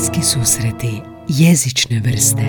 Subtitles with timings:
[0.00, 2.42] Bliski susreti jezične vrste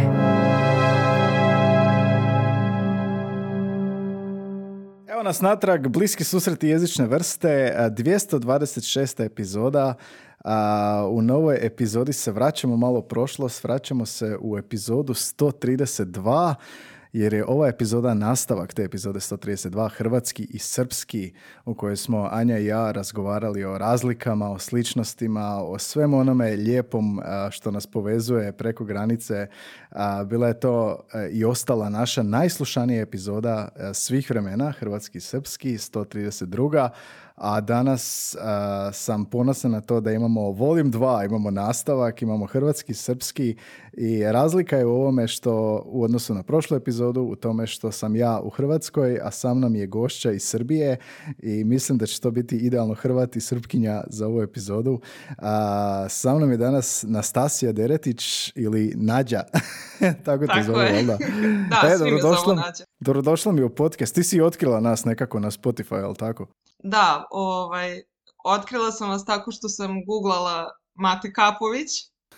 [5.08, 9.26] Evo nas natrag, bliski susreti jezične vrste, 226.
[9.26, 9.94] epizoda.
[11.10, 16.56] U novoj epizodi se vraćamo malo prošlost, vraćamo se u epizodu 132
[17.14, 21.34] jer je ova epizoda nastavak te epizode 132, hrvatski i srpski,
[21.66, 27.22] u kojoj smo Anja i ja razgovarali o razlikama, o sličnostima, o svem onome lijepom
[27.52, 29.48] što nas povezuje preko granice.
[30.26, 31.00] Bila je to
[31.32, 36.90] i ostala naša najslušanija epizoda svih vremena, hrvatski i srpski, 132
[37.36, 38.36] a danas
[38.94, 43.56] sam ponosan na to da imamo volim dva, imamo nastavak, imamo hrvatski, srpski
[43.94, 48.16] i razlika je u ovome što u odnosu na prošlu epizodu u tome što sam
[48.16, 50.98] ja u Hrvatskoj, a sa mnom je gošća iz Srbije
[51.40, 55.00] i mislim da će to biti idealno Hrvat i Srpkinja za ovu epizodu.
[55.38, 59.44] A, sa mnom je danas Nastasija Deretić ili Nađa.
[60.26, 61.18] Tako te zove, da?
[61.82, 62.12] da, e, svi
[63.00, 64.16] Dobrodošla mi u podcast.
[64.16, 66.48] Ti si otkrila nas nekako na Spotify, ali tako?
[66.84, 68.02] Da, ovaj,
[68.44, 71.90] otkrila sam vas tako što sam googlala Mate Kapović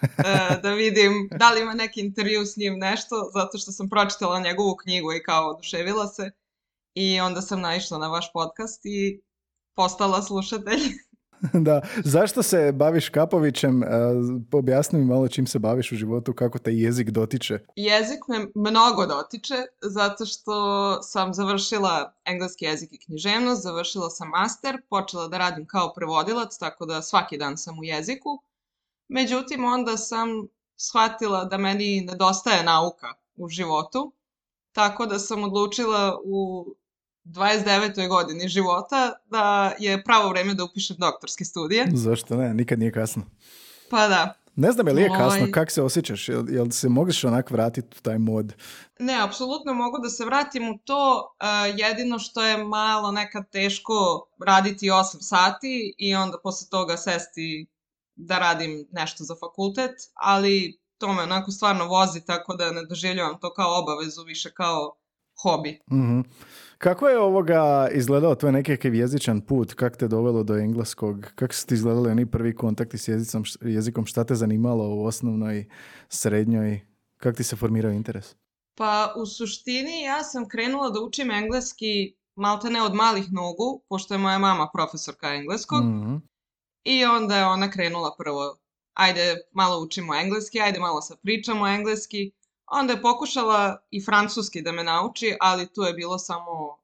[0.01, 4.39] e, da vidim da li ima neki intervju s njim nešto, zato što sam pročitala
[4.39, 6.31] njegovu knjigu i kao oduševila se.
[6.93, 9.21] I onda sam naišla na vaš podcast i
[9.75, 10.81] postala slušatelj.
[11.67, 13.83] da, zašto se baviš Kapovićem?
[14.51, 17.59] Objasni mi malo čim se baviš u životu, kako te jezik dotiče.
[17.75, 20.53] Jezik me mnogo dotiče, zato što
[21.01, 26.85] sam završila engleski jezik i književnost, završila sam master, počela da radim kao prevodilac, tako
[26.85, 28.29] da svaki dan sam u jeziku.
[29.07, 30.29] Međutim, onda sam
[30.75, 34.13] shvatila da meni nedostaje nauka u životu,
[34.71, 36.65] tako da sam odlučila u
[37.25, 38.07] 29.
[38.07, 41.87] godini života da je pravo vreme da upišem doktorske studije.
[41.93, 42.53] Zašto ne?
[42.53, 43.23] Nikad nije kasno.
[43.89, 44.33] Pa da.
[44.55, 46.29] Ne znam je li je kasno, kako se osjećaš?
[46.29, 48.53] Jel, jel se možeš onak vratiti u taj mod?
[48.99, 51.35] Ne, apsolutno mogu da se vratim u to.
[51.77, 53.93] jedino što je malo nekad teško
[54.45, 57.67] raditi 8 sati i onda posle toga sesti
[58.15, 63.39] da radim nešto za fakultet, ali to me onako stvarno vozi tako da ne doživljavam
[63.39, 64.95] to kao obavezu, više kao
[65.41, 65.79] hobi.
[65.91, 66.21] Mhm.
[66.83, 69.73] Kako je ovoga izgledao tvoj nekakav jezičan put?
[69.73, 71.31] Kako te dovelo do engleskog?
[71.35, 74.05] Kako su ti izgledali oni prvi kontakti s jezicom, jezikom?
[74.05, 75.69] Šta te zanimalo u osnovnoj,
[76.09, 76.81] srednjoj?
[77.17, 78.35] Kako ti se formirao interes?
[78.77, 84.13] Pa u suštini ja sam krenula da učim engleski malte ne od malih nogu, pošto
[84.13, 85.83] je moja mama profesorka engleskog.
[85.83, 86.21] mm
[86.83, 88.57] I onda je ona krenula prvo,
[88.93, 92.31] ajde malo učimo engleski, ajde malo sad pričamo engleski.
[92.73, 96.77] Onda je pokušala i francuski da me nauči, ali tu je bilo samo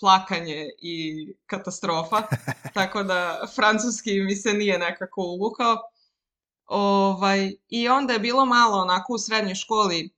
[0.00, 2.22] plakanje i katastrofa,
[2.74, 5.76] tako da francuski mi se nije nekako uvukao.
[6.66, 10.10] Ovaj, I onda je bilo malo onako u srednjoj školi,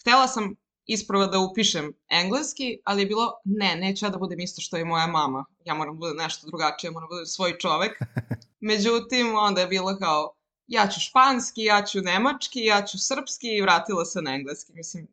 [0.00, 0.54] htjela sam
[0.86, 4.84] ispravo da upišem engleski, ali je bilo, ne, neću ja da budem isto što je
[4.84, 7.98] moja mama, ja moram da budem nešto drugačije, moram da budem svoj čovek.
[8.60, 10.33] Međutim, onda je bilo kao,
[10.66, 14.72] ja ću španski, ja ću nemački, ja ću srpski i vratila se na engleski.
[14.72, 15.08] Mislim,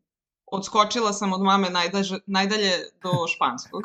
[0.51, 1.67] odskočila sam od mame
[2.25, 2.72] najdalje
[3.03, 3.84] do španskog.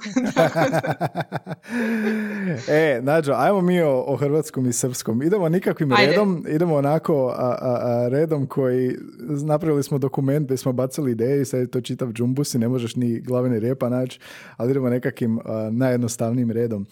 [2.69, 5.23] e, Nađo, ajmo mi o, hrvatskom i srpskom.
[5.23, 8.97] Idemo nikakvim redom, idemo onako a, redom koji,
[9.45, 12.69] napravili smo dokument gdje smo bacili ideje i sad je to čitav džumbus i ne
[12.69, 14.21] možeš ni glavene rijepa naći,
[14.57, 15.41] ali idemo nekakvim
[15.71, 16.87] najjednostavnijim redom.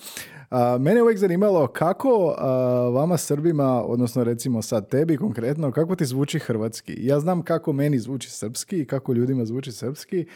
[0.54, 2.34] A, mene je uvijek zanimalo kako
[2.92, 6.94] vama Srbima, odnosno recimo sad tebi konkretno, kako ti zvuči hrvatski?
[6.98, 10.26] Ja znam kako meni zvuči srpski i kako ljudima zvuči srpski.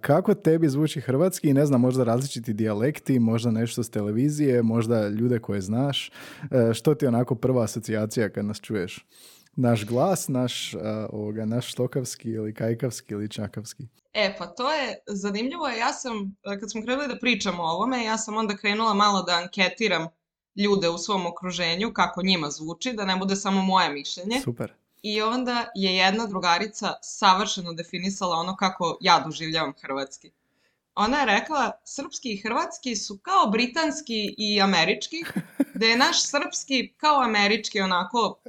[0.00, 5.38] kako tebi zvuči hrvatski ne znam, možda različiti dijalekti, možda nešto s televizije, možda ljude
[5.38, 6.10] koje znaš.
[6.50, 9.06] E, što ti onako prva asocijacija kad nas čuješ?
[9.56, 10.74] Naš glas, naš,
[11.10, 13.88] ovoga, naš štokavski ili kajkavski ili čakavski.
[14.12, 15.68] E, pa to je zanimljivo.
[15.68, 19.32] Ja sam, kad smo krenuli da pričamo o ovome, ja sam onda krenula malo da
[19.32, 20.08] anketiram
[20.56, 24.40] ljude u svom okruženju, kako njima zvuči, da ne bude samo moje mišljenje.
[24.40, 24.72] Super.
[25.02, 30.30] I onda je jedna drugarica savršeno definisala ono kako ja doživljavam hrvatski.
[30.94, 35.16] Ona je rekla, srpski i hrvatski su kao britanski i američki,
[35.80, 38.40] da je naš srpski kao američki onako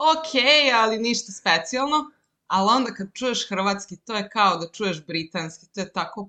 [0.00, 0.32] ok,
[0.74, 2.10] ali ništa specijalno.
[2.46, 5.66] Ali onda kad čuješ hrvatski, to je kao da čuješ britanski.
[5.74, 6.28] To je tako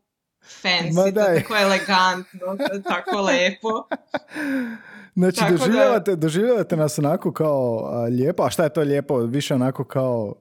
[0.63, 3.69] fancy, to je tako elegantno, to je tako lepo.
[5.15, 9.17] Znači, doživljavate, doživljavate nas onako kao lijepo, a šta je to lijepo?
[9.17, 10.35] Više onako kao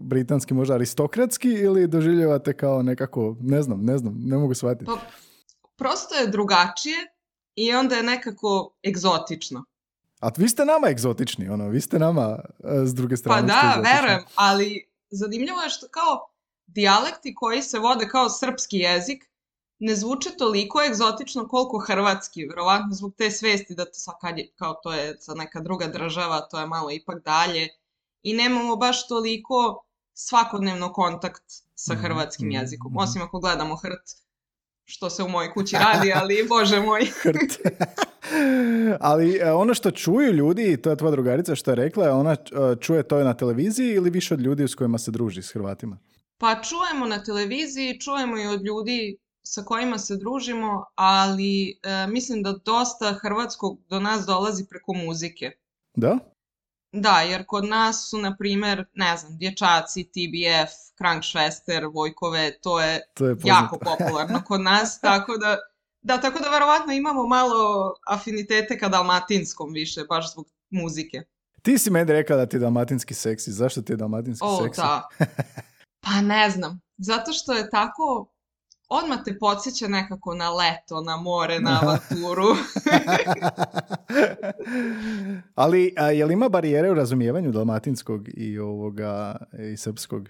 [0.00, 4.84] britanski, možda aristokratski ili doživljavate kao nekako, ne znam, ne znam, ne mogu shvatiti.
[4.84, 4.98] Pa,
[5.76, 6.96] prosto je drugačije
[7.54, 9.64] i onda je nekako egzotično.
[10.20, 13.40] A vi ste nama egzotični, ono, vi ste nama e, s druge strane.
[13.40, 16.28] Pa da, verujem, ali zanimljivo je što kao
[16.66, 19.28] dijalekti koji se vode kao srpski jezik
[19.78, 24.92] ne zvuče toliko egzotično koliko hrvatski, vjerovatno zbog te svesti da to je, kao to
[24.92, 27.68] je sa neka druga država, to je malo ipak dalje
[28.22, 31.44] i nemamo baš toliko svakodnevno kontakt
[31.74, 32.98] sa mhm, hrvatskim mhm, jezikom, mhm.
[32.98, 34.16] osim ako gledamo hrt,
[34.84, 37.06] što se u mojoj kući radi, ali bože moj.
[37.22, 37.58] hrt.
[39.00, 42.36] Ali e, ono što čuju ljudi, to je tvoja drugarica što je rekla, ona e,
[42.80, 45.98] čuje to na televiziji ili više od ljudi s kojima se druži s Hrvatima?
[46.38, 52.42] Pa čujemo na televiziji, čujemo i od ljudi sa kojima se družimo, ali e, mislim
[52.42, 55.50] da dosta hrvatskog do nas dolazi preko muzike.
[55.94, 56.18] Da?
[56.92, 63.00] Da, jer kod nas su, na primjer, ne znam, dječaci, TBF, Krankšvester, Vojkove, to je,
[63.14, 65.56] to je jako popularno kod nas, tako da,
[66.02, 71.22] da, tako da verovatno imamo malo afinitete ka dalmatinskom više, baš zbog muzike.
[71.62, 74.80] Ti si meni rekla da ti je dalmatinski seksi, zašto ti je dalmatinski o, seksi?
[74.80, 75.08] Da.
[76.04, 78.32] Pa ne znam, zato što je tako
[78.88, 82.48] odmah te podsjeća nekako na leto, na more, na avanturu.
[85.54, 89.36] Ali a, je li ima barijere u razumijevanju dalmatinskog i ovoga
[89.72, 90.28] i srpskog?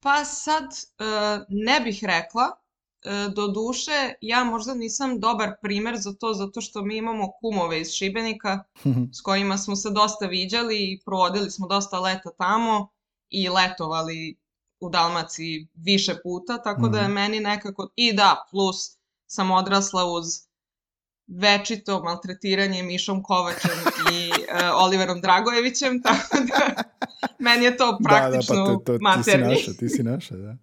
[0.00, 1.04] Pa sad e,
[1.48, 2.65] ne bih rekla.
[3.06, 7.80] E, do duše, ja možda nisam dobar primjer za to, zato što mi imamo kumove
[7.80, 8.64] iz Šibenika
[9.16, 12.88] s kojima smo se dosta viđali i provodili smo dosta leta tamo
[13.30, 14.36] i letovali
[14.80, 17.12] u Dalmaciji više puta, tako da je mhm.
[17.12, 18.76] meni nekako, i da, plus
[19.26, 20.24] sam odrasla uz
[21.26, 23.70] večito maltretiranje Mišom Kovačem
[24.12, 26.82] i uh, Oliverom Dragojevićem, tako da
[27.38, 29.54] meni je to praktično da, da, pa to, to, materni.
[29.54, 30.56] Ti si naša, ti si naša, da.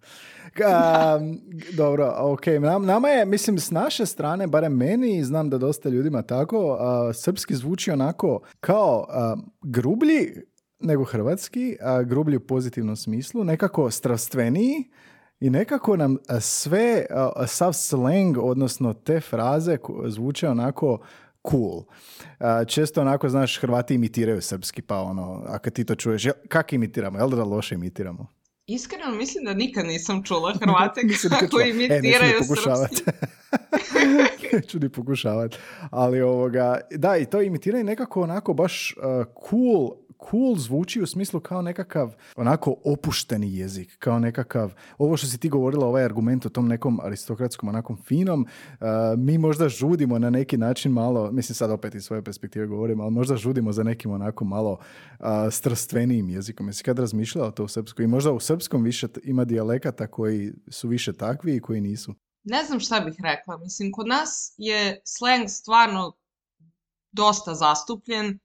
[1.82, 2.46] dobro, ok.
[2.86, 6.78] nama je, mislim, s naše strane, barem meni, znam da dosta ljudima tako,
[7.14, 9.06] srpski zvuči onako kao
[9.62, 10.32] grublji,
[10.80, 14.90] nego hrvatski, a grublji u pozitivnom smislu, nekako strastveniji
[15.40, 17.06] i nekako nam sve,
[17.46, 20.98] sav slang, odnosno te fraze zvuče onako
[21.50, 21.82] cool.
[22.66, 27.18] Često onako, znaš, Hrvati imitiraju srpski, pa ono, a kad ti to čuješ, kak imitiramo,
[27.18, 28.26] jel da loše imitiramo?
[28.66, 33.02] Iskreno mislim da nikad nisam čula Hrvate kako imitiraju e, srpski.
[34.52, 35.58] neću ni pokušavati.
[35.90, 39.90] Ali ovoga, da, i to imitiranje nekako onako baš uh, cool
[40.30, 45.48] cool zvuči u smislu kao nekakav onako opušteni jezik, kao nekakav, ovo što si ti
[45.48, 48.86] govorila, ovaj argument o tom nekom aristokratskom onakom finom, uh,
[49.18, 53.10] mi možda žudimo na neki način malo, mislim sad opet iz svoje perspektive govorim, ali
[53.10, 56.66] možda žudimo za nekim onako malo uh, strastvenijim jezikom.
[56.66, 58.04] Jesi kad razmišljala to u srpskom?
[58.04, 62.14] I možda u srpskom više ima dijalekata koji su više takvi i koji nisu?
[62.44, 63.58] Ne znam šta bih rekla.
[63.58, 66.12] Mislim, kod nas je slang stvarno
[67.12, 68.38] dosta zastupljen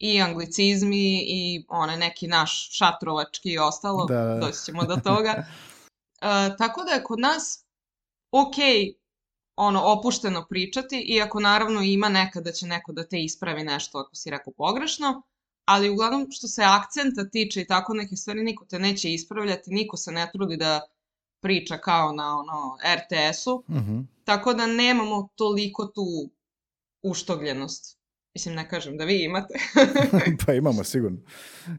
[0.00, 4.38] i anglicizmi i one neki naš šatrovački i ostalo, da.
[4.40, 5.34] doći ćemo do toga.
[5.38, 7.64] Uh, tako da je kod nas
[8.32, 8.54] ok
[9.56, 14.16] ono opušteno pričati, iako naravno ima nekada da će neko da te ispravi nešto ako
[14.16, 15.22] si rekao pogrešno,
[15.64, 19.96] ali uglavnom što se akcenta tiče i tako neke stvari, niko te neće ispravljati, niko
[19.96, 20.80] se ne trudi da
[21.40, 24.04] priča kao na ono RTS-u, uh-huh.
[24.24, 26.30] tako da nemamo toliko tu
[27.02, 27.99] uštogljenost.
[28.34, 29.54] Mislim, ne kažem da vi imate.
[30.46, 31.18] pa imamo, sigurno.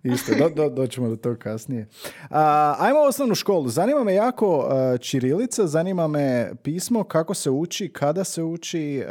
[0.03, 1.88] Isto, do, do, doćemo do toga kasnije.
[2.29, 3.70] A, ajmo u osnovnu školu.
[3.70, 9.03] Zanima me jako uh, Čirilica, zanima me pismo, kako se uči, kada se uči,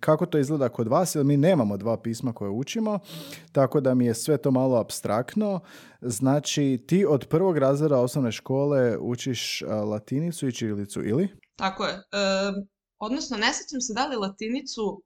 [0.00, 2.98] kako to izgleda kod vas, jer mi nemamo dva pisma koje učimo,
[3.52, 5.60] tako da mi je sve to malo abstraktno.
[6.00, 11.28] Znači, ti od prvog razreda osnovne škole učiš latinicu i čirilicu, ili?
[11.56, 12.02] Tako je.
[12.98, 15.02] odnosno, ne sjećam se da li latinicu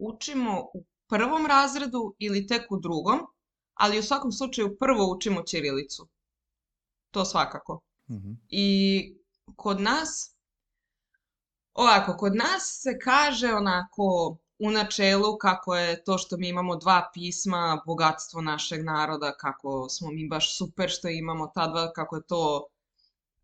[0.00, 3.20] učimo u prvom razredu ili tek u drugom,
[3.74, 6.08] ali u svakom slučaju prvo učimo ćirilicu.
[7.10, 7.80] To svakako.
[8.10, 8.32] Mhm.
[8.48, 9.14] I
[9.56, 10.36] kod nas,
[11.74, 17.10] ovako, kod nas se kaže onako u načelu kako je to što mi imamo dva
[17.14, 22.22] pisma, bogatstvo našeg naroda, kako smo mi baš super što imamo ta dva, kako je
[22.26, 22.66] to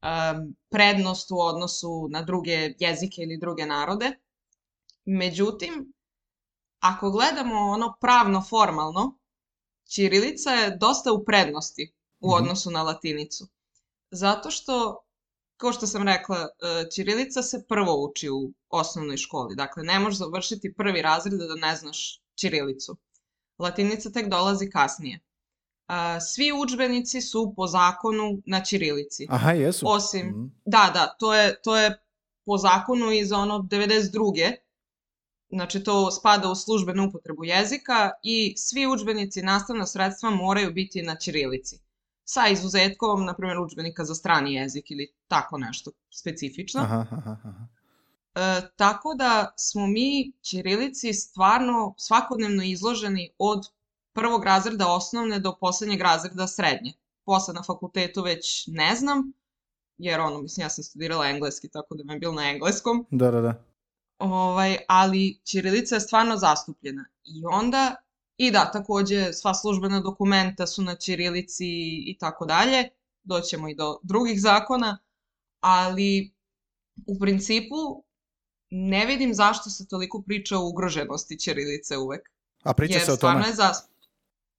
[0.02, 4.12] um, prednost u odnosu na druge jezike ili druge narode.
[5.04, 5.92] Međutim,
[6.94, 9.18] ako gledamo ono pravno formalno,
[9.88, 12.36] Ćirilica je dosta u prednosti u mhm.
[12.36, 13.48] odnosu na latinicu.
[14.10, 15.04] Zato što,
[15.56, 16.48] kao što sam rekla,
[16.94, 19.56] Ćirilica se prvo uči u osnovnoj školi.
[19.56, 22.96] Dakle, ne možeš završiti prvi razred da ne znaš Ćirilicu.
[23.58, 25.20] Latinica tek dolazi kasnije.
[26.34, 29.26] Svi udžbenici su po zakonu na Ćirilici.
[29.30, 29.86] Aha, jesu.
[29.88, 30.60] Osim, mm.
[30.64, 32.02] da, da, to je, to je
[32.44, 34.56] po zakonu iz ono 92
[35.50, 41.02] znači to spada u službenu upotrebu jezika i svi udžbenici i nastavna sredstva moraju biti
[41.02, 41.78] na ćirilici.
[42.24, 46.80] Sa izuzetkom, na primjer, udžbenika za strani jezik ili tako nešto specifično.
[46.80, 47.66] Aha, aha, aha.
[48.34, 53.66] E, tako da smo mi ćirilici stvarno svakodnevno izloženi od
[54.12, 56.92] prvog razreda osnovne do poslednjeg razreda srednje.
[57.24, 59.32] Posle na fakultetu već ne znam,
[59.98, 63.06] jer ono, mislim, ja sam studirala engleski, tako da mi je bilo na engleskom.
[63.10, 63.54] Da, da, da.
[64.18, 67.04] Ovaj, ali ćirilica je stvarno zastupljena.
[67.24, 67.96] I onda,
[68.36, 71.66] i da, takođe, sva službena dokumenta su na ćirilici
[72.06, 72.88] i tako dalje.
[73.22, 74.98] Doćemo i do drugih zakona,
[75.60, 76.34] ali
[77.06, 78.04] u principu
[78.70, 82.30] ne vidim zašto se toliko priča o ugroženosti ćirilice uvek.
[82.62, 83.50] A priča Jer se o stvarno tome?
[83.50, 83.88] je zas...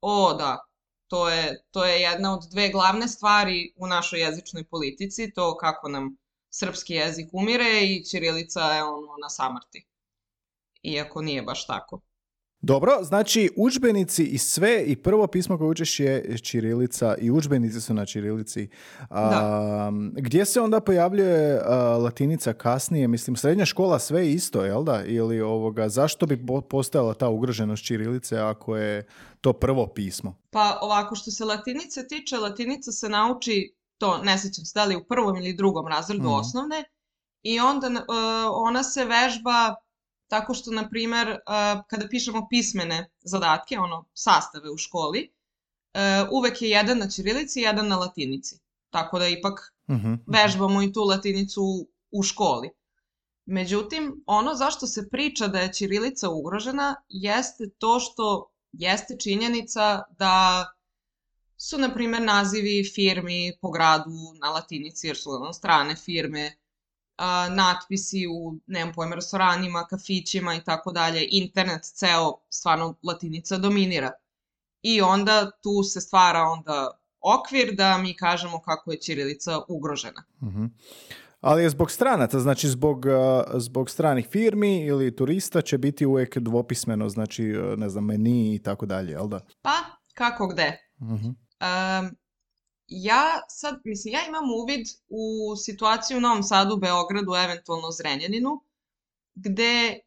[0.01, 0.63] O, da.
[1.07, 5.89] To je, to je jedna od dve glavne stvari u našoj jezičnoj politici, to kako
[5.89, 6.17] nam
[6.49, 9.87] srpski jezik umire i ćirilica je ono na samrti.
[10.83, 12.01] Iako nije baš tako.
[12.61, 17.93] Dobro, znači udžbenici i sve i prvo pismo koje učeš je ćirilica i udžbenici su
[17.93, 18.69] na ćirilici.
[19.09, 23.07] A, Gdje se onda pojavljuje a, latinica kasnije?
[23.07, 25.03] Mislim, srednja škola sve je isto, jel da?
[25.05, 29.07] Ili ovoga, zašto bi po- postojala ta ugroženost ćirilice ako je
[29.41, 30.35] to prvo pismo?
[30.51, 34.95] Pa ovako što se latinice tiče, latinica se nauči, to ne sećam se da li
[34.95, 36.33] u prvom ili drugom razredu Mhm.
[36.33, 36.83] osnovne,
[37.43, 37.95] i onda uh,
[38.53, 39.75] ona se vežba
[40.27, 45.29] tako što, na primer, uh, kada pišemo pismene zadatke, ono, sastave u školi,
[45.93, 48.59] uh, uvek je jedan na ćirilici i jedan na latinici.
[48.89, 50.13] Tako da ipak Mhm.
[50.27, 52.69] vežbamo i tu latinicu u, u školi.
[53.45, 60.65] Međutim, ono zašto se priča da je ćirilica ugrožena jeste to što jeste činjenica da
[61.57, 64.11] su, na primjer, nazivi firmi po gradu
[64.41, 66.51] na latinici, jer su ono strane firme,
[67.17, 74.11] a, natpisi u, nemam pojma, restoranima, kafićima i tako dalje, internet ceo, stvarno latinica dominira.
[74.81, 80.23] I onda tu se stvara onda okvir da mi kažemo kako je ćirilica ugrožena.
[80.43, 80.65] Mhm.
[81.41, 83.05] Ali je zbog stranaca, znači zbog,
[83.53, 88.59] zbog stranih firmi ili turista će biti uvijek dvopismeno, znači a, ne znam, meni i
[88.59, 89.39] tako dalje, jel da?
[89.61, 89.75] Pa,
[90.13, 90.77] kako gde?
[91.01, 91.46] Mhm.
[91.61, 92.15] Um,
[92.87, 98.61] ja sad, mislim, ja imam uvid u situaciju u Novom Sadu, Beogradu, eventualno Zrenjaninu,
[99.35, 99.99] gde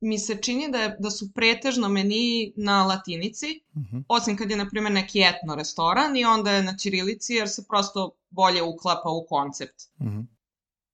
[0.00, 3.98] mi se čini da, je, da su pretežno meni na latinici, Mhm.
[4.08, 7.64] osim kad je, na primjer, neki etno restoran i onda je na ćirilici jer se
[7.68, 9.82] prosto bolje uklapa u koncept.
[10.00, 10.20] Mhm.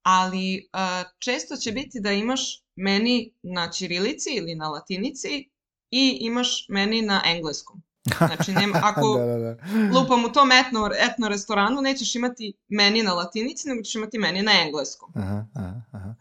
[0.02, 5.50] Ali uh, često će biti da imaš meni na ćirilici ili na latinici
[5.90, 7.82] i imaš meni na engleskom.
[8.18, 9.56] Znači, nema, ako da, da, da.
[9.98, 14.42] lupam u tom etno, etno restoranu, nećeš imati meni na latinici, nego ćeš imati meni
[14.42, 15.12] na engleskom.
[15.16, 16.14] Aha, aha, aha.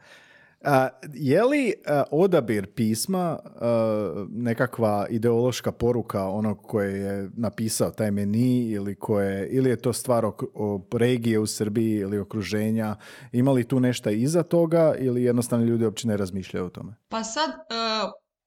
[0.64, 8.12] A, je li a, odabir pisma a, nekakva ideološka poruka onog koje je napisao taj
[8.12, 12.96] meni ili, koje, ili je to stvar o, o regije u Srbiji ili okruženja?
[13.32, 16.94] Ima li tu nešto iza toga ili jednostavno ljudi uopće ne razmišljaju o tome?
[17.10, 17.52] Pa sad,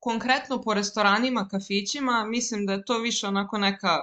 [0.01, 3.99] konkretno po restoranima, kafićima, mislim da je to više onako neka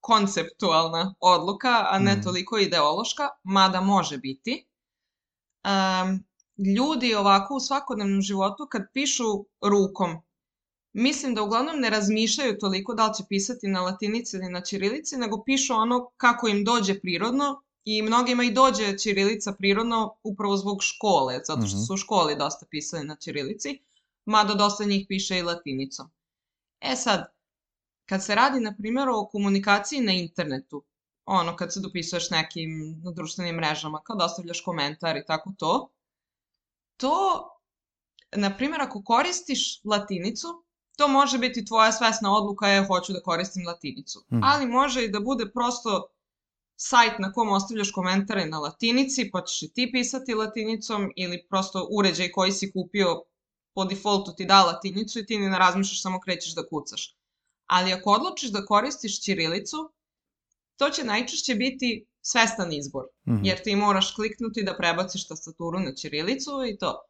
[0.00, 2.22] konceptualna odluka, a ne Mhm.
[2.22, 4.66] toliko ideološka, mada može biti.
[5.64, 6.24] Um,
[6.76, 9.24] ljudi ovako u svakodnevnom životu kad pišu
[9.62, 10.16] rukom,
[10.92, 15.16] mislim da uglavnom ne razmišljaju toliko da li će pisati na latinici ili na ćirilici,
[15.16, 20.82] nego pišu ono kako im dođe prirodno i mnogima i dođe ćirilica prirodno upravo zbog
[20.82, 21.84] škole, zato što Mhm.
[21.84, 23.82] su u školi dosta pisali na ćirilici,
[24.24, 26.10] mada dosta njih piše i latinicom.
[26.80, 27.34] E sad,
[28.06, 30.84] kad se radi, na primjer, o komunikaciji na internetu,
[31.24, 35.90] ono, kad se dopisuješ nekim na društvenim mrežama, kad ostavljaš komentar i tako to,
[36.96, 37.48] to,
[38.36, 40.48] na primjer, ako koristiš latinicu,
[40.96, 44.24] to može biti tvoja svesna odluka, je hoću da koristim latinicu.
[44.32, 44.40] Mhm.
[44.44, 46.08] Ali može i da bude prosto
[46.76, 51.88] sajt na kom ostavljaš komentare na latinici, pa ćeš i ti pisati latinicom, ili prosto
[51.90, 53.22] uređaj koji si kupio
[53.74, 57.16] po defaultu ti da latinicu i ti ni ne razmišljaš, samo krećeš da kucaš.
[57.66, 59.90] Ali ako odlučiš da koristiš ćirilicu,
[60.76, 63.44] to će najčešće biti svestan izbor, Mhm.
[63.44, 67.00] jer ti moraš kliknuti da prebaciš tastaturu na ćirilicu i to.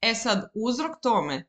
[0.00, 1.48] E sad, uzrok tome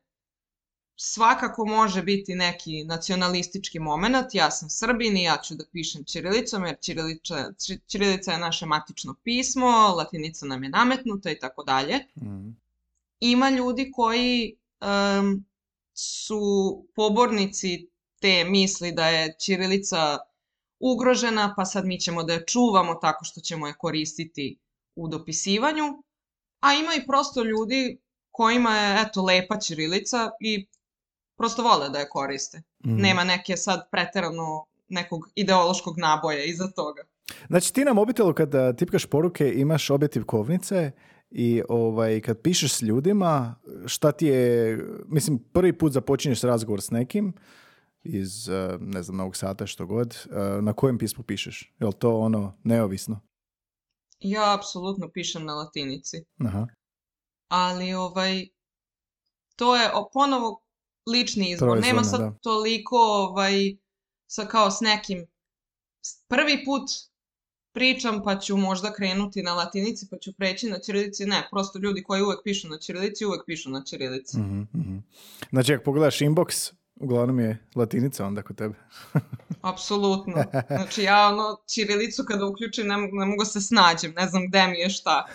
[0.96, 6.64] svakako može biti neki nacionalistički moment, ja sam Srbin i ja ću da pišem ćirilicom,
[6.64, 11.98] jer ćirilica, ći- ćirilica je naše matično pismo, latinica nam je nametnuta i tako dalje
[12.16, 12.48] Mhm.
[13.30, 15.44] Ima ljudi koji um,
[15.94, 16.40] su
[16.94, 17.88] pobornici
[18.20, 20.18] te misli da je ćirilica
[20.80, 24.58] ugrožena, pa sad mi ćemo da je čuvamo tako što ćemo je koristiti
[24.94, 25.84] u dopisivanju,
[26.60, 27.98] a ima i prosto ljudi
[28.30, 30.66] kojima je, eto, lepa ćirilica i
[31.36, 32.58] prosto vole da je koriste.
[32.58, 32.96] Mm.
[32.96, 37.02] Nema neke sad preterano nekog ideološkog naboja iza toga.
[37.48, 40.92] Znači ti na mobitelu kada tipkaš poruke imaš objektiv kovnice
[41.36, 43.54] i ovaj, kad pišeš s ljudima,
[43.86, 47.34] šta ti je, mislim, prvi put započinješ razgovor s nekim
[48.02, 51.72] iz, eh, ne znam, Novog Sata, što god, eh, na kojem pismu pišeš?
[51.80, 53.20] Je li to ono neovisno?
[54.18, 56.24] Ja apsolutno pišem na latinici.
[56.46, 56.66] Aha.
[57.48, 58.46] Ali ovaj,
[59.56, 60.60] to je ponovo
[61.06, 61.80] lični izbor.
[61.80, 63.76] Nema sad toliko ovaj,
[64.26, 65.26] sa kao s nekim
[66.28, 66.82] prvi put
[67.74, 71.26] pričam pa ću možda krenuti na latinici pa ću preći na ćirilici.
[71.26, 74.38] Ne, prosto ljudi koji uvek pišu na ćirilici, uvek pišu na ćirilici.
[74.38, 75.02] mm
[75.50, 78.74] Znači, ako pogledaš inbox, uglavnom je latinica onda kod tebe.
[79.62, 80.44] Apsolutno.
[80.68, 84.78] Znači ja ono, čirilicu kada uključim ne, ne mogu se snađem, ne znam gde mi
[84.78, 85.26] je šta.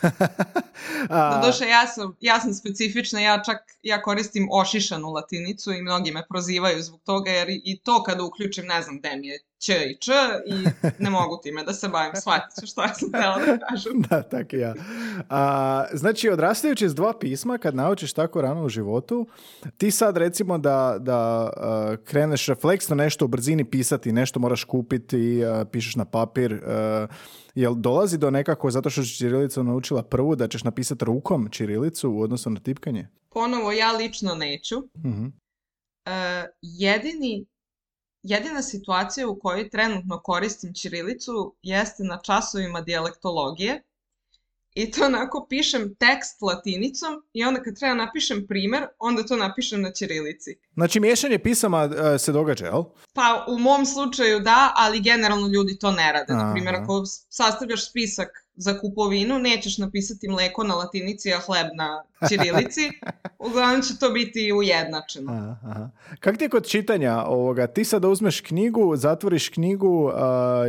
[1.42, 6.28] Doduše ja sam, ja sam specifična, ja čak ja koristim ošišanu latinicu i mnogi me
[6.30, 9.98] prozivaju zbog toga jer i to kada uključim ne znam gde mi je Č i
[10.00, 10.12] Č
[10.46, 10.54] i
[11.04, 14.02] ne mogu time da se bavim, shvatit ću što ja sam htjela da kažem.
[14.10, 14.74] da, tako ja.
[15.30, 19.28] A, znači, odrastajući s dva pisma, kad naučiš tako rano u životu,
[19.78, 21.50] ti sad recimo da, da
[22.04, 26.62] kreneš refleksno nešto u brzini pisati, nešto moraš kupiti, pišeš na papir,
[27.56, 32.12] jel dolazi do nekako, zato što si Čirilicu naučila prvu, da ćeš napisati rukom Čirilicu
[32.12, 33.08] u odnosu na tipkanje?
[33.30, 34.78] Ponovo, ja lično neću.
[34.78, 35.32] uh
[36.62, 37.46] jedini
[38.24, 43.84] jedina situacija u kojoj trenutno koristim ćirilicu jeste na časovima dijalektologije
[44.74, 49.82] i to onako pišem tekst latinicom i onda kad treba napišem primer, onda to napišem
[49.82, 50.56] na ćirilici.
[50.74, 52.84] Znači miješanje pisama e, se događa, jel?
[53.14, 56.34] Pa u mom slučaju da, ali generalno ljudi to ne rade.
[56.34, 62.04] Na primjer, ako sastavljaš spisak za kupovinu, nećeš napisati mleko na latinici, a hleb na
[62.30, 62.82] ćirilici.
[63.48, 65.32] Uglavnom će to biti ujednačeno.
[65.32, 65.90] Aha,
[66.20, 67.68] Kak ti je kod čitanja ovoga?
[67.68, 70.12] Ti sad uzmeš knjigu, zatvoriš knjigu,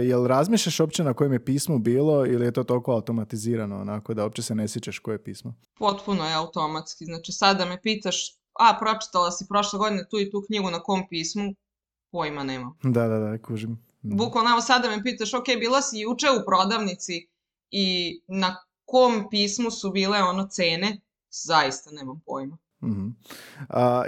[0.02, 4.24] jel razmišljaš uopće na kojem je pismu bilo ili je to toliko automatizirano, onako da
[4.24, 5.54] uopće se ne sjećaš koje je pismo?
[5.78, 7.04] Potpuno je automatski.
[7.04, 11.02] Znači sada me pitaš, a pročitala si prošle godine tu i tu knjigu na kom
[11.08, 11.54] pismu,
[12.10, 12.74] pojma nema.
[12.82, 13.78] Da, da, da, kužim.
[14.02, 17.30] Bukvalno, evo sada me pitaš, ok, bila si juče u prodavnici,
[17.70, 22.56] i na kom pismu su bile ono cene, zaista nemam pojma.
[22.82, 23.08] mm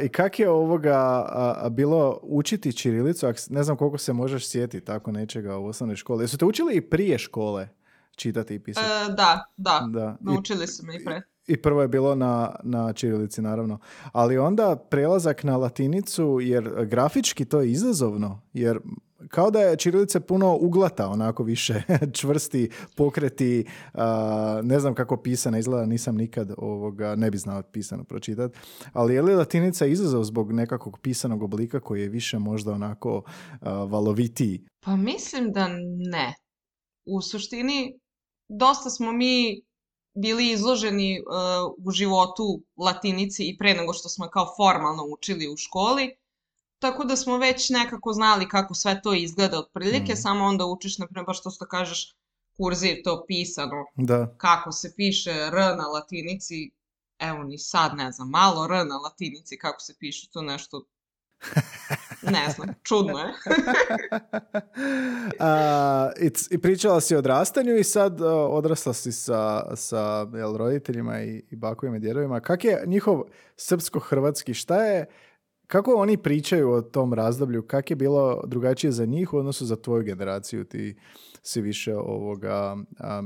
[0.02, 3.26] I kak je ovoga a, bilo učiti čirilicu?
[3.50, 6.24] Ne znam koliko se možeš sjetiti tako nečega u osnovnoj školi.
[6.24, 7.68] Jesu te učili i prije škole
[8.16, 8.86] čitati i pisati?
[8.86, 10.16] E, da, da, da.
[10.20, 11.22] Naučili su me i pre.
[11.46, 13.78] I prvo je bilo na, na čirilici, naravno.
[14.12, 18.80] Ali onda prelazak na latinicu, jer grafički to je izazovno, jer
[19.28, 21.82] kao da je Čirilice puno uglata, onako više
[22.18, 23.64] čvrsti pokreti,
[24.62, 28.58] ne znam kako pisana izgleda, nisam nikad ovoga, ne bi znao pisano pročitati,
[28.92, 33.22] ali je li latinica izazov zbog nekakvog pisanog oblika koji je više možda onako
[33.62, 34.60] valovitiji?
[34.84, 35.68] Pa mislim da
[36.10, 36.34] ne.
[37.06, 37.98] U suštini,
[38.48, 39.62] dosta smo mi
[40.14, 41.22] bili izloženi
[41.86, 46.16] u životu latinici i pre nego što smo kao formalno učili u školi,
[46.82, 50.16] tako da smo već nekako znali kako sve to izgleda otprilike, mm.
[50.16, 52.16] samo onda učiš, na primjer, baš to što kažeš,
[52.56, 54.34] kurziv to pisano, da.
[54.36, 56.70] kako se piše R na latinici,
[57.18, 60.84] evo ni sad ne znam, malo R na latinici, kako se piše, to nešto
[62.36, 63.32] ne znam, čudno je.
[66.50, 71.42] I pričala si o odrastanju i sad uh, odrasla si sa, sa jel, roditeljima i,
[71.50, 72.40] i bakovima i djedovima.
[72.40, 73.22] Kak je njihov
[73.56, 75.06] srpsko-hrvatski, šta je,
[75.72, 77.66] kako oni pričaju o tom razdoblju?
[77.66, 80.64] Kak je bilo drugačije za njih u odnosu za tvoju generaciju?
[80.64, 80.96] Ti
[81.42, 82.76] si više ovoga,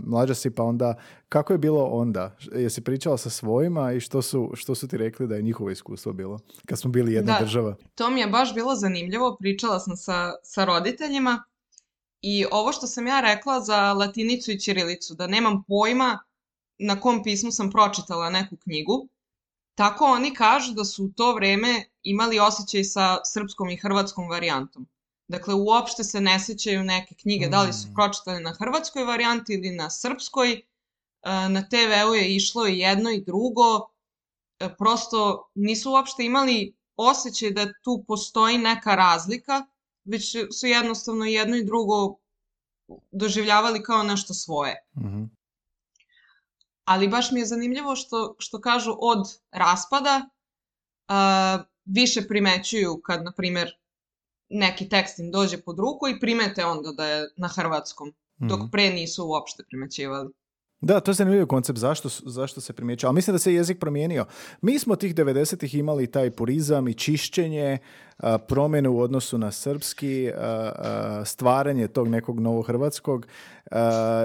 [0.07, 0.95] mlađa si pa onda,
[1.29, 2.37] kako je bilo onda?
[2.53, 6.13] Jesi pričala sa svojima i što su, što su ti rekli da je njihovo iskustvo
[6.13, 6.39] bilo?
[6.67, 7.77] Kad smo bili jedna da, država.
[7.95, 9.37] To mi je baš bilo zanimljivo.
[9.41, 11.43] Pričala sam sa, sa roditeljima
[12.21, 16.19] i ovo što sam ja rekla za latinicu i ćirilicu, da nemam pojma
[16.79, 19.09] na kom pismu sam pročitala neku knjigu,
[19.77, 24.87] tako oni kažu da su u to vreme imali osjećaj sa srpskom i hrvatskom varijantom.
[25.29, 27.95] Dakle, uopšte se ne sjećaju neke knjige, da li su mm.
[27.95, 30.53] pročitali na hrvatskoj varijanti ili na srpskoj.
[30.53, 30.63] E,
[31.49, 33.89] na TV-u je išlo i jedno i drugo.
[34.61, 39.67] E, prosto nisu uopšte imali osjećaj da tu postoji neka razlika,
[40.05, 42.17] već su jednostavno jedno i drugo
[43.11, 44.75] doživljavali kao nešto svoje.
[44.97, 45.25] Mhm.
[46.87, 50.29] Ali baš mi je zanimljivo što, što kažu od raspada,
[51.85, 53.71] više primećuju kad, na primjer,
[54.49, 58.71] neki tekst im dođe pod ruku i primete onda da je na hrvatskom, dok mhm.
[58.71, 60.31] pre nisu uopšte primećivali.
[60.81, 61.79] Da, to je zanimljiv koncept.
[61.79, 63.09] Zašto, zašto se primjećuje?
[63.09, 64.25] Ali mislim da se jezik promijenio.
[64.61, 67.79] Mi smo tih 90-ih imali taj purizam i čišćenje,
[68.49, 70.31] promjene u odnosu na srpski,
[71.25, 73.27] stvaranje tog nekog novohrvatskog.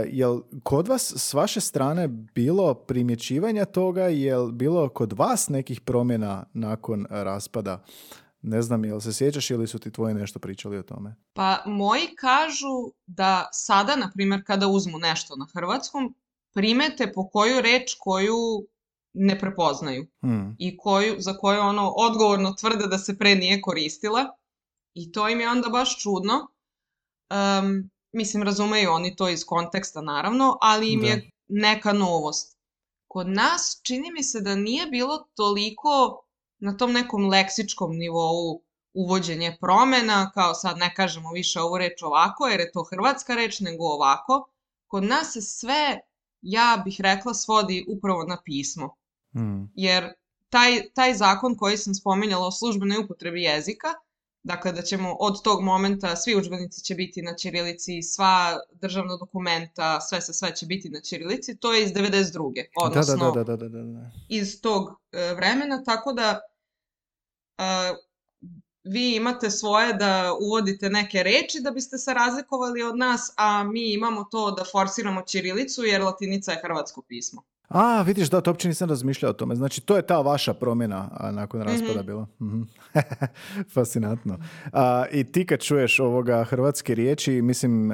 [0.08, 4.04] Jel kod vas s vaše strane bilo primjećivanja toga?
[4.04, 7.84] Jel bilo kod vas nekih promjena nakon raspada?
[8.42, 11.16] Ne znam, jel se sjećaš ili su ti tvoji nešto pričali o tome?
[11.34, 16.16] Pa moji kažu da sada, na primjer, kada uzmu nešto na hrvatskom,
[16.54, 18.68] primete po koju reč koju
[19.14, 20.56] ne prepoznaju hmm.
[20.60, 24.26] i koju, za koju ono odgovorno tvrde da se pre nije koristila
[24.94, 26.48] i to im je onda baš čudno.
[27.32, 32.58] Um, mislim, razumeju oni to iz konteksta naravno, ali im je neka novost.
[33.08, 36.24] Kod nas čini mi se da nije bilo toliko
[36.60, 38.62] na tom nekom leksičkom nivou
[38.94, 43.60] uvođenje promjena, kao sad ne kažemo više ovu reč ovako, jer je to hrvatska reč,
[43.60, 44.48] nego ovako.
[44.88, 46.00] Kod nas se sve
[46.42, 48.96] ja bih rekla svodi upravo na pismo.
[49.34, 49.72] Hmm.
[49.76, 50.14] Jer
[50.50, 53.88] taj, taj zakon koji sam spominjala o službenoj upotrebi jezika,
[54.44, 60.02] dakle da ćemo od tog momenta svi udžbenici će biti na ćirilici, sva državna dokumenta,
[60.02, 62.66] sve se sve će biti na ćirilici, to je iz 92.
[62.84, 66.40] Odnosno da, da, da, da, iz tog e, vremena, tako da
[67.58, 67.64] e,
[68.84, 73.94] vi imate svoje da uvodite neke reči da biste se razlikovali od nas, a mi
[73.94, 77.42] imamo to da forsiramo ćirilicu jer latinica je hrvatsko pismo.
[77.68, 79.56] A, vidiš, da, to uopće nisam razmišljao o tome.
[79.56, 82.28] Znači, to je ta vaša promjena a, nakon raspada mm bila.
[82.40, 82.62] mm
[83.74, 84.38] Fascinantno.
[84.74, 87.94] A, I ti kad čuješ ovoga hrvatske riječi, mislim,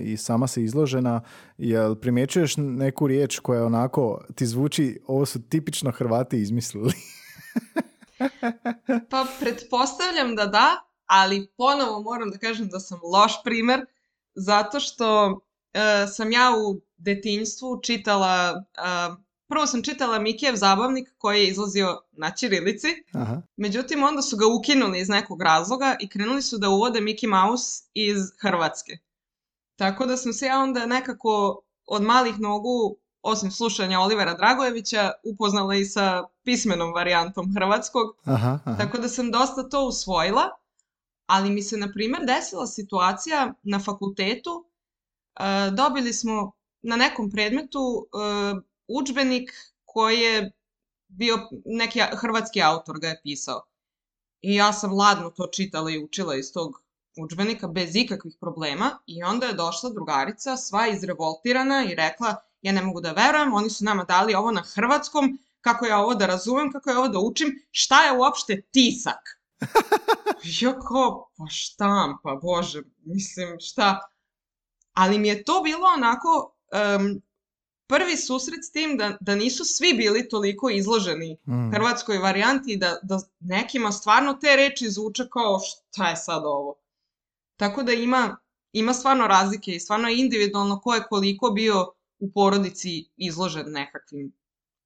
[0.00, 1.20] i sama si izložena,
[1.58, 6.92] jel primjećuješ neku riječ koja onako ti zvuči, ovo su tipično Hrvati izmislili?
[9.10, 13.86] Pa pretpostavljam da da, ali ponovo moram da kažem da sam loš primer,
[14.34, 15.40] zato što
[15.72, 19.16] e, sam ja u detinjstvu čitala, e,
[19.48, 23.42] prvo sam čitala Mikijev zabavnik koji je izlazio na Čirilici, Aha.
[23.56, 27.82] međutim onda su ga ukinuli iz nekog razloga i krenuli su da uvode Mickey Mouse
[27.94, 28.92] iz Hrvatske.
[29.76, 35.74] Tako da sam se ja onda nekako od malih nogu osim slušanja Olivera Dragojevića, upoznala
[35.74, 38.16] i sa pismenom varijantom hrvatskog.
[38.24, 40.42] Aha, Tako da sam dosta to usvojila,
[41.26, 44.64] ali mi se, na primjer, desila situacija na fakultetu.
[45.40, 46.52] E, dobili smo
[46.82, 49.50] na nekom predmetu uh, udžbenik
[49.84, 50.52] koji je
[51.08, 53.62] bio neki hrvatski autor ga je pisao.
[54.40, 56.82] I ja sam ladno to čitala i učila iz tog
[57.16, 62.82] udžbenika bez ikakvih problema i onda je došla drugarica sva izrevoltirana i rekla ja ne
[62.82, 66.72] mogu da verujem, oni su nama dali ovo na hrvatskom, kako ja ovo da razumem,
[66.72, 69.22] kako ja ovo da učim, šta je uopšte tisak?
[70.60, 74.00] ja kao, pa štampa, bože, mislim, šta?
[74.92, 76.52] Ali mi je to bilo onako
[77.86, 81.70] prvi susret s tim da, da nisu svi bili toliko izloženi mm.
[81.72, 86.74] hrvatskoj varijanti da, da nekima stvarno te reči zvuče kao šta je sad ovo.
[87.56, 88.36] Tako da ima,
[88.72, 94.32] ima stvarno razlike i stvarno je individualno ko je koliko bio u porodici izložen nekakvim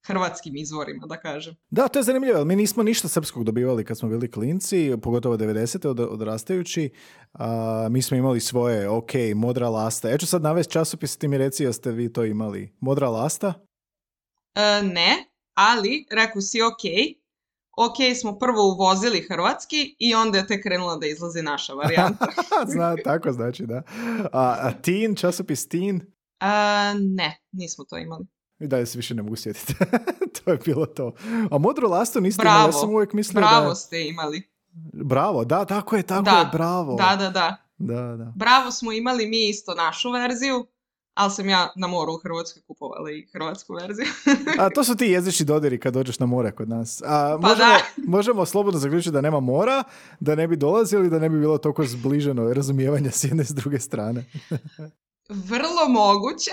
[0.07, 1.55] hrvatskim izvorima, da kažem.
[1.69, 2.45] Da, to je zanimljivo.
[2.45, 5.87] Mi nismo ništa srpskog dobivali kad smo bili klinci, pogotovo 90.
[5.87, 6.89] Od, odrastajući.
[7.33, 10.09] A, mi smo imali svoje, ok, Modra lasta.
[10.09, 12.75] Ja ću sad navesti časopis, ti mi reci jeste vi to imali.
[12.79, 13.53] Modra lasta?
[14.55, 16.81] E, ne, ali rekao si ok.
[17.77, 22.27] Ok, smo prvo uvozili hrvatski i onda je te krenula da izlazi naša varijanta.
[22.73, 23.83] Zna, tako znači, da.
[24.31, 26.01] A, a Teen, časopis Teen?
[27.15, 28.25] Ne, nismo to imali.
[28.59, 29.73] I dalje se više ne mogu sjetiti.
[30.43, 31.13] to je bilo to.
[31.51, 33.75] A modro lasto niste bravo, imali, ja sam uvijek mislio bravo da...
[33.75, 34.51] ste imali.
[34.93, 36.95] Bravo, da, tako je, tako je, bravo.
[36.95, 37.57] Da, da, da.
[37.77, 38.33] Da, da.
[38.35, 40.65] Bravo smo imali mi isto našu verziju,
[41.13, 44.07] ali sam ja na moru u Hrvatskoj kupovala i hrvatsku verziju.
[44.59, 47.01] A to su ti jezični dodiri kad dođeš na more kod nas.
[47.05, 49.83] A, pa možemo, možemo slobodno zaključiti da nema mora,
[50.19, 53.79] da ne bi dolazili, da ne bi bilo toliko zbliženo razumijevanja s jedne s druge
[53.79, 54.25] strane.
[55.29, 56.51] Vrlo moguće,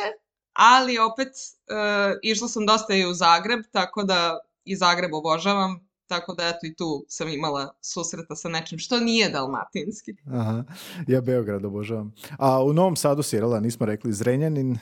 [0.52, 6.35] ali opet uh, išla sam dosta i u Zagreb, tako da i Zagreb obožavam, tako
[6.35, 10.14] da eto i tu sam imala susreta sa nečim što nije dalmatinski.
[10.33, 10.64] Aha,
[11.07, 12.14] ja Beograd obožavam.
[12.38, 14.78] A u Novom Sadu si nismo rekli, Zrenjanin,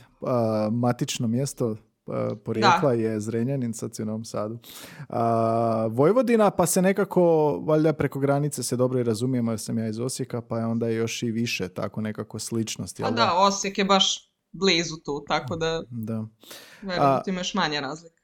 [0.71, 1.77] matično mjesto,
[2.45, 4.59] porijekla je Zrenjanin, u Novom Sadu.
[5.09, 9.89] A, Vojvodina, pa se nekako, valjda preko granice se dobro i razumijemo, jer sam ja
[9.89, 13.03] iz Osijeka, pa je onda još i više tako nekako sličnosti.
[13.03, 16.25] Pa da, Osijek je baš blizu tu, tako da, da.
[17.27, 18.16] imaš manje razlike.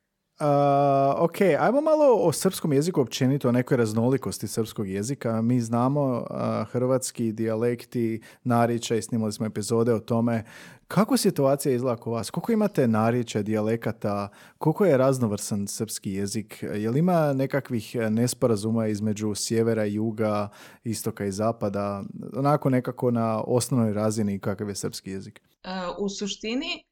[1.19, 5.43] Ok, ajmo malo o srpskom jeziku općenito, o nekoj raznolikosti srpskog jezika.
[5.43, 6.25] Mi znamo
[6.71, 10.45] hrvatski dijalekti, narječaj, snimali smo epizode o tome.
[10.89, 12.31] Kako situacija izgleda kod vas?
[12.31, 14.29] Koliko imate narječa, dijalekata?
[14.59, 16.65] Koliko je raznovrsan srpski jezik?
[16.75, 20.49] Je li ima nekakvih nesporazuma između sjevera i juga,
[20.85, 22.03] istoka i zapada?
[22.37, 25.41] Onako nekako na osnovnoj razini kakav je srpski jezik?
[25.65, 26.85] E, u suštini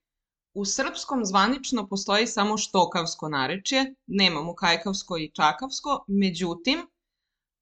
[0.55, 6.87] u srpskom zvanično postoji samo štokavsko narečje, nemamo kajkavsko i čakavsko, međutim,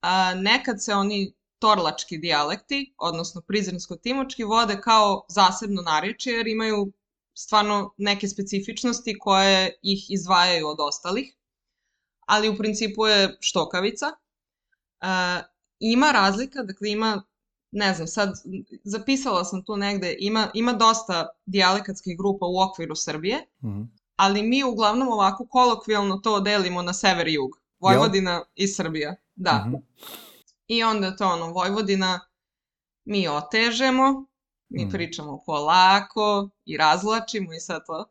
[0.01, 6.93] a, nekad se oni torlački dijalekti, odnosno prizrensko-timočki, vode kao zasebno narečje jer imaju
[7.35, 11.35] stvarno neke specifičnosti koje ih izdvajaju od ostalih,
[12.27, 14.07] ali u principu je štokavica.
[15.01, 15.43] A,
[15.79, 17.23] ima razlika, dakle ima
[17.71, 18.33] ne znam, sad
[18.85, 23.89] zapisala sam tu negde, ima, ima dosta dijalekatskih grupa u okviru Srbije, mm -hmm.
[24.17, 27.51] ali mi uglavnom ovako kolokvijalno to delimo na sever i jug.
[27.81, 28.43] Vojvodina Jel?
[28.55, 29.65] i Srbija, da.
[29.67, 29.81] Mm -hmm.
[30.67, 32.21] I onda to ono, Vojvodina
[33.05, 34.27] mi otežemo,
[34.69, 34.91] mi mm.
[34.91, 38.05] pričamo polako i razlačimo i sve to.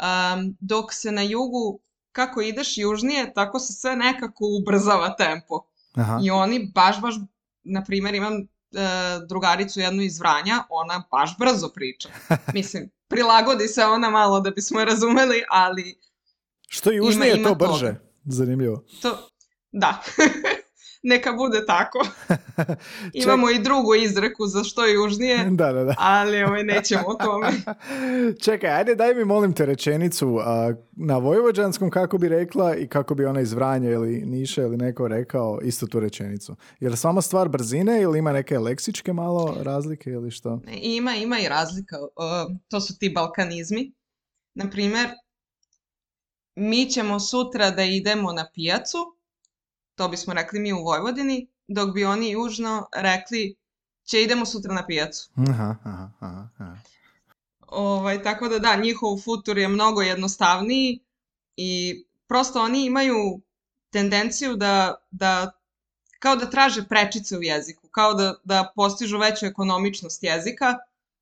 [0.00, 1.80] Um, dok se na jugu,
[2.12, 5.64] kako ideš južnije, tako se sve nekako ubrzava tempo.
[5.94, 6.20] Aha.
[6.22, 7.14] I oni baš, baš,
[7.62, 8.46] na primjer, imam
[9.28, 12.08] drugaricu jednu iz Vranja, ona baš brzo priča.
[12.54, 16.00] Mislim, prilagodi se ona malo da bismo je razumeli, ali...
[16.68, 17.86] Što južnije ima, ima to brže.
[17.86, 18.00] Toga.
[18.24, 18.84] Zanimljivo.
[19.02, 19.28] To,
[19.72, 20.02] da.
[21.02, 21.98] neka bude tako.
[23.22, 25.94] Imamo i drugu izreku za što je južnije, da, da, da.
[25.98, 27.48] ali ovaj, nećemo o tome.
[28.44, 33.14] Čekaj, ajde daj mi molim te rečenicu a, na vojvođanskom kako bi rekla i kako
[33.14, 36.56] bi ona iz Vranja ili Niša ili neko rekao istu tu rečenicu.
[36.80, 40.60] Je li samo stvar brzine ili ima neke leksičke malo razlike ili što?
[40.82, 41.96] Ima, ima i razlika.
[42.00, 43.92] Uh, to su ti balkanizmi.
[44.54, 45.08] Naprimer,
[46.56, 48.98] mi ćemo sutra da idemo na pijacu,
[50.00, 53.56] to bismo rekli mi u Vojvodini, dok bi oni južno rekli
[54.04, 55.30] će idemo sutra na pijacu.
[55.50, 56.76] Aha, aha, aha.
[57.66, 61.00] Ovaj, tako da da, njihov futur je mnogo jednostavniji
[61.56, 63.40] i prosto oni imaju
[63.90, 65.52] tendenciju da, da
[66.18, 70.74] kao da traže prečice u jeziku, kao da, da postižu veću ekonomičnost jezika,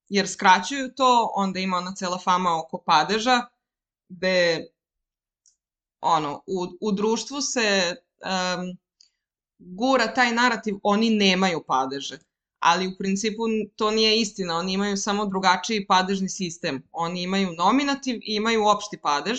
[0.09, 3.41] jer skraćuju to, onda ima ona cela fama oko padeža,
[4.09, 4.67] gde
[6.01, 8.79] ono, u, u društvu se um,
[9.59, 12.19] gura taj narativ, oni nemaju padeže.
[12.61, 13.43] Ali u principu
[13.77, 16.83] to nije istina, oni imaju samo drugačiji padežni sistem.
[16.93, 19.39] Oni imaju nominativ i imaju opšti padež,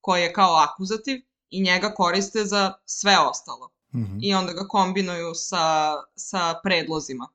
[0.00, 3.70] koji je kao akuzativ i njega koriste za sve ostalo.
[3.94, 4.18] Mm -hmm.
[4.22, 7.28] I onda ga kombinuju sa, sa predlozima.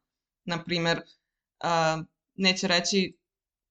[0.45, 1.01] Naprimer,
[1.63, 3.17] uh, neće reći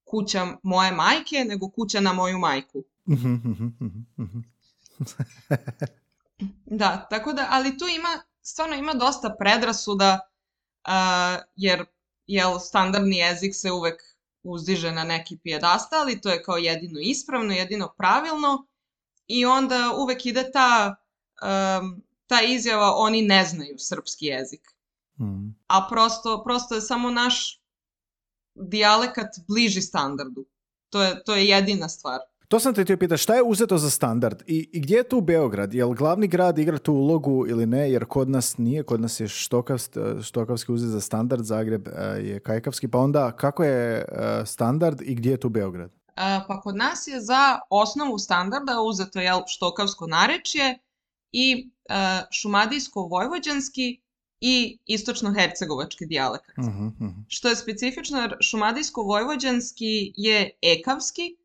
[0.05, 2.85] kuća moje majke, nego kuća na moju majku.
[3.09, 4.43] Mm -hmm, mm -hmm.
[6.67, 10.21] Da, tako da, ali tu ima, stvarno ima dosta predrasuda,
[10.89, 11.85] uh, jer
[12.27, 14.03] jel, standardni jezik se uvek
[14.43, 18.67] uzdiže na neki pijedasta, ali to je kao jedino ispravno, jedino pravilno
[19.27, 20.95] i onda uvek ide ta,
[21.43, 24.75] um, ta izjava oni ne znaju srpski jezik.
[25.21, 25.55] Mm.
[25.67, 27.61] A prosto, prosto je samo naš
[28.55, 30.47] dijalekat bliži standardu.
[30.91, 32.21] To je, to je jedina stvar.
[32.49, 35.21] To sam te htio pitati, šta je uzeto za standard I, i gdje je tu
[35.21, 35.75] Beograd?
[35.75, 37.91] Je li glavni grad igra tu ulogu ili ne?
[37.91, 42.41] Jer kod nas nije, kod nas je štokavski, štokavski uzet za standard, Zagreb e, je
[42.41, 44.05] kajkavski, pa onda kako je e,
[44.47, 45.91] standard i gdje je tu Beograd?
[46.49, 50.79] Pa kod nas je za osnovu standarda uzeto je štokavsko narečje
[51.33, 51.71] i
[52.31, 54.01] šumadijsko-vojvođanski
[54.41, 56.51] i istočno-hercegovački dijalekt.
[56.59, 57.25] Uh -huh, uh -huh.
[57.29, 61.37] Što je specifično, jer šumadijsko-vojvođanski je ekavski,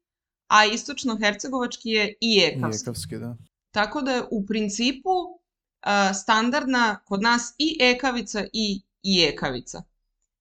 [0.48, 2.84] a istočno-hercegovački je i ekavski.
[2.84, 3.38] ekavski da.
[3.72, 9.84] Tako da je u principu uh, standardna kod nas i ekavica i i ekavica.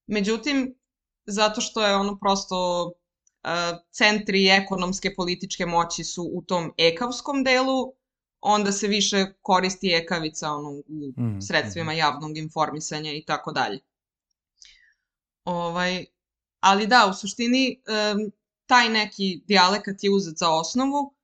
[0.06, 0.74] Međutim,
[1.26, 3.50] zato što je ono prosto uh,
[3.90, 7.94] centri ekonomske političke moći su u tom ekavskom delu,
[8.40, 10.84] onda se više koristi ekavica ono, u
[11.18, 11.96] mm, sredstvima mm.
[11.96, 13.78] javnog informisanja i tako dalje.
[15.44, 16.04] Ovaj,
[16.60, 18.32] ali da, u suštini um,
[18.72, 21.14] taj neki dijalekat je uzet za osnovu,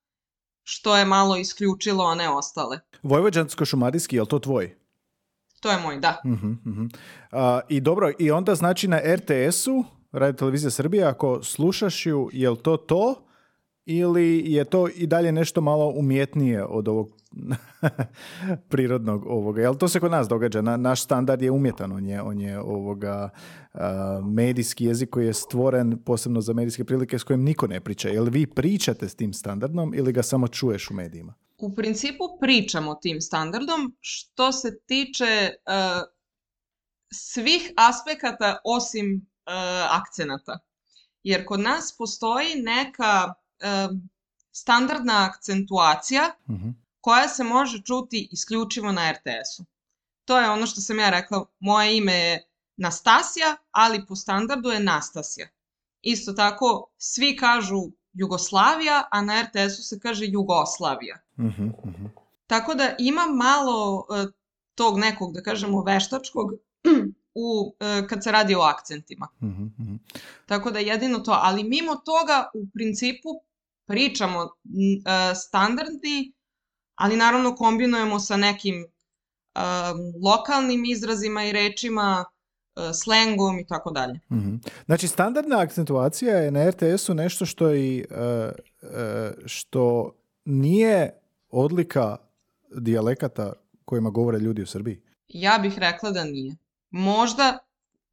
[0.64, 2.80] što je malo isključilo one ostale.
[3.02, 4.76] Vojvođansko-šumadijski, je li to tvoj?
[5.60, 6.20] To je moj, da.
[6.24, 6.94] Uh-huh, uh-huh.
[7.32, 12.50] Uh, I dobro, i onda znači na RTS-u, Radio Televizija Srbije, ako slušaš ju, je
[12.50, 13.27] li to to?
[13.90, 17.10] Ili je to i dalje nešto malo umjetnije od ovog
[18.70, 19.62] prirodnog ovoga.
[19.62, 20.62] Jel to se kod nas događa?
[20.62, 23.30] Na, naš standard je umjetan, on je, on je ovoga
[23.74, 23.80] uh,
[24.24, 28.08] medijski jezik koji je stvoren posebno za medijske prilike s kojim niko ne priča.
[28.08, 31.34] Jel vi pričate s tim standardom ili ga samo čuješ u medijima?
[31.58, 36.02] U principu pričamo tim standardom što se tiče uh,
[37.12, 39.52] svih aspekata osim uh,
[40.00, 40.58] akcenata.
[41.22, 43.34] Jer kod nas postoji neka
[44.52, 46.68] standardna akcentuacija mhm.
[47.00, 49.64] koja se može čuti isključivo na RTS-u.
[50.24, 52.44] To je ono što sam ja rekla, moje ime je
[52.76, 55.48] Nastasija, ali po standardu je Nastasija.
[56.02, 61.20] Isto tako, svi kažu Jugoslavija, a na RTS-u se kaže Jugoslavija.
[61.36, 62.08] Uh -huh, uh -huh.
[62.46, 64.32] Tako da ima malo uh,
[64.74, 66.52] tog nekog, da kažemo, veštačkog
[67.34, 69.28] u, uh, kad se radi o akcentima.
[70.46, 73.28] Tako da jedino to, ali mimo toga u principu
[73.88, 74.48] pričamo uh,
[75.36, 76.32] standardni,
[76.94, 84.20] ali naravno kombinujemo sa nekim um, lokalnim izrazima i rečima, uh, slengom i tako dalje.
[84.30, 84.70] -hmm.
[84.86, 88.04] Znači, standardna akcentuacija je na RTS-u nešto što i
[89.46, 91.20] što nije
[91.50, 92.16] odlika
[92.76, 93.52] dijalekata
[93.84, 95.00] kojima govore ljudi u Srbiji?
[95.28, 96.56] Ja bih rekla da nije.
[96.90, 97.58] Možda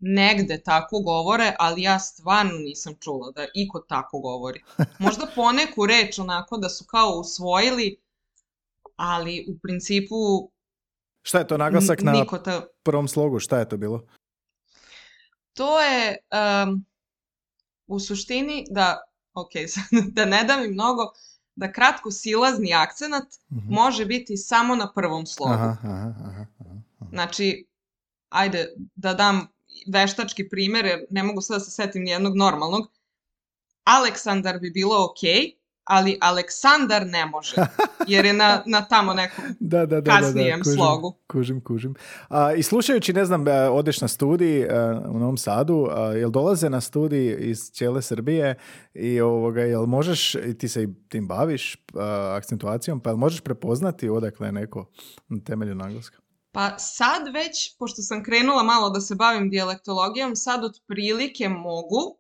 [0.08, 4.64] negde tako govore, ali ja stvarno nisam čula da iko tako govori.
[5.00, 8.02] Možda poneku reč onako da su kao usvojili,
[8.96, 10.16] ali u principu...
[11.22, 12.68] Šta je to naglasak na ta...
[12.84, 13.40] prvom slogu?
[13.40, 14.08] Šta je to bilo?
[15.54, 16.18] To je
[16.66, 16.86] um,
[17.88, 19.02] u suštini da,
[19.34, 19.52] ok,
[20.16, 21.12] da ne dam im mnogo,
[21.56, 23.60] da kratko silazni akcenat mhm.
[23.60, 23.72] -huh.
[23.72, 25.54] može biti samo na prvom slogu.
[25.54, 26.76] Aha, aha, aha, aha.
[27.12, 27.68] Znači,
[28.30, 29.55] ajde da dam
[29.88, 32.88] veštački primer, jer ne mogu sad da se setim nijednog normalnog.
[33.84, 37.56] Aleksandar bi bilo okej, okay, ali Aleksandar ne može,
[38.08, 41.14] jer je na, na tamo nekom da, da, da, kasnijem da, da, kužim, slogu.
[41.28, 41.96] Kužim, kužim.
[42.30, 46.12] A, I slušajući, ne znam, e, odeš na studij a, e, u Novom Sadu, a,
[46.12, 48.56] jel dolaze na studij iz cijele Srbije
[48.94, 53.42] i ovoga, jel možeš, i ti se i tim baviš a, akcentuacijom, pa jel možeš
[53.42, 54.86] prepoznati odakle neko
[55.28, 56.25] na temelju naglaska?
[56.56, 62.18] Pa sad već, pošto sam krenula malo da se bavim dijalektologijom, sad otprilike mogu,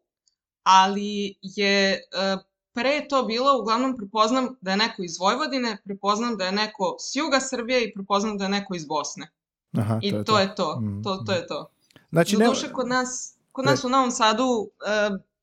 [0.64, 2.02] ali je
[2.36, 2.42] uh,
[2.74, 7.16] pre to bilo, uglavnom prepoznam da je neko iz Vojvodine, prepoznam da je neko s
[7.16, 9.32] juga Srbije i prepoznam da je neko iz Bosne.
[9.78, 10.40] Aha, I to je to.
[10.40, 10.80] Je to.
[10.80, 11.70] Mm, to, to je to.
[12.12, 12.46] Znači, ne...
[12.46, 14.70] duše, kod nas, kod nas u Novom Sadu uh,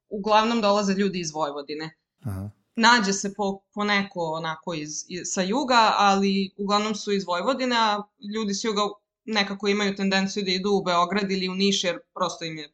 [0.09, 1.97] uglavnom dolaze ljudi iz Vojvodine.
[2.25, 2.51] Aha.
[2.77, 7.77] Nađe se po, po neko onako iz, iz, sa juga, ali uglavnom su iz Vojvodine,
[7.77, 8.03] a
[8.35, 8.83] ljudi s juga
[9.25, 12.73] nekako imaju tendenciju da idu u Beograd ili u Niš, jer prosto im je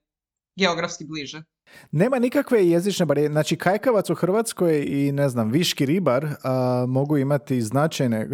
[0.57, 1.43] geografski bliže.
[1.91, 3.33] Nema nikakve jezične barijere.
[3.33, 8.29] Znači, kajkavac u Hrvatskoj i, ne znam, viški ribar a, mogu imati značajne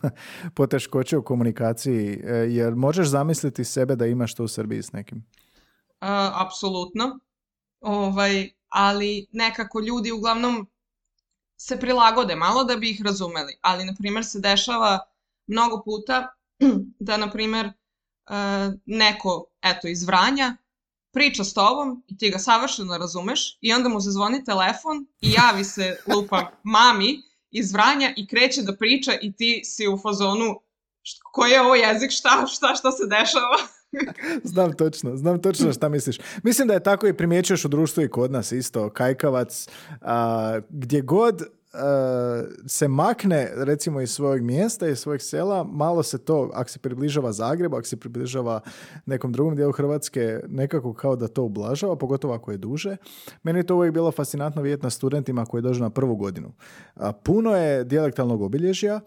[0.56, 5.24] poteškoće u komunikaciji, e, jer možeš zamisliti sebe da imaš to u Srbiji s nekim?
[6.00, 7.18] A, apsolutno.
[7.80, 10.66] Ovaj, ali nekako ljudi uglavnom
[11.60, 13.58] se prilagode malo da bi ih razumeli.
[13.60, 14.98] Ali, na primjer, se dešava
[15.46, 16.34] mnogo puta
[17.08, 17.72] da, na primjer, e,
[18.86, 20.56] neko, eto, iz Vranja
[21.12, 25.32] priča s tobom i ti ga savršeno razumeš i onda mu se zvoni telefon i
[25.32, 30.60] javi se lupa mami iz Vranja i kreće da priča i ti si u fazonu
[31.32, 33.56] koji je ovo jezik, šta, šta, šta se dešava?
[34.52, 36.18] znam točno, znam točno šta misliš.
[36.42, 39.68] Mislim da je tako i primjećuješ u društvu i kod nas isto, kajkavac,
[40.00, 41.57] a, gdje god
[42.66, 47.32] se makne recimo iz svojeg mjesta, iz svojeg sela, malo se to, ako se približava
[47.32, 48.60] Zagrebu, ako se približava
[49.06, 52.96] nekom drugom dijelu Hrvatske, nekako kao da to ublažava, pogotovo ako je duže.
[53.42, 56.52] Meni je to uvijek bilo fascinantno vidjeti na studentima koji dođu na prvu godinu.
[57.22, 59.00] Puno je dijalektalnog obilježja,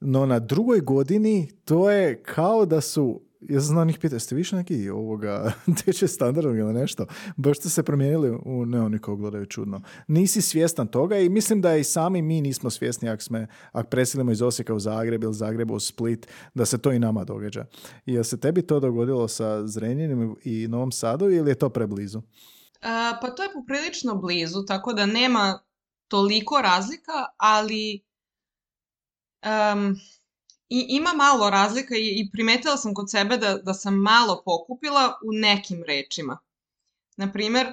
[0.00, 4.34] no na drugoj godini to je kao da su ja sam znao njih pitao, jeste
[4.34, 5.52] više neki ovoga
[5.84, 7.06] teče standardnog ili nešto?
[7.36, 9.80] Baš ste se promijenili u ne, oni kao gledaju čudno.
[10.06, 14.32] Nisi svjestan toga i mislim da i sami mi nismo svjesni ako, sme, ako preselimo
[14.32, 17.64] iz Osijeka u Zagreb ili Zagreba u Split, da se to i nama događa.
[18.06, 22.22] I je se tebi to dogodilo sa Zrenjaninom i Novom Sadu ili je to preblizu?
[22.82, 25.58] A, pa to je poprilično blizu, tako da nema
[26.08, 28.00] toliko razlika, ali
[29.44, 29.96] um,
[30.68, 35.18] I ima malo razlika i, i primetila sam kod sebe da, da sam malo pokupila
[35.24, 36.38] u nekim rečima.
[37.16, 37.66] Naprimer,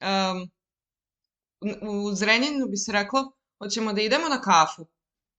[0.00, 0.50] um,
[1.82, 4.86] u Zrenjaninu bi se reklo, hoćemo da idemo na kafu,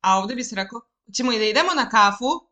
[0.01, 2.50] a ovde bi se reklo, hoćemo i da idemo na kafu,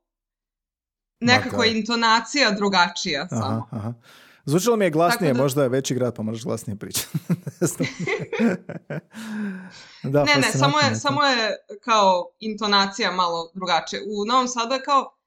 [1.19, 3.67] nekako je intonacija drugačija aha, samo.
[3.71, 3.93] Aha.
[4.45, 5.41] Zvučilo mi je glasnije, da...
[5.41, 7.07] možda je veći grad pa možeš glasnije pričati.
[10.13, 14.01] da, ne, ne, samo je, samo je kao intonacija malo drugačija.
[14.07, 15.17] U Novom Sadu je kao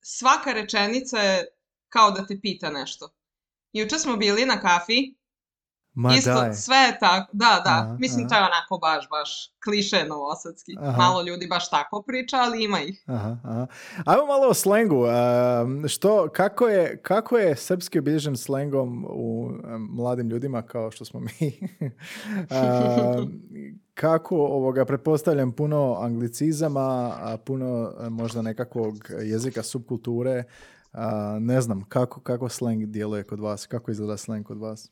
[0.00, 1.46] svaka rečenica je
[1.88, 3.08] kao da te pita nešto.
[3.72, 5.14] Juče smo bili na kafi
[5.94, 6.54] Ma Isto, daj.
[6.54, 7.70] sve je tako, da, da.
[7.70, 8.28] Aha, Mislim, aha.
[8.28, 10.72] to je onako baš, baš kliše novosadski.
[10.80, 10.96] Aha.
[10.98, 13.04] Malo ljudi baš tako priča, ali ima ih.
[13.06, 13.66] Aha, aha.
[14.06, 15.04] Ajmo malo o slengu.
[15.04, 21.04] Um, što, kako, je, kako je srpski obilježen slengom u um, mladim ljudima kao što
[21.04, 21.58] smo mi?
[21.80, 23.42] Um,
[23.94, 30.44] kako, ovoga, pretpostavljam puno anglicizama, a puno e, možda nekakvog jezika subkulture.
[30.92, 33.66] A, ne znam, kako, kako sleng djeluje kod vas?
[33.66, 34.90] Kako izgleda sleng kod vas?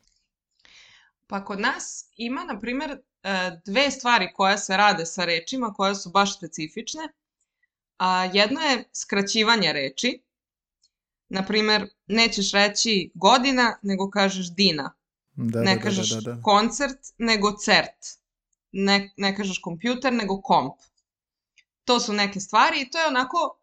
[1.31, 2.91] Pa kod nas ima, na primjer,
[3.23, 7.09] e, dve stvari koje se rade sa rečima koje su baš specifične.
[7.99, 10.23] A jedno je skraćivanje reči.
[11.29, 14.93] Na primjer, nećeš reći godina, nego kažeš dina.
[15.33, 16.43] Da, ne da, kažeš da, da, da.
[16.43, 18.19] koncert, nego cert.
[18.73, 20.75] Ne, ne kažeš kompjuter, nego komp.
[21.85, 23.59] To su neke stvari i to je onako,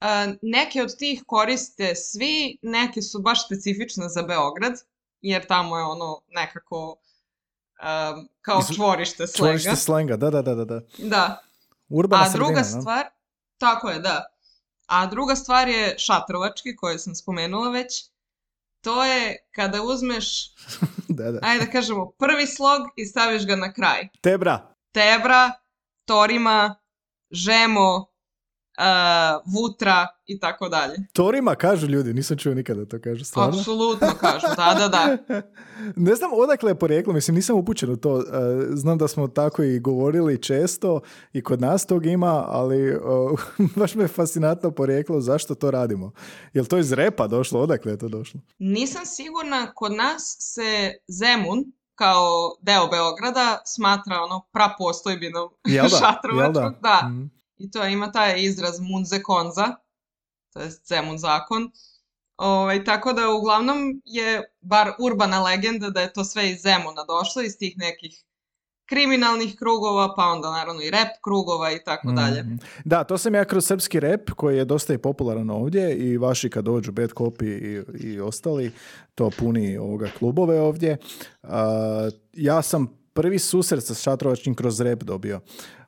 [0.00, 4.74] e, neke od tih koriste svi, neke su baš specifične za Beograd,
[5.22, 6.96] jer tamo je ono nekako
[7.82, 9.36] em, kao Izu- čvorište slenga.
[9.36, 10.80] Čvorište slenga, da, da, da, da.
[10.98, 11.42] da.
[11.88, 12.82] Urbana A druga sredina, no?
[12.82, 13.04] stvar,
[13.58, 14.24] tako je, da.
[14.86, 18.04] A druga stvar je šatrovački, koje sam spomenula već.
[18.80, 20.54] To je kada uzmeš,
[21.08, 21.38] da, da.
[21.42, 24.08] ajde da kažemo, prvi slog i staviš ga na kraj.
[24.20, 24.74] Tebra.
[24.92, 25.52] Tebra,
[26.04, 26.76] torima,
[27.30, 28.11] žemo,
[28.78, 28.82] e,
[29.54, 30.94] vutra i tako dalje.
[31.12, 33.58] Torima kažu ljudi, nisam čuo nikada to kažu, stvarno.
[33.58, 35.18] Apsolutno kažu, da, da, da.
[36.06, 38.20] ne znam odakle je porijeklo, mislim nisam upućen u to.
[38.20, 38.22] E,
[38.70, 41.00] Znam da smo tako i govorili često
[41.32, 43.36] i kod nas tog ima, ali o,
[43.76, 46.12] baš me je fascinantno porijeklo zašto to radimo.
[46.52, 47.60] Jel to iz repa došlo?
[47.60, 48.40] Odakle je to došlo?
[48.58, 51.64] Nisam sigurna, kod nas se Zemun
[51.94, 55.48] kao deo Beograda smatra ono prapostojbinom
[56.00, 56.82] šatrovačkog.
[56.82, 57.00] Da.
[57.08, 57.41] Mhm.
[57.62, 59.76] I to ima taj izraz munze konza,
[60.52, 61.70] to je Zemun zakon.
[62.36, 67.42] Ovaj, tako da uglavnom je bar urbana legenda da je to sve iz Zemuna došlo,
[67.42, 68.24] iz tih nekih
[68.86, 72.42] kriminalnih krugova, pa onda naravno i rap krugova i tako dalje.
[72.42, 72.54] Mhm.
[72.84, 76.50] Da, to sam ja kroz srpski rep koji je dosta i popularan ovdje i vaši
[76.50, 78.72] kad dođu Bad Copy i, i ostali,
[79.14, 80.96] to puni ovoga klubove ovdje.
[81.42, 85.40] A, ja sam prvi susret sa šatrovačkim kroz rep dobio,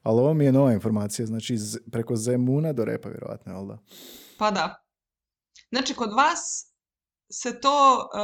[0.03, 3.79] ali ovo mi je nova informacija, znači z- preko Zemuna do repa vjerojatno, jel da?
[4.39, 4.85] Pa da.
[5.69, 6.73] Znači, kod vas
[7.31, 8.19] se to e,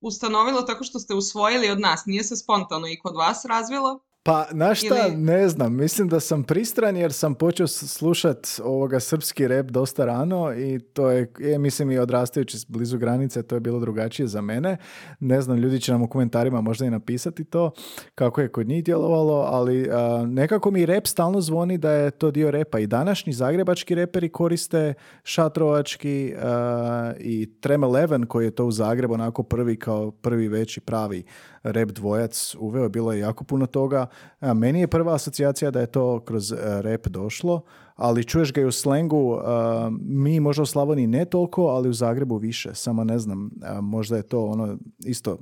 [0.00, 4.00] ustanovilo tako što ste usvojili od nas, nije se spontano i kod vas razvilo?
[4.24, 8.36] Pa, na šta, Ili- ne znam, mislim da sam pristran jer sam počeo s- slušat
[8.64, 13.56] ovoga srpski rep dosta rano i to je, je, mislim i odrastajući blizu granice, to
[13.56, 14.76] je bilo drugačije za mene.
[15.20, 17.70] Ne znam, ljudi će nam u komentarima možda i napisati to,
[18.14, 22.30] kako je kod njih djelovalo, ali a, nekako mi rep stalno zvoni da je to
[22.30, 24.94] dio repa i današnji zagrebački reperi koriste
[25.24, 30.80] šatrovački a, i Trem Eleven koji je to u Zagrebu onako prvi kao prvi veći
[30.80, 31.22] pravi
[31.62, 34.06] rep dvojac uveo, bilo je jako puno toga.
[34.40, 37.62] A, meni je prva asocijacija da je to kroz e, rep došlo,
[37.96, 41.92] ali čuješ ga i u slengu, a, mi možda u Slavoniji ne toliko, ali u
[41.92, 43.50] Zagrebu više, samo ne znam,
[43.80, 45.38] možda je to ono isto...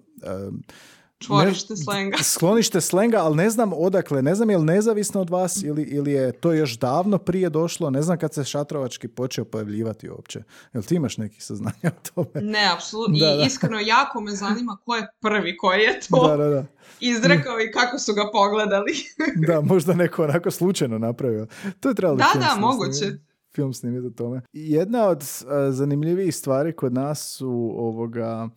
[1.21, 2.17] Čvorište ne- slenga.
[2.25, 6.13] Sklonište slenga, ali ne znam odakle, ne znam je li nezavisno od vas ili, ili
[6.13, 10.43] je to još davno prije došlo, ne znam kad se šatrovački počeo pojavljivati uopće.
[10.75, 12.47] Jel ti imaš nekih saznanja o tome?
[12.47, 13.19] Ne, apsolutno.
[13.19, 13.45] Da, I da.
[13.45, 16.65] iskreno jako me zanima ko je prvi koji je to Da, da, da.
[17.01, 18.93] izrekao i kako su ga pogledali.
[19.47, 21.47] Da, možda neko onako slučajno napravio.
[21.81, 22.93] To je trebalo Da, da, snim- moguće.
[22.95, 24.41] snimiti- Film snimiti o tome.
[24.53, 28.49] Jedna od a, zanimljivijih stvari kod nas su ovoga...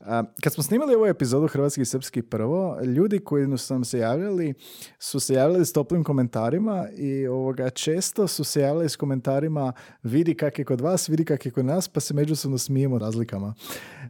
[0.00, 3.98] a, kad smo snimali ovu epizodu Hrvatski i Srpski prvo, ljudi koji su nam se
[3.98, 4.54] javljali
[4.98, 9.72] su se javljali s toplim komentarima i ovoga često su se javljali s komentarima
[10.02, 13.54] vidi kak je kod vas, vidi kak je kod nas, pa se međusobno smijemo razlikama.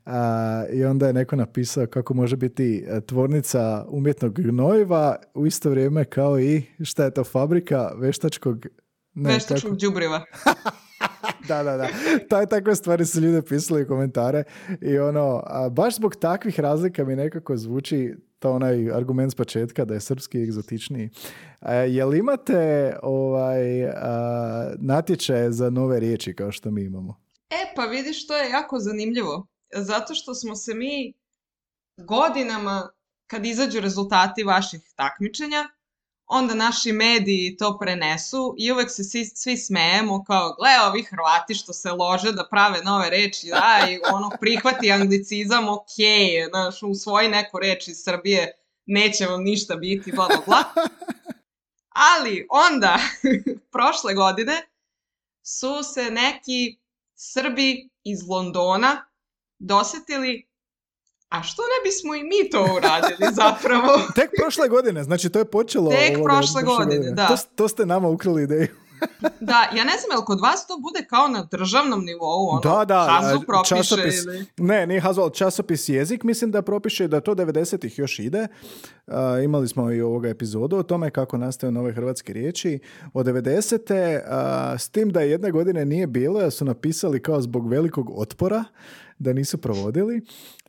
[0.06, 5.70] A, I onda je neko napisao kako može biti e, tvornica umjetnog gnojiva u isto
[5.70, 8.66] vrijeme kao i šta je to fabrika veštačkog
[9.14, 10.24] ne, Veštačkog đubriva.
[11.48, 11.88] da, da, da.
[12.28, 14.44] Taj, takve stvari su ljudi pisali u komentare
[14.80, 19.84] i ono, a baš zbog takvih razlika mi nekako zvuči to onaj argument s početka
[19.84, 21.10] da je srpski egzotičniji.
[21.60, 27.20] A, jel imate ovaj, a, natječaje za nove riječi kao što mi imamo?
[27.50, 29.46] E, pa vidiš, to je jako zanimljivo.
[29.74, 31.14] Zato što smo se mi
[31.96, 32.90] godinama,
[33.26, 35.68] kad izađu rezultati vaših takmičenja,
[36.30, 41.54] onda naši mediji to prenesu i uvek se svi, svi smejemo kao, gle, ovi Hrvati
[41.54, 47.28] što se lože da prave nove reči, da, i ono, prihvati anglicizam, okej, znaš, usvoji
[47.28, 48.52] neku reč iz Srbije,
[48.86, 50.64] neće vam ništa biti, bla, bla, bla.
[51.88, 52.98] Ali onda,
[53.72, 54.62] prošle godine,
[55.42, 56.78] su se neki
[57.14, 59.06] Srbi iz Londona
[59.58, 60.49] dosetili
[61.30, 63.98] a što ne bismo i mi to uradili zapravo?
[64.18, 65.90] Tek prošle godine, znači to je počelo...
[65.90, 67.26] Tek prošle, godine, da.
[67.26, 68.68] To, to ste nama ukrali ideju.
[69.50, 72.84] da, ja ne znam, jel kod vas to bude kao na državnom nivou, ono, da,
[72.84, 74.46] da, Hazu propiše časopis, ili...
[74.56, 78.48] Ne, nije Hazu, ali časopis jezik mislim da propiše da to 90-ih još ide.
[79.44, 82.78] imali smo i ovoga epizodu o tome kako nastaju nove hrvatske riječi.
[83.14, 84.20] Od 90.
[84.74, 88.64] Uh, s tim da jedne godine nije bilo, su napisali kao zbog velikog otpora
[89.20, 90.22] da nisu provodili.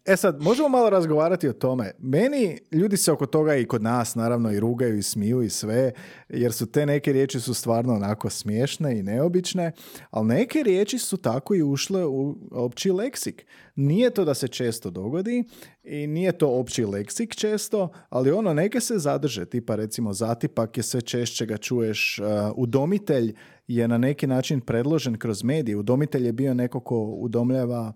[0.05, 1.91] E sad, možemo malo razgovarati o tome.
[1.99, 5.91] Meni, ljudi se oko toga i kod nas naravno i rugaju i smiju i sve,
[6.29, 9.71] jer su te neke riječi su stvarno onako smiješne i neobične,
[10.09, 13.45] ali neke riječi su tako i ušle u opći leksik.
[13.75, 15.43] Nije to da se često dogodi
[15.83, 20.83] i nije to opći leksik često, ali ono neke se zadrže, tipa recimo zatipak je
[20.83, 22.25] sve češće ga čuješ, uh,
[22.55, 23.35] udomitelj
[23.67, 25.77] je na neki način predložen kroz medije.
[25.77, 27.93] Udomitelj je bio neko ko udomljava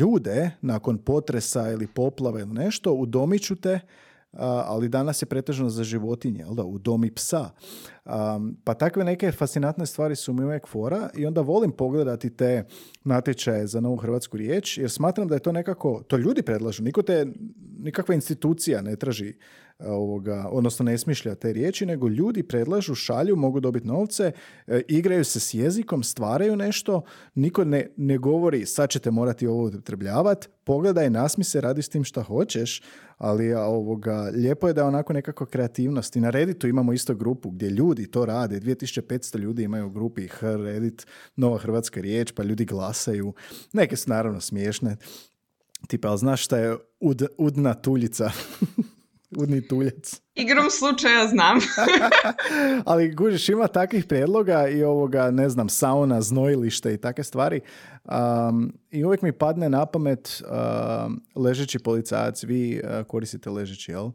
[0.00, 3.80] ljude nakon potresa ili poplave ili nešto, udomit ću te,
[4.32, 7.50] ali danas je pretežno za životinje, jel da, udomi psa.
[8.64, 12.64] Pa takve neke fascinantne stvari su mi uvijek fora i onda volim pogledati te
[13.04, 17.02] natječaje za novu hrvatsku riječ, jer smatram da je to nekako, to ljudi predlažu, niko
[17.02, 17.26] te,
[17.78, 19.34] nikakva institucija ne traži
[19.78, 24.32] ovoga, odnosno ne smišlja te riječi, nego ljudi predlažu, šalju, mogu dobiti novce,
[24.66, 27.02] e, igraju se s jezikom, stvaraju nešto,
[27.34, 32.04] niko ne, ne govori sad ćete morati ovo upotrebljavati, pogledaj, nasmi se, radi s tim
[32.04, 32.82] šta hoćeš,
[33.18, 36.16] ali ovoga, lijepo je da je onako nekako kreativnost.
[36.16, 40.28] I na Redditu imamo isto grupu gdje ljudi to rade, 2500 ljudi imaju u grupi
[40.40, 41.06] Reddit,
[41.36, 43.32] nova hrvatska riječ, pa ljudi glasaju.
[43.72, 44.96] Neke su naravno smiješne,
[45.86, 48.30] tipa, ali znaš šta je ud, udna tuljica?
[49.36, 50.20] Udni tuljac.
[50.34, 51.58] Igrom slučaja znam.
[52.86, 57.60] Ali gužiš, ima takvih prijedloga i ovoga, ne znam, sauna, znojilište i takve stvari.
[58.04, 62.44] Um, I uvijek mi padne na pamet um, ležeći policajac.
[62.44, 64.10] Vi uh, koristite ležeći, jel?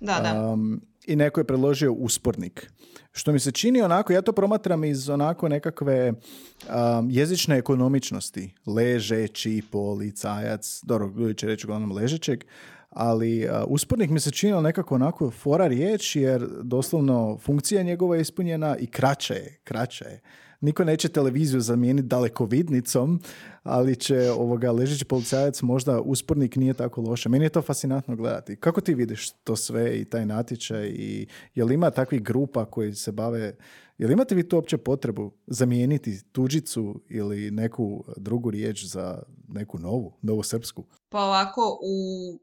[0.00, 0.50] Da, da.
[0.50, 2.70] Um, I neko je predložio uspornik.
[3.12, 8.54] Što mi se čini onako, ja to promatram iz onako nekakve um, jezične ekonomičnosti.
[8.66, 12.44] Ležeći policajac, dobro, ljudi će reći uglavnom ležećeg,
[12.92, 18.22] ali uh, uspornik mi se činio nekako onako fora riječ jer doslovno funkcija njegova je
[18.22, 20.20] ispunjena i kraće je, kraće je.
[20.60, 23.20] Niko neće televiziju zamijeniti dalekovidnicom,
[23.62, 27.28] ali će ovoga ležeći policajac možda uspornik nije tako loše.
[27.28, 28.56] Meni je to fascinantno gledati.
[28.56, 32.94] Kako ti vidiš to sve i taj natječaj i je li ima takvih grupa koji
[32.94, 33.54] se bave
[33.98, 40.18] Jel imate vi to uopće potrebu zamijeniti tuđicu ili neku drugu riječ za neku novu,
[40.22, 40.84] novu srpsku?
[41.08, 42.38] Pa ovako, u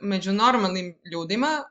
[0.00, 1.64] među normalnim ljudima,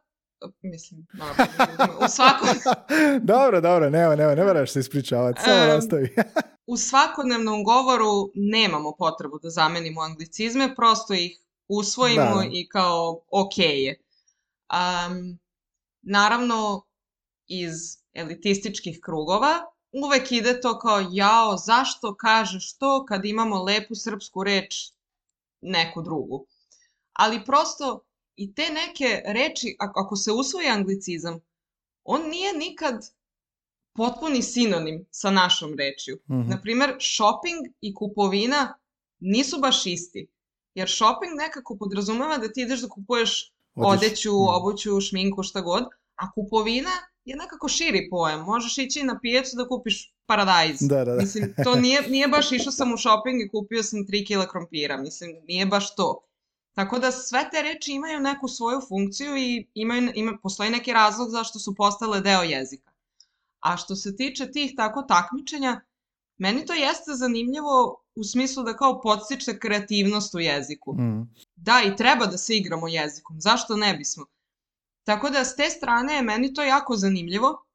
[0.61, 2.49] mislim, normalnim ljudima, u svakom...
[3.33, 6.15] dobro, dobro, nema, nema, ne moraš se ispričavati, samo nastavi.
[6.73, 14.01] u svakodnevnom govoru nemamo potrebu da zamenimo anglicizme, prosto ih usvojimo i kao ok je.
[14.71, 15.39] Um,
[16.01, 16.83] naravno,
[17.47, 17.73] iz
[18.13, 24.91] elitističkih krugova uvek ide to kao jao, zašto kažeš to kad imamo lepu srpsku reč
[25.61, 26.47] neku drugu.
[27.13, 28.06] Ali prosto
[28.37, 31.39] i te neke reči, ako se usvoji anglicizam,
[32.03, 32.95] on nije nikad
[33.93, 36.19] potpuni sinonim sa našom rečju.
[36.29, 36.49] Mm -hmm.
[36.49, 38.73] Naprimer, shopping i kupovina
[39.19, 40.27] nisu baš isti.
[40.73, 44.47] Jer shopping nekako podrazumeva da ti ideš da kupuješ odeću, mm.
[44.47, 45.83] obuću, šminku, šta god,
[46.15, 46.91] a kupovina
[47.25, 48.45] je nekako širi pojam.
[48.45, 50.77] Možeš ići na pijecu da kupiš paradajz.
[50.79, 51.21] Da, da, da.
[51.21, 54.97] Mislim, to nije, nije baš išao sam u shopping i kupio sam 3 kila krompira.
[54.97, 56.26] Mislim, nije baš to.
[56.77, 61.29] Tako da sve te reči imaju neku svoju funkciju i imaju, ima, postoji neki razlog
[61.29, 62.91] zašto su postale deo jezika.
[63.59, 65.81] A što se tiče tih tako takmičenja,
[66.37, 70.93] meni to jeste zanimljivo u smislu da kao podstiče kreativnost u jeziku.
[70.93, 71.33] Mm.
[71.55, 73.41] Da, i treba da se igramo jezikom.
[73.41, 74.25] Zašto ne bismo?
[75.03, 77.65] Tako da s te strane je meni to jako zanimljivo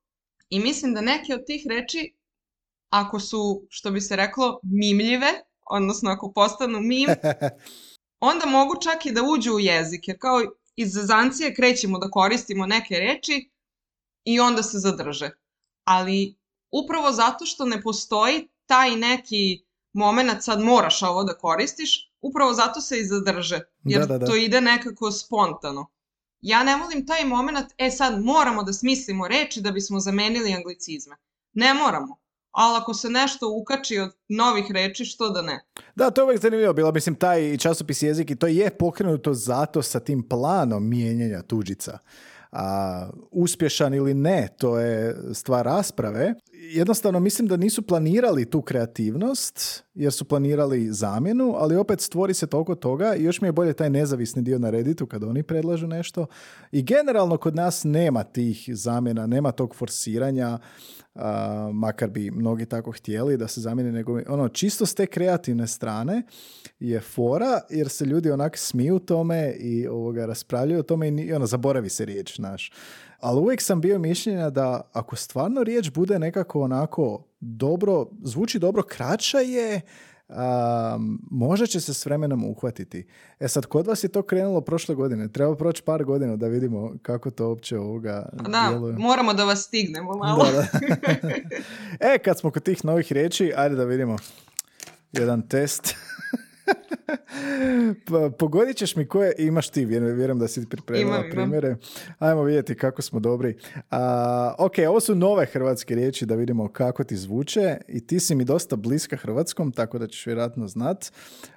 [0.49, 2.15] i mislim da neke od tih reči,
[2.91, 5.33] ako su, što bi se reklo, mimljive,
[5.71, 7.09] odnosno ako postanu mim,
[8.23, 10.43] onda mogu čak i da uđu u jezik, jer kao
[10.77, 13.51] iz zazancije krećemo da koristimo neke reči
[14.25, 15.31] i onda se zadrže.
[15.85, 16.37] Ali
[16.71, 22.81] upravo zato što ne postoji taj neki moment sad moraš ovo da koristiš, upravo zato
[22.81, 24.27] se i zadrže, jer da, da, da.
[24.27, 25.87] to ide nekako spontano.
[26.41, 31.17] Ja ne volim taj moment, e sad moramo da smislimo reči da bismo zamenili anglicizme.
[31.53, 32.22] Ne moramo
[32.53, 35.65] ali ako se nešto ukači od novih reči, što da ne?
[35.95, 36.93] Da, to je uvijek zanimljivo bilo.
[36.93, 41.99] Mislim, taj časopis jezik i to je pokrenuto zato sa tim planom mijenjanja tuđica.
[42.53, 46.35] A, uspješan ili ne, to je stvar rasprave.
[46.71, 52.47] Jednostavno mislim da nisu planirali tu kreativnost jer su planirali zamjenu, ali opet stvori se
[52.47, 55.87] toliko toga i još mi je bolje taj nezavisni dio na Redditu kad oni predlažu
[55.87, 56.27] nešto.
[56.73, 60.59] I generalno kod nas nema tih zamjena, nema tog forsiranja,
[61.73, 66.23] makar bi mnogi tako htjeli da se zamijeni, nego ono, čisto s te kreativne strane
[66.81, 71.47] je fora, jer se ljudi onak smiju tome i ovoga, raspravljaju o tome i ono,
[71.47, 72.73] zaboravi se riječ, naš
[73.23, 78.83] ali uvijek sam bio mišljenja da ako stvarno riječ bude nekako onako dobro, zvuči dobro,
[78.83, 79.81] kraća je,
[80.29, 83.07] um, možda će se s vremenom uhvatiti.
[83.41, 85.29] E sad, kod vas je to krenulo prošle godine.
[85.29, 88.95] Treba proći par godina da vidimo kako to uopće ovoga Da, djeluje.
[88.99, 90.45] moramo da vas stignemo malo.
[90.53, 90.67] Da,
[92.15, 94.17] e, kad smo kod tih novih riječi, ajde da vidimo
[95.13, 95.95] jedan test.
[98.09, 101.77] Pa, pogodit ćeš mi koje imaš ti, vjerujem, da si pripremila imam, primjere.
[102.19, 103.57] Ajmo vidjeti kako smo dobri.
[103.91, 108.35] A, ok, ovo su nove hrvatske riječi da vidimo kako ti zvuče i ti si
[108.35, 111.13] mi dosta bliska hrvatskom, tako da ćeš vjerojatno znat.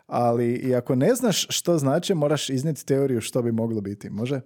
[0.08, 4.10] Ali i ako ne znaš što znači, moraš iznijeti teoriju što bi moglo biti.
[4.10, 4.42] Može?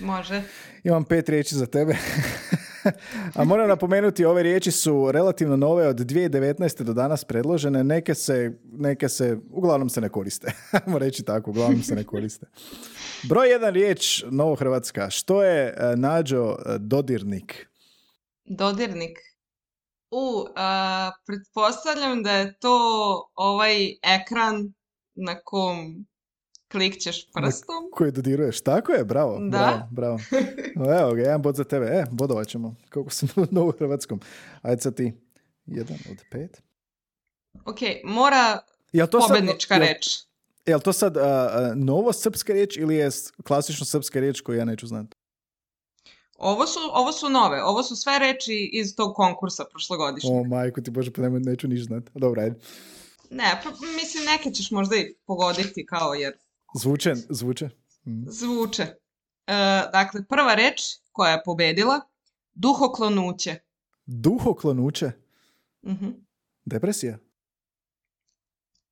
[0.00, 0.42] Može.
[0.84, 1.96] Imam pet riječi za tebe.
[3.34, 6.82] A moram napomenuti, ove riječi su relativno nove od 2019.
[6.82, 7.84] do danas predložene.
[7.84, 10.52] Neke se, neke se uglavnom se ne koriste.
[10.86, 12.46] Ajmo reći tako, uglavnom se ne koriste.
[13.28, 15.10] Broj jedan riječ, Novo Hrvatska.
[15.10, 17.68] Što je e, nađo e, dodirnik?
[18.44, 19.18] Dodirnik?
[20.10, 22.78] U, a, pretpostavljam da je to
[23.34, 24.72] ovaj ekran
[25.14, 26.06] na kom
[26.70, 27.90] klikćeš prstom.
[27.92, 29.88] Koji dodiruješ, tako je, bravo, da?
[29.90, 30.18] bravo,
[30.76, 30.92] bravo.
[31.00, 34.20] Evo ga, jedan bod za tebe, e, bodovat ćemo, kako si na u hrvatskom.
[34.62, 35.12] Ajde sad ti,
[35.66, 36.62] jedan od pet.
[37.64, 38.58] Ok, mora
[38.92, 40.18] jel to pobednička sad, reč.
[40.66, 41.22] Je li to sad uh,
[41.74, 43.10] novo srpska riječ ili je
[43.44, 45.16] klasično srpska riječ koju ja neću znati?
[46.38, 50.32] Ovo su, ovo su nove, ovo su sve reči iz tog konkursa prošlogodišnjeg.
[50.32, 52.10] O majko ti bože, pa neću niš znati.
[52.14, 52.56] Dobro, ajde.
[53.30, 56.32] Ne, pa, mislim neke ćeš možda i pogoditi kao jer
[56.74, 57.68] Zvuče, zvuče.
[58.04, 58.24] Mm.
[58.26, 58.82] Zvuče.
[58.82, 59.54] E,
[59.92, 60.80] dakle, prva reč
[61.12, 62.00] koja je pobedila,
[62.54, 63.58] duhoklonuće.
[64.06, 65.12] Duhoklonuće?
[65.86, 66.08] Mhm.
[66.64, 67.18] Depresija?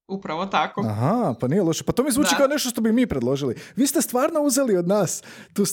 [0.08, 0.80] Upravo tako.
[0.86, 1.84] Aha, pa nije loše.
[1.84, 3.54] Pa to mi zvuči kao nešto što bi mi predložili.
[3.76, 5.22] Vi ste stvarno uzeli od nas
[5.52, 5.64] tu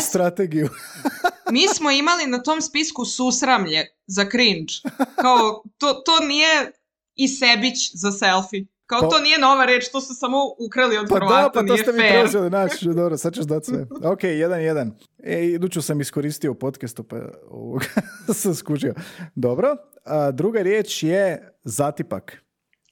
[0.00, 0.68] strategiju.
[1.56, 4.72] mi smo imali na tom spisku susramlje za cringe.
[5.16, 6.72] Kao, to, to nije
[7.14, 8.66] i sebić za selfie.
[8.86, 11.66] Kao pa- to nije nova reč, to su samo ukrali od pa Hrvata, da, pa
[11.66, 13.86] to ste mi preuzeli, naći, dobro, sad ćeš dati sve.
[14.04, 14.96] Ok, jedan, jedan.
[15.18, 17.16] E, iduću sam iskoristio u podcastu, pa
[17.48, 17.86] ovoga
[18.42, 18.94] sam skužio.
[19.34, 22.44] Dobro, a druga riječ je zatipak.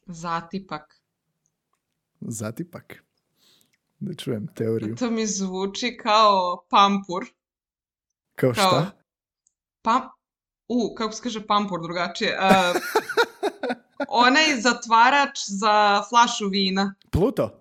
[0.06, 1.02] Zatipak.
[2.20, 3.02] Zatipak.
[4.00, 4.96] Da čujem teoriju.
[4.96, 7.24] To mi zvuči kao pampur.
[8.34, 8.90] Kao, kao šta?
[9.82, 10.02] Pam...
[10.68, 12.38] U, kako se kaže pampur drugačije?
[12.38, 12.76] Uh,
[14.08, 16.94] onaj zatvarač za flašu vina.
[17.10, 17.60] Pluto?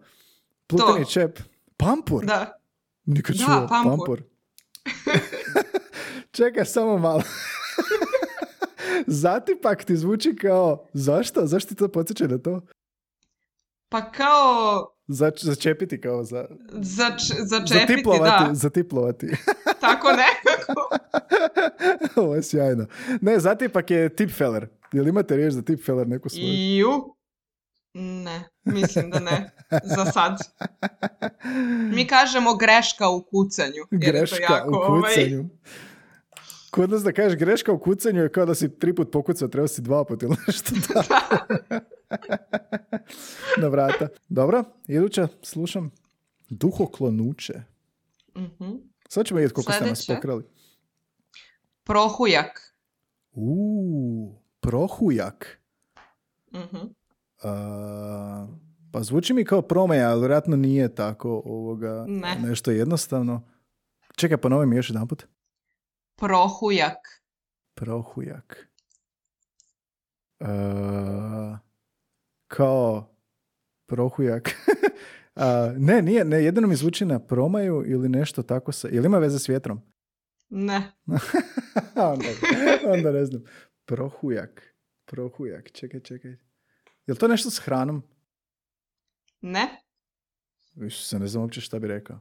[0.68, 1.40] Plutani čep.
[1.78, 2.26] Pampur?
[2.26, 2.58] Da.
[3.06, 3.68] Nikad da, čuo.
[3.70, 3.98] pampur.
[3.98, 4.22] pampur.
[6.38, 7.24] Čekaj, samo malo.
[9.08, 11.46] Zatipak ti zvuči kao, zašto?
[11.46, 12.62] Zašto ti to podsjeća na to?
[13.90, 14.88] Pa kao...
[15.08, 16.46] Za, začepiti kao za...
[16.72, 18.54] Zač, začepiti, zatiplovati, da.
[18.54, 19.28] Zatiplovati.
[19.82, 20.90] Tako nekako.
[22.22, 22.86] Ovo je sjajno.
[23.22, 24.68] Ne, zatipak je tipfeler.
[24.94, 26.78] Jel imate riječ za tipfeler neku svoju?
[26.78, 27.16] Ju?
[27.94, 29.52] Ne, mislim da ne.
[29.84, 30.38] Za sad.
[31.94, 33.84] Mi kažemo greška u kucanju.
[33.92, 35.40] Jer greška je to jako, u ovaj, kucanju.
[35.40, 35.50] Ovaj...
[36.72, 39.68] Kod nas da kažeš greška u kucanju je kao da si tri put pokucao, treba
[39.68, 40.76] si dva put ili nešto.
[43.62, 44.08] Na vrata.
[44.30, 45.92] Dobro, iduća, slušam.
[46.50, 47.54] Duhoklonuće.
[48.38, 48.92] Mm-hmm.
[49.10, 50.44] Sad ćemo vidjeti koliko ste nas pokrali.
[51.84, 52.76] Prohujak.
[53.34, 55.62] Uuu, prohujak.
[56.54, 56.96] Mm-hmm.
[58.92, 62.36] pa zvuči mi kao promeja, ali vjerojatno nije tako ovoga ne.
[62.42, 63.48] nešto jednostavno.
[64.16, 65.26] Čekaj, ponovi mi još jedan put.
[66.16, 66.98] Prohujak.
[67.74, 68.68] Prohujak.
[70.40, 70.48] Uh,
[72.48, 73.16] kao
[73.86, 74.50] prohujak.
[75.36, 75.44] uh,
[75.78, 78.90] ne, nije, ne, jedino mi zvuči na promaju ili nešto tako sa...
[78.90, 79.82] Ili ima veze s vjetrom?
[80.50, 80.92] Ne.
[82.12, 82.26] onda,
[82.94, 83.44] onda ne znam.
[83.86, 84.76] Prohujak.
[85.06, 85.72] Prohujak.
[85.72, 86.36] Čekaj, čekaj.
[87.08, 88.04] Je to nešto s hranom?
[89.42, 89.82] Ne.
[90.76, 92.20] Više se ne znam uopće šta bi rekao.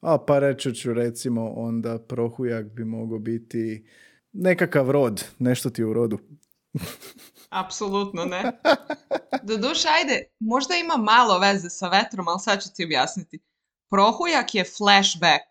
[0.00, 3.86] A pa reći ću recimo onda prohujak bi mogao biti
[4.32, 6.18] nekakav rod, nešto ti u rodu.
[7.50, 8.42] Apsolutno ne.
[9.42, 13.38] Doduše, ajde, možda ima malo veze sa vetrom, ali sad ću ti objasniti.
[13.90, 15.44] Prohujak je flashback.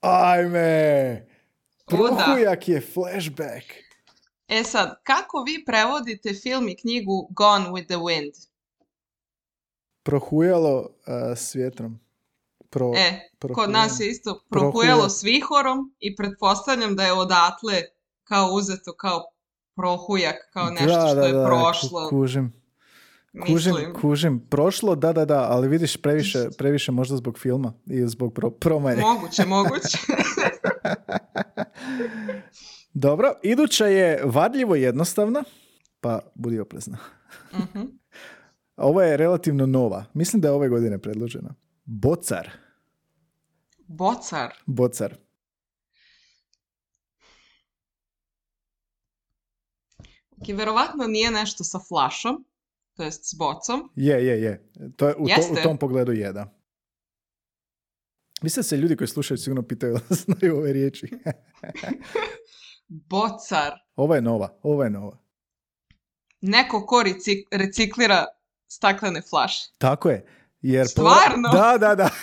[0.00, 1.26] Ajme!
[1.86, 3.87] Prohujak je flashback.
[4.48, 8.32] E sad, kako vi prevodite film i knjigu Gone with the Wind?
[10.02, 10.88] Prohujalo uh,
[11.36, 12.00] s vjetrom.
[12.70, 13.72] Pro, E, kod prohujalo.
[13.72, 14.72] nas je isto Prohujalo.
[14.72, 17.82] prohujalo s vihorom i pretpostavljam da je odatle
[18.24, 19.24] kao uzeto kao
[19.76, 22.04] prohujak, kao nešto da, što da, je da, prošlo.
[22.04, 22.52] ku- Kužim.
[23.42, 23.94] Kužim, mislim.
[23.94, 24.40] kužim.
[24.40, 28.96] Prošlo, da, da, da, ali vidiš previše, previše možda zbog filma i zbog pro, promaje.
[28.96, 29.98] Moguće, moguće.
[32.94, 35.44] Dobro, iduća je varljivo jednostavna,
[36.00, 36.98] pa budi oprezna.
[37.54, 37.82] Mhm.
[38.76, 40.04] Ovo je relativno nova.
[40.14, 41.54] Mislim da je ove godine predložena.
[41.84, 42.50] Bocar.
[43.86, 44.54] Bocar.
[44.66, 45.16] Bocar.
[50.46, 52.44] I verovatno nije nešto sa flašom,
[52.94, 53.90] to jest s bocom.
[53.96, 54.70] Je, je, je.
[54.96, 56.54] To je, u, to, u tom pogledu je, da.
[58.42, 61.10] Mislim da se ljudi koji slušaju sigurno pitaju da znaju ove riječi.
[62.88, 63.72] Bocar.
[63.96, 65.18] Ova je nova, ova je nova.
[66.40, 68.24] Neko ko recik- reciklira
[68.66, 69.70] staklene flaše.
[69.78, 70.26] Tako je.
[70.62, 71.48] Jer Stvarno?
[71.52, 72.08] Da, da, da.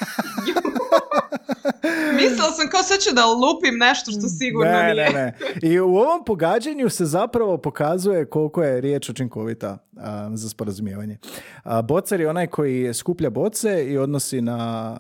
[2.16, 5.09] Mislila sam kao sad ću da lupim nešto što sigurno ne, nije.
[5.09, 5.38] ne, ne.
[5.63, 11.18] I u ovom pogađanju se zapravo pokazuje koliko je riječ učinkovita a, za sporazumijevanje.
[11.63, 14.57] A, bocar je onaj koji skuplja boce i odnosi na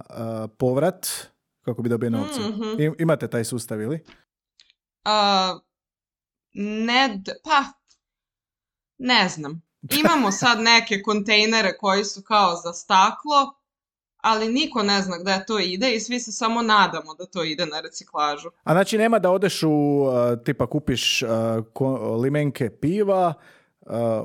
[0.09, 1.07] a, povrat
[1.61, 2.39] kako bi dobio novce.
[2.41, 2.81] Mhm.
[2.81, 4.03] I- imate taj sustav ili?
[6.53, 7.63] Ne, pa,
[8.97, 9.61] ne znam.
[9.99, 13.59] Imamo sad neke kontejnere koji su kao za staklo,
[14.17, 17.65] ali niko ne zna gde to ide i svi se samo nadamo da to ide
[17.65, 18.49] na reciklažu.
[18.63, 20.05] A znači nema da odeš u,
[20.45, 21.23] tipa kupiš
[22.21, 23.33] limenke piva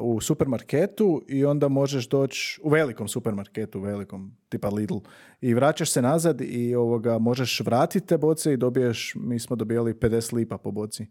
[0.00, 4.96] u supermarketu i onda možeš doći u velikom supermarketu, u velikom, tipa Lidl,
[5.40, 9.94] i vraćaš se nazad i ovoga, možeš vratiti te boce i dobiješ, mi smo dobijali
[9.94, 11.06] 50 lipa po boci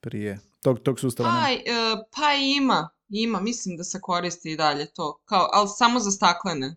[0.00, 0.38] prije.
[0.62, 1.28] Tog, tog sustava.
[1.28, 1.56] Pa, e,
[2.16, 6.76] pa ima, ima, mislim da se koristi i dalje to, kao, ali samo za staklene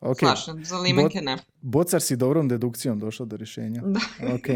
[0.00, 1.36] Ok, flaše, za limenke ne.
[1.60, 3.82] bocar si dobrom dedukcijom došao do rješenja.
[3.84, 4.00] Da.
[4.34, 4.46] Ok,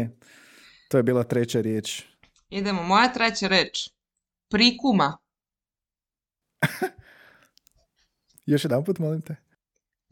[0.89, 2.03] to je bila treća riječ.
[2.49, 3.89] Idemo, moja treća reč.
[4.49, 5.17] Prikuma.
[8.45, 9.35] Još jedan put, molim te.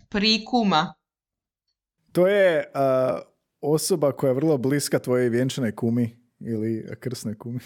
[0.10, 0.94] Prikuma.
[2.12, 3.20] To je a,
[3.62, 7.60] osoba koja je vrlo bliska tvojoj vjenčanoj kumi ili krsnoj kumi.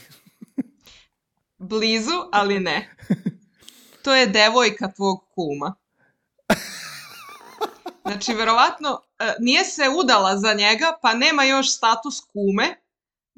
[1.58, 2.96] Blizu, ali ne.
[4.04, 5.76] To je devojka tvog kuma.
[8.02, 12.76] Znači, verovatno, e, nije se udala za njega, pa nema još status kume,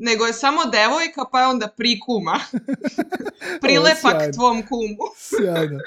[0.02, 2.40] nego je samo devojka, pa je onda prikuma.
[3.62, 4.34] Prilepak sjajno.
[4.34, 5.06] tvom kumu.
[5.30, 5.80] Sjajno.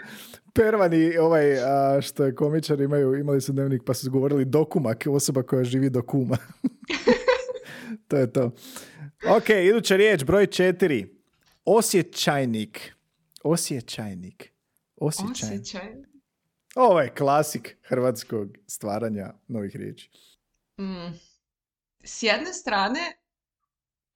[0.52, 5.04] Pervan i ovaj, a, što je komičar, imaju, imali su dnevnik pa su govorili dokumak,
[5.10, 6.36] osoba koja živi do kuma.
[8.08, 8.50] to je to.
[9.36, 11.06] Ok, iduća riječ, broj četiri.
[11.64, 12.94] Osjećajnik.
[13.44, 14.52] Osjećajnik.
[14.96, 15.62] Osjećajnik.
[15.62, 15.94] Osjećaj.
[16.74, 20.10] Ovo je klasik hrvatskog stvaranja novih riječi.
[20.80, 21.18] Mm.
[22.04, 23.13] S jedne strane,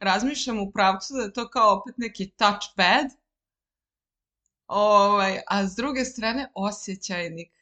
[0.00, 3.06] razmišljam u pravcu da je to kao opet neki touchpad,
[4.66, 7.52] ovaj, a s druge strane osjećajnik.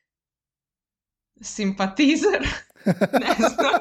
[1.41, 2.49] Simpatizer.
[3.21, 3.73] ne znam.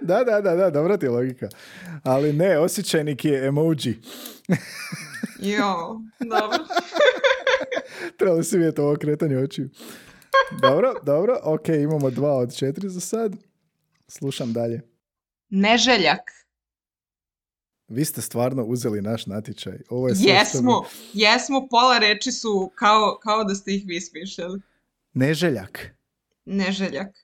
[0.08, 1.48] da, da, da, da, dobra ti je logika.
[2.04, 4.00] Ali ne, osjećajnik je emoji.
[5.38, 6.58] Jo, dobro.
[8.18, 9.70] Trebali si vidjeti ovo kretanje očiju.
[10.62, 13.32] Dobro, dobro, ok, imamo dva od četiri za sad.
[14.08, 14.80] Slušam dalje.
[15.50, 16.41] Neželjak.
[17.92, 19.78] Vi ste stvarno uzeli naš natječaj.
[19.90, 20.82] Ovo je sve što Jesmo,
[21.12, 24.60] jesmo, pola reči su kao, kao da ste ih vi smišljali.
[25.12, 25.96] Neželjak.
[26.44, 27.16] Neželjak.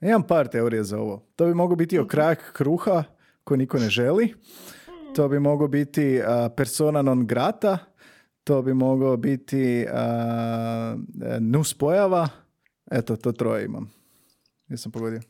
[0.00, 1.26] Imam par teorije za ovo.
[1.36, 3.04] To bi mogao biti okrajak kruha
[3.44, 4.34] koji niko ne želi.
[5.14, 7.78] To bi mogao biti a, persona non grata.
[8.44, 10.96] To bi mogao biti a,
[11.40, 12.28] nuspojava.
[12.90, 13.92] Eto, to troje imam.
[14.68, 15.20] Jesam pogodio.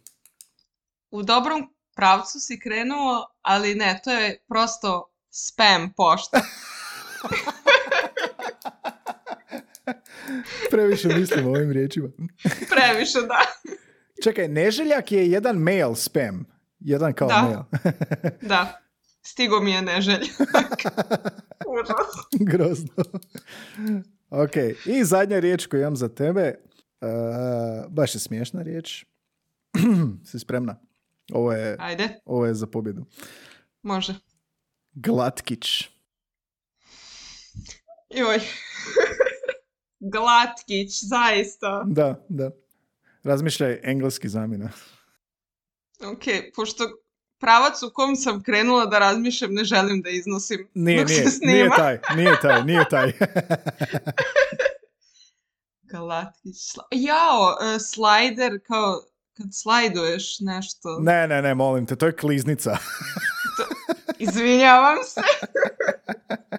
[1.11, 6.41] U dobrom pravcu si krenuo, ali ne, to je prosto spam pošta.
[10.71, 12.09] Previše mislim o ovim riječima.
[12.73, 13.41] Previše, da.
[14.23, 16.45] Čekaj, neželjak je jedan mail spam.
[16.81, 17.43] Jedan kao Da.
[17.43, 17.63] mail.
[18.51, 18.81] Da.
[19.23, 20.83] Stigo mi je neželjak.
[22.41, 22.93] Grozno.
[24.31, 26.55] ok, i zadnja riječ koju imam za tebe.
[27.01, 27.09] Uh,
[27.93, 29.05] baš je smiješna riječ.
[30.31, 30.86] si spremna?
[31.33, 33.05] Ovo je, Ajde, ovo je za pobjedu.
[33.83, 34.15] može.
[34.93, 35.89] Glatkić.
[38.11, 38.41] Joj.
[40.13, 41.83] Glatkić, zaista.
[41.87, 42.51] Da, da.
[43.23, 44.71] Razmišljaj engleski zamjena.
[46.03, 46.23] Ok,
[46.55, 46.85] pošto
[47.39, 51.31] pravac u kom sam krenula da razmišljam ne želim da iznosim Nije, dok nije, se
[51.31, 51.53] snima.
[51.53, 53.13] nije taj, nije taj, nije taj.
[55.83, 56.57] Galatkić.
[56.57, 59.03] sla- Jao, e, slajder kao
[59.37, 60.99] kad slajduješ nešto.
[61.01, 62.77] ne, ne, ne, molim te, to je kliznica.
[64.19, 65.21] Izvinjavam se.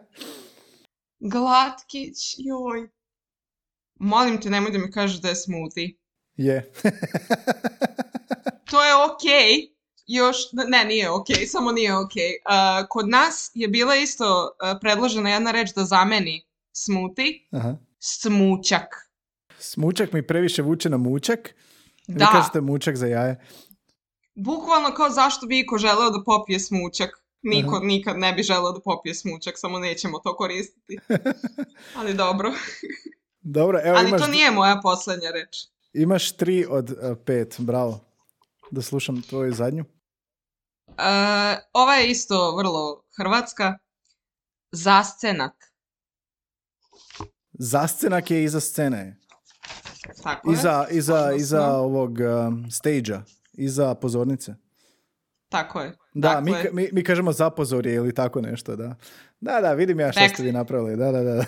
[1.33, 2.89] Glatkić, joj.
[3.99, 5.89] Molim te, nemoj da mi kažeš da je smoothie.
[6.35, 6.71] je.
[8.71, 9.73] To je okej.
[10.07, 12.31] Još, ne, nije okej, samo nije okej.
[12.45, 17.75] Uh, kod nas je bila isto uh, predložena jedna reč da zameni smoothie, Aha.
[17.99, 18.85] smućak.
[19.59, 21.55] Smučak mi previše vuče na mučak.
[22.07, 22.25] Vi Da.
[22.25, 23.45] kažete mučak za jaje.
[24.35, 27.09] Bukvalno kao zašto bi iko želeo da popije smućak.
[27.41, 30.97] Niko nikad ne bi želeo da popije smućak, samo nećemo to koristiti.
[31.97, 32.53] Ali dobro.
[33.41, 35.55] Dobro, evo Ali imaš, to nije moja poslednja reč.
[35.93, 37.99] imaš tri od uh, pet, bravo.
[38.71, 39.85] Da slušam tvoju zadnju.
[40.87, 40.95] Uh,
[41.73, 43.77] ova je isto vrlo hrvatska.
[44.71, 45.53] Zascenak.
[47.51, 49.19] Zascenak je iza scene.
[50.23, 50.53] Tako je.
[50.53, 53.21] Iza, iza, Odnosno, iza ovog um, stage-a.
[53.53, 54.55] Iza pozornice.
[55.49, 55.97] Tako je.
[56.13, 56.69] Da, tako mi, je.
[56.73, 58.95] mi, mi kažemo zapozorje ili tako nešto, da.
[59.39, 60.97] Da, da, vidim ja što ste vi napravili.
[60.97, 61.33] Da, da, da.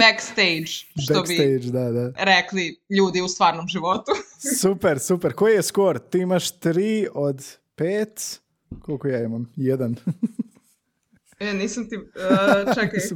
[0.00, 0.66] Backstage,
[1.02, 2.24] što bi Backstage, da, da.
[2.24, 4.12] rekli ljudi u stvarnom životu.
[4.60, 5.32] Super, super.
[5.32, 5.98] Koji je skor?
[5.98, 8.40] Ti imaš tri od pet.
[8.80, 9.52] Koliko ja imam?
[9.56, 9.96] Jedan.
[11.38, 11.96] E, nisam ti...
[11.96, 13.00] uh, čekaj.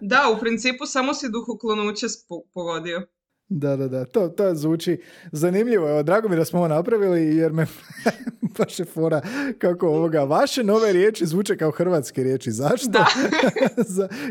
[0.00, 2.06] Da, u principu samo si duhoklonuće
[2.54, 3.06] pogodio.
[3.48, 4.04] Da, da, da.
[4.04, 5.02] To, to zvuči
[5.32, 5.90] zanimljivo.
[5.90, 7.66] Evo, drago mi da smo ovo napravili jer me
[8.58, 9.20] baš je fora
[9.58, 10.24] kako ovoga.
[10.24, 12.50] Vaše nove riječi zvuče kao hrvatske riječi.
[12.50, 12.88] Zašto?
[12.90, 13.06] Da.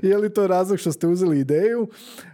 [0.04, 1.88] Je li to razlog što ste uzeli ideju?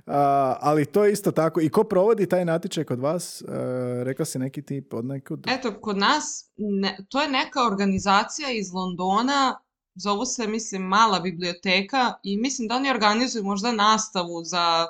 [0.06, 1.62] A, ali to je isto tako.
[1.62, 3.42] I ko provodi taj natječaj kod vas?
[3.42, 3.46] E,
[4.04, 5.48] rekla si neki tip od nekud?
[5.48, 9.60] Eto, kod nas, ne, to je neka organizacija iz Londona,
[9.96, 14.88] zovu se, mislim, Mala biblioteka i mislim da oni organizuju možda nastavu za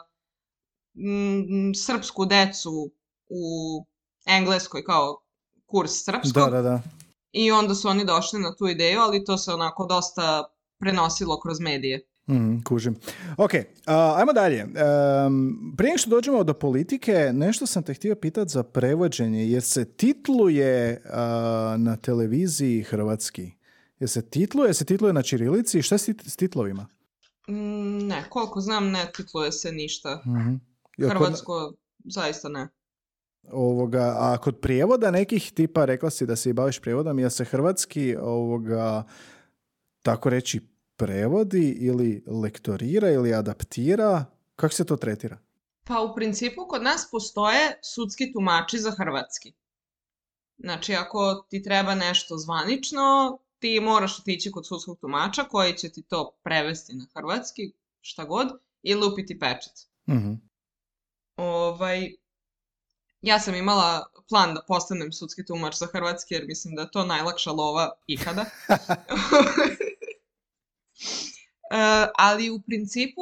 [0.96, 2.92] mm, srpsku decu
[3.30, 3.86] u
[4.26, 5.22] Engleskoj kao
[5.66, 6.34] kurs srpskog.
[6.34, 6.82] Da, da, da.
[7.32, 10.44] I onda su oni došli na tu ideju, ali to se onako dosta
[10.80, 12.08] prenosilo kroz medije.
[12.30, 12.96] Mm, kužim.
[13.38, 13.52] Ok,
[13.86, 14.60] a, ajmo dalje.
[14.60, 19.86] Em, prije što dođemo do politike, nešto sam te htio pitati za prevođenje, jer se
[19.86, 23.52] titluje a, na televiziji hrvatski.
[24.00, 26.88] Jer se titluje, se titluje na čirilici, šta je s tit- s titlovima?
[27.50, 27.54] Mm,
[28.00, 30.22] ne, koliko znam, ne titluje se ništa.
[30.28, 30.56] Mhm.
[30.98, 31.74] Jel kod- Hrvatsko,
[32.06, 32.68] zaista ne.
[33.44, 37.46] Ovoga, a kod prijevoda nekih tipa, rekla si da se i baviš prijevodom, jel se
[37.46, 39.04] hrvatski ovoga,
[40.02, 40.62] tako reći,
[40.96, 44.26] prevodi ili lektorira ili adaptira?
[44.56, 45.38] Kako se to tretira?
[45.84, 49.54] Pa u principu kod nas postoje sudski tumači za hrvatski.
[50.58, 56.02] Znači ako ti treba nešto zvanično, ti moraš otići kod sudskog tumača koji će ti
[56.02, 58.48] to prevesti na hrvatski, šta god,
[58.82, 59.74] i lupiti pečat.
[60.10, 60.34] Mhm.
[61.38, 62.16] Ovaj,
[63.22, 67.06] ja sam imala plan da postanem sudski tumač za hrvatski jer mislim da je to
[67.06, 68.46] najlakša lova ikada.
[71.72, 73.22] E, ali u principu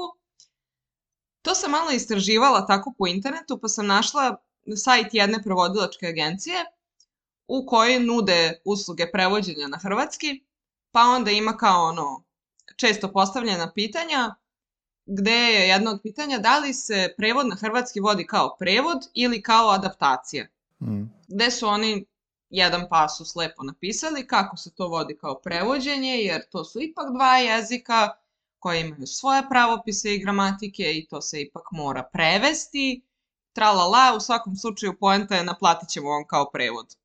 [1.42, 4.36] to sam malo istraživala tako po internetu pa sam našla
[4.76, 6.66] sajt jedne prevodilačke agencije
[7.54, 10.44] u kojoj nude usluge prevođenja na hrvatski
[10.92, 12.24] pa onda ima kao ono
[12.76, 14.36] često postavljena pitanja
[15.06, 19.42] gde je jedno od pitanja da li se prevod na hrvatski vodi kao prevod ili
[19.42, 20.48] kao adaptacija.
[20.82, 21.04] Mhm.
[21.28, 22.06] Gde su oni
[22.50, 27.38] jedan pasus lepo napisali kako se to vodi kao prevođenje, jer to su ipak dva
[27.38, 28.10] jezika
[28.60, 33.02] koji imaju svoje pravopise i gramatike i to se ipak mora prevesti.
[33.54, 37.01] Tralala, u svakom slučaju poenta je naplatit ćemo vam kao prevod.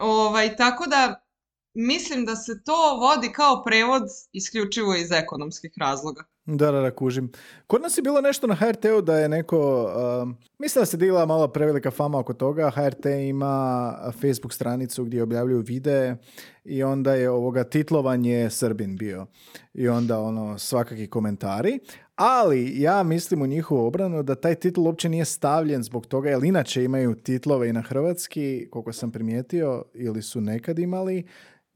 [0.00, 1.26] Ovaj, tako da
[1.74, 6.24] mislim da se to vodi kao prevod isključivo iz ekonomskih razloga.
[6.46, 7.32] Da, da, da, kužim.
[7.66, 9.90] Kod nas je bilo nešto na HRT-u da je neko,
[10.22, 15.22] um, mislim da se digla malo prevelika fama oko toga, HRT ima Facebook stranicu gdje
[15.22, 16.16] objavljuju videe
[16.64, 19.26] i onda je ovoga titlovanje Srbin bio.
[19.74, 21.78] I onda ono svakakvi komentari.
[22.16, 26.44] Ali ja mislim u njihovu obranu da taj titl uopće nije stavljen zbog toga, jer
[26.44, 31.24] inače imaju titlove i na hrvatski, koliko sam primijetio, ili su nekad imali,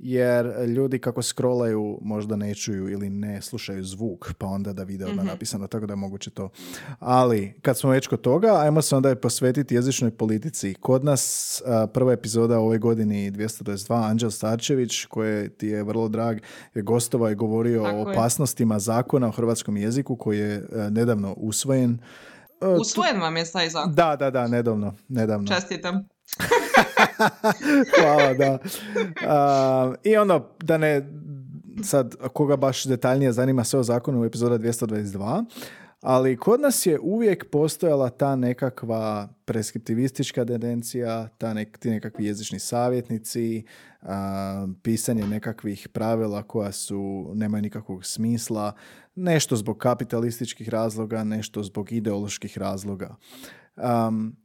[0.02, 5.06] jer ljudi kako scrollaju možda ne čuju ili ne slušaju zvuk, pa onda da vide
[5.06, 6.48] odmah napisano, tako da je moguće to.
[6.98, 10.74] Ali, kad smo već kod toga, ajmo se onda posvetiti jezičnoj politici.
[10.74, 16.38] Kod nas a, prva epizoda ove godini 222, Anđel Starčević, koji ti je vrlo drag,
[16.74, 18.18] je gostovao i govorio Tako o je.
[18.18, 21.98] opasnostima zakona o hrvatskom jeziku koji je a, nedavno usvojen.
[22.60, 23.94] E, Usvojen vam je taj zakon.
[23.94, 25.46] Da, da, da, nedavno, nedavno.
[25.46, 26.08] Čestitam.
[28.00, 28.58] Hvala, da.
[30.02, 31.02] I ono, da ne,
[31.82, 35.44] sad, koga baš detaljnije zanima sve o zakonu u epizoda 222,
[36.00, 42.58] ali kod nas je uvijek postojala ta nekakva preskriptivistička tendencija, ta nek, ti nekakvi jezični
[42.58, 43.64] savjetnici,
[44.82, 48.72] pisanje nekakvih pravila koja su, nemaju nikakvog smisla,
[49.14, 53.16] nešto zbog kapitalističkih razloga, nešto zbog ideoloških razloga.
[53.76, 54.36] Um,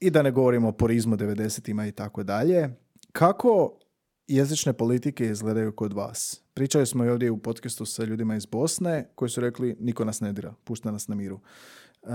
[0.00, 2.68] I da ne govorimo o porizmu 90-ima i tako dalje.
[3.12, 3.78] Kako
[4.26, 6.42] jezične politike izgledaju kod vas?
[6.54, 10.20] Pričali smo i ovdje u podcastu sa ljudima iz Bosne koji su rekli niko nas
[10.20, 11.40] ne dira, pušta nas na miru.
[12.02, 12.10] Uh,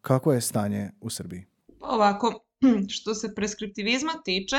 [0.00, 1.44] kako je stanje u Srbiji?
[1.80, 2.44] Ovako,
[2.96, 4.56] što se preskriptivizma tiče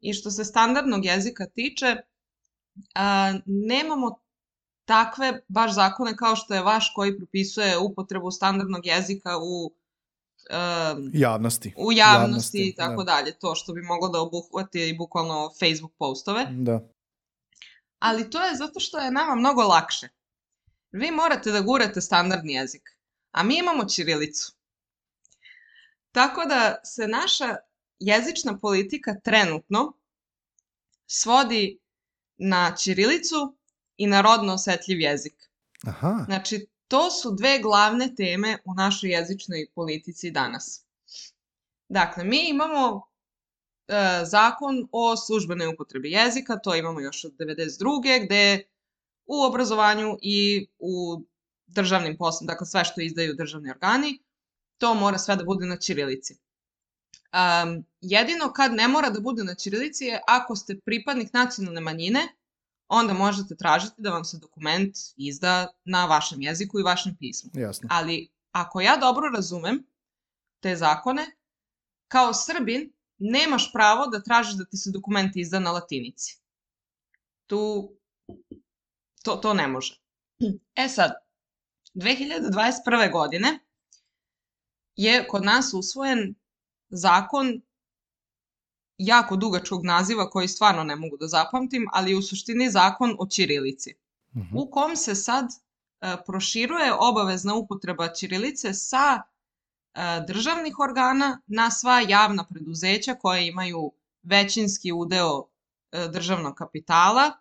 [0.00, 1.96] i što se standardnog jezika tiče,
[2.76, 4.18] uh, nemamo
[4.84, 9.72] takve baš zakone kao što je vaš koji propisuje upotrebu standardnog jezika u
[10.50, 11.74] um, javnosti.
[11.76, 13.12] U javnosti i tako da.
[13.12, 13.38] dalje.
[13.38, 16.46] To što bi moglo da obuhvati bukvalno Facebook postove.
[16.50, 16.88] Da.
[17.98, 20.08] Ali to je zato što je nama mnogo lakše.
[20.92, 22.82] Vi morate da gurate standardni jezik,
[23.32, 24.52] a mi imamo ćirilicu.
[26.12, 27.56] Tako da se naša
[27.98, 29.92] jezična politika trenutno
[31.06, 31.78] svodi
[32.36, 33.56] na ćirilicu
[33.96, 35.50] i na rodno osetljiv jezik.
[35.86, 36.24] Aha.
[36.26, 40.84] Znači, To su dve glavne teme u našoj jezičnoj politici danas.
[41.88, 43.02] Dakle, mi imamo
[43.88, 48.24] e, zakon o službenoj upotrebi jezika, to imamo još od 92.
[48.24, 48.64] gde
[49.26, 51.22] u obrazovanju i u
[51.66, 54.18] državnim poslom, dakle sve što izdaju državni organi,
[54.78, 56.38] to mora sve da bude na ćirilici.
[57.32, 62.28] Um, jedino kad ne mora da bude na ćirilici je ako ste pripadnik nacionalne manjine
[62.88, 67.50] onda možete tražiti da vam se dokument izda na vašem jeziku i vašem pismu.
[67.54, 67.88] Jasno.
[67.92, 69.86] Ali ako ja dobro razumem
[70.60, 71.26] te zakone,
[72.08, 76.38] kao Srbin nemaš pravo da tražiš da ti se dokument izda na latinici.
[77.46, 77.92] Tu
[79.22, 80.00] to, to ne može.
[80.74, 81.12] E sad,
[81.94, 83.12] 2021.
[83.12, 83.58] godine
[84.96, 86.34] je kod nas usvojen
[86.88, 87.62] zakon
[88.98, 93.94] jako dugačkog naziva koji stvarno ne mogu da zapamtim, ali u suštini zakon o Ćirilici,
[94.34, 94.56] uh mhm.
[94.56, 95.46] u kom se sad
[96.00, 99.22] e, proširuje obavezna upotreba Ćirilice sa
[99.94, 103.92] e, državnih organa na sva javna preduzeća koja imaju
[104.22, 105.44] većinski udeo
[105.92, 107.32] e, državnog kapitala,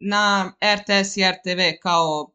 [0.00, 2.30] na RTS i RTV kao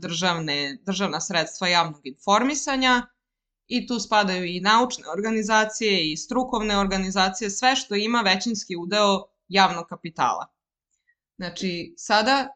[0.00, 3.06] državne, državna sredstva javnog informisanja,
[3.68, 9.86] i tu spadaju i naučne organizacije i strukovne organizacije, sve što ima većinski udeo javnog
[9.86, 10.46] kapitala.
[11.36, 12.48] Znači, sada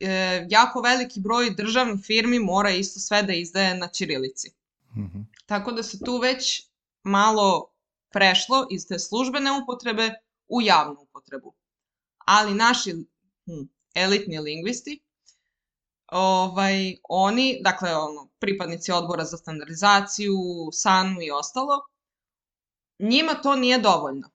[0.00, 4.50] e, jako veliki broj državnih firmi mora isto sve da izdaje na ćirilici.
[4.96, 5.24] Mm -hmm.
[5.46, 6.66] Tako da se tu već
[7.02, 7.72] malo
[8.10, 10.14] prešlo iz te službene upotrebe
[10.48, 11.54] u javnu upotrebu.
[12.18, 12.92] Ali naši
[13.46, 13.62] hm,
[13.94, 15.00] elitni lingvisti
[16.12, 20.34] ovaj, oni, dakle, ono, pripadnici odbora za standardizaciju,
[20.72, 21.80] SANU i ostalo,
[22.98, 24.30] njima to nije dovoljno.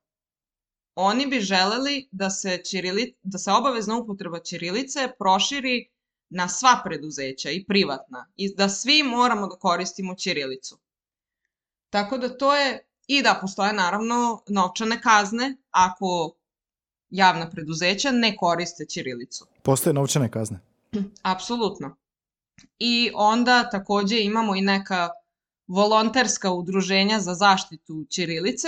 [0.96, 5.90] Oni bi želeli da se, čirili, da se obavezna upotreba ćirilice proširi
[6.30, 10.80] na sva preduzeća i privatna i da svi moramo da koristimo ćirilicu.
[11.90, 16.36] Tako da to je i da postoje naravno novčane kazne ako
[17.10, 19.46] javna preduzeća ne koriste ćirilicu.
[19.64, 20.60] Postoje novčane kazne?
[21.34, 21.96] Apsolutno.
[22.80, 25.10] I onda takođe imamo i neka
[25.68, 28.68] volonterska udruženja za zaštitu Ćirilice,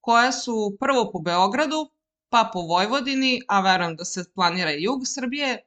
[0.00, 1.90] koja su prvo po Beogradu,
[2.28, 5.58] pa po Vojvodini, a verujem da se planira i jug Srbije,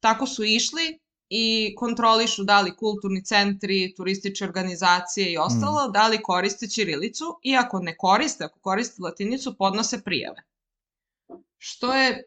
[0.00, 0.98] tako su išli
[1.28, 5.92] i kontrolišu da li kulturni centri, turističke organizacije i ostalo, mm.
[5.92, 10.42] da li koriste Ćirilicu i ako ne koriste, ako koriste latinicu, podnose prijave.
[11.58, 12.24] Što je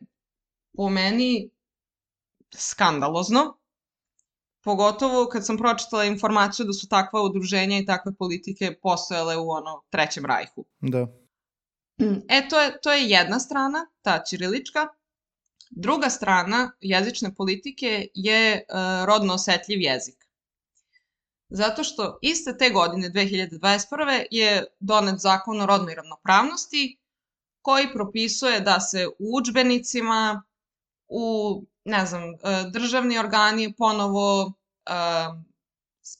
[0.78, 1.50] po meni
[2.58, 3.58] skandalozno,
[4.64, 9.84] pogotovo kad sam pročitala informaciju da su takva udruženja i takve politike postojale u ono
[9.90, 10.66] trećem rajhu.
[10.80, 11.08] Da.
[12.30, 14.88] E, to je, to je jedna strana, ta ćirilička.
[15.70, 20.24] Druga strana jezične politike je uh, rodno osetljiv jezik.
[21.50, 24.26] Zato što iste te godine, 2021.
[24.32, 27.00] je donet zakon o rodnoj ravnopravnosti
[27.62, 30.44] koji propisuje da se u učbenicima,
[31.16, 32.36] u ne znam, e,
[32.72, 34.54] državni organi ponovo,
[34.86, 34.92] e,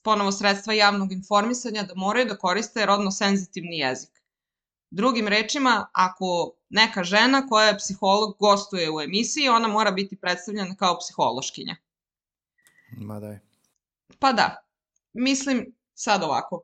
[0.04, 4.22] ponovo sredstva javnog informisanja da moraju da koriste rodno senzitivni jezik.
[4.92, 10.76] Drugim rečima, ako neka žena koja je psiholog gostuje u emisiji, ona mora biti predstavljena
[10.76, 11.76] kao psihološkinja.
[12.98, 13.40] Ma daj.
[14.20, 14.66] Pa da.
[15.14, 16.64] Mislim, sad ovako.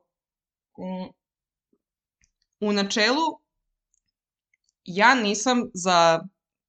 [2.60, 3.40] U načelu,
[4.84, 6.26] ja nisam za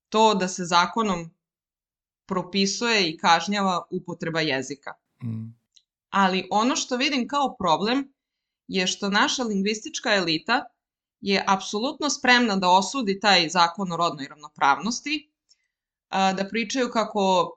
[0.10, 1.32] to da se zakonom
[2.26, 4.94] propisuje i kažnjava upotreba jezika.
[5.24, 5.56] Mm.
[6.10, 8.14] Ali ono što vidim kao problem
[8.68, 10.66] je što naša lingvistička elita
[11.22, 15.32] je apsolutno spremna da osudi taj zakon o rodnoj ravnopravnosti,
[16.10, 17.52] da pričaju kako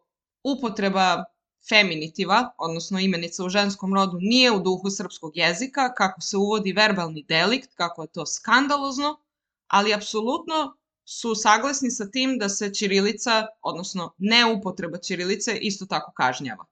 [0.45, 1.25] upotreba
[1.69, 7.25] feminitiva, odnosno imenica u ženskom rodu, nije u duhu srpskog jezika, kako se uvodi verbalni
[7.29, 9.21] delikt, kako je to skandalozno,
[9.67, 16.65] ali apsolutno su saglasni sa tim da se ćirilica, odnosno neupotreba ćirilice, isto tako kažnjava.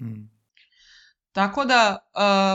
[0.00, 0.30] Mm.
[1.32, 1.98] Tako da,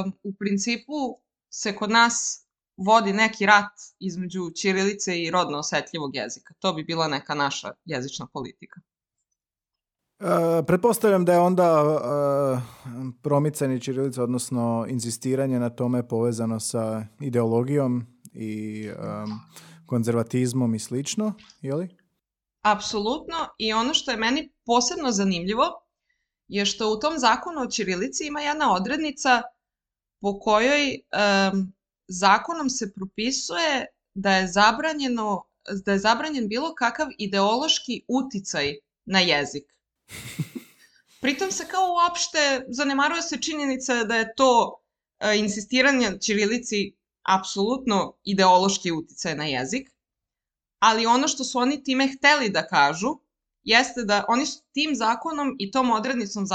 [0.05, 1.19] uh, u principu
[1.49, 2.45] se kod nas
[2.77, 6.53] vodi neki rat između ćirilice i rodno osetljivog jezika.
[6.59, 8.81] To bi bila neka naša jezična politika.
[10.19, 10.27] Uh,
[10.67, 12.59] pretpostavljam da je onda uh,
[13.21, 19.39] promicanje ćirilice, odnosno insistiranje na tome povezano sa ideologijom i um,
[19.91, 21.89] konzervatizmom i slično, je li?
[22.61, 25.65] Apsolutno i ono što je meni posebno zanimljivo
[26.47, 29.41] je što u tom zakonu o ćirilici ima jedna odrednica
[30.21, 31.73] po kojoj um,
[32.07, 35.43] zakonom se propisuje da je zabranjeno
[35.85, 38.73] da je zabranjen bilo kakav ideološki uticaj
[39.05, 39.65] na jezik.
[41.21, 46.93] Pritom se kao uopšte zanemaruje se činjenica da je to uh, insistiranje ćirilici
[47.23, 49.89] apsolutno ideološki uticaj na jezik,
[50.79, 53.19] ali ono što su oni time hteli da kažu
[53.63, 56.47] jeste da oni su tim zakonom i tom odrednicom e,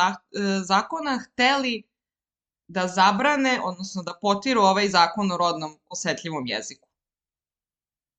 [0.64, 1.82] zakona hteli
[2.68, 6.85] da zabrane, odnosno da potiru ovaj zakon o rodnom osetljivom jeziku.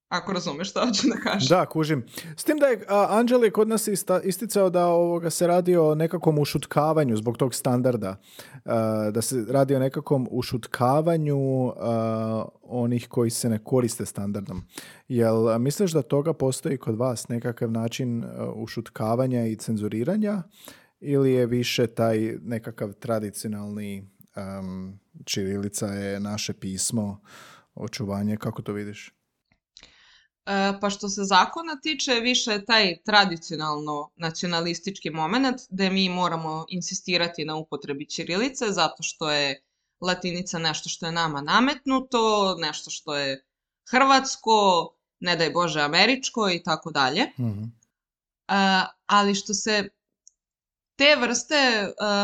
[0.10, 1.48] Ako razumeš što hoću da kažem.
[1.50, 2.06] Da, kužim.
[2.38, 3.88] S tim da je Anđeli kod nas
[4.24, 8.16] isticao da ovoga se radi o nekakvom ušutkavanju zbog tog standarda.
[9.12, 11.38] da se radi o nekakvom ušutkavanju
[12.62, 14.64] onih koji se ne koriste standardom.
[15.08, 20.44] Jel misliš da toga postoji kod vas nekakav način ušutkavanja i cenzuriranja
[21.00, 27.22] ili je više taj nekakav tradicionalni um, čirilica je naše pismo,
[27.76, 29.17] očuvanje, kako to vidiš?
[30.48, 36.66] E, pa što se zakona tiče, više je taj tradicionalno nacionalistički moment gde mi moramo
[36.70, 39.62] insistirati na upotrebi ćirilice zato što je
[40.02, 43.46] latinica nešto što je nama nametnuto, nešto što je
[43.90, 44.90] hrvatsko,
[45.20, 47.26] ne daj Bože američko i tako dalje.
[47.40, 47.64] Mhm.
[47.64, 49.90] E, ali što se
[50.96, 51.56] te vrste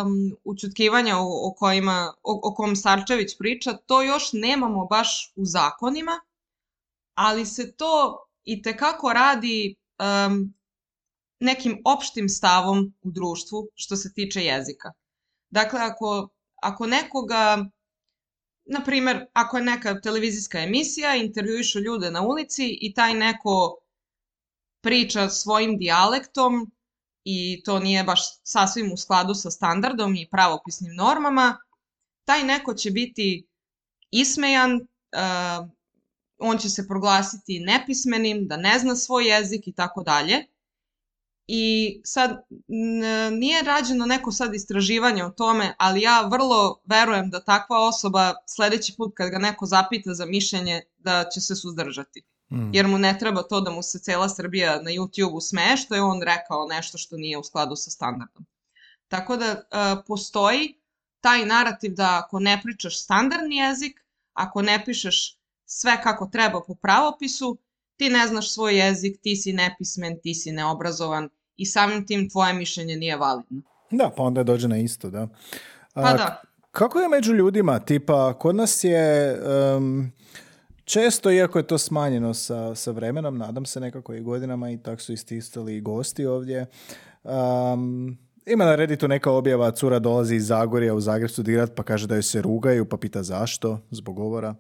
[0.04, 5.46] um, učutkivanja o, o, kojima, o, o kom Sarčević priča, to još nemamo baš u
[5.46, 6.20] zakonima,
[7.16, 10.54] ali se to i tekako radi um,
[11.40, 14.92] nekim opštim stavom u društvu što se tiče jezika.
[15.50, 16.30] Dakle, ako,
[16.62, 17.66] ako nekoga,
[18.66, 23.78] na primer, ako je neka televizijska emisija, intervjuišu ljude na ulici i taj neko
[24.82, 26.72] priča svojim dijalektom
[27.24, 31.58] i to nije baš sasvim u skladu sa standardom i pravopisnim normama,
[32.26, 33.48] taj neko će biti
[34.12, 35.70] ismejan, uh,
[36.44, 40.46] on će se proglasiti nepismenim, da ne zna svoj jezik i tako dalje.
[41.48, 42.44] I sad
[43.32, 48.94] nije rađeno neko sad istraživanje o tome, ali ja vrlo verujem da takva osoba sledeći
[48.98, 52.22] put kad ga neko zapita za mišljenje da će se suzdržati.
[52.52, 52.74] Mm.
[52.74, 56.02] Jer mu ne treba to da mu se cela Srbija na YouTube-u smeje što je
[56.02, 58.46] on rekao nešto što nije u skladu sa standardom.
[59.08, 60.80] Tako da uh, postoji
[61.22, 64.00] taj narativ da ako ne pričaš standardni jezik,
[64.34, 67.58] ako ne pišeš sve kako treba po pravopisu,
[67.98, 72.54] ti ne znaš svoj jezik, ti si nepismen, ti si neobrazovan i samim tim tvoje
[72.54, 73.62] mišljenje nije validno.
[73.92, 75.22] Da, pa onda dođe na isto, da.
[75.94, 76.42] A, pa da.
[76.72, 77.80] Kako je među ljudima?
[77.80, 79.40] Tipa, kod nas je...
[79.78, 80.12] Um,
[80.86, 85.02] Često, iako je to smanjeno sa, sa vremenom, nadam se nekako i godinama i tako
[85.02, 86.66] su istisali i gosti ovdje.
[87.24, 92.08] Um, ima na Redditu neka objava, cura dolazi iz Zagorja u Zagreb studirat pa kaže
[92.08, 94.56] da joj se rugaju pa pita zašto, zbog govora.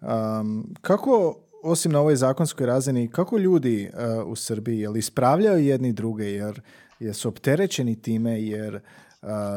[0.00, 5.92] Um, kako, osim na ovoj zakonskoj razini, kako ljudi uh, u Srbiji, jel ispravljaju jedni
[5.92, 6.60] druge jer,
[7.00, 8.80] jer su opterećeni time, jer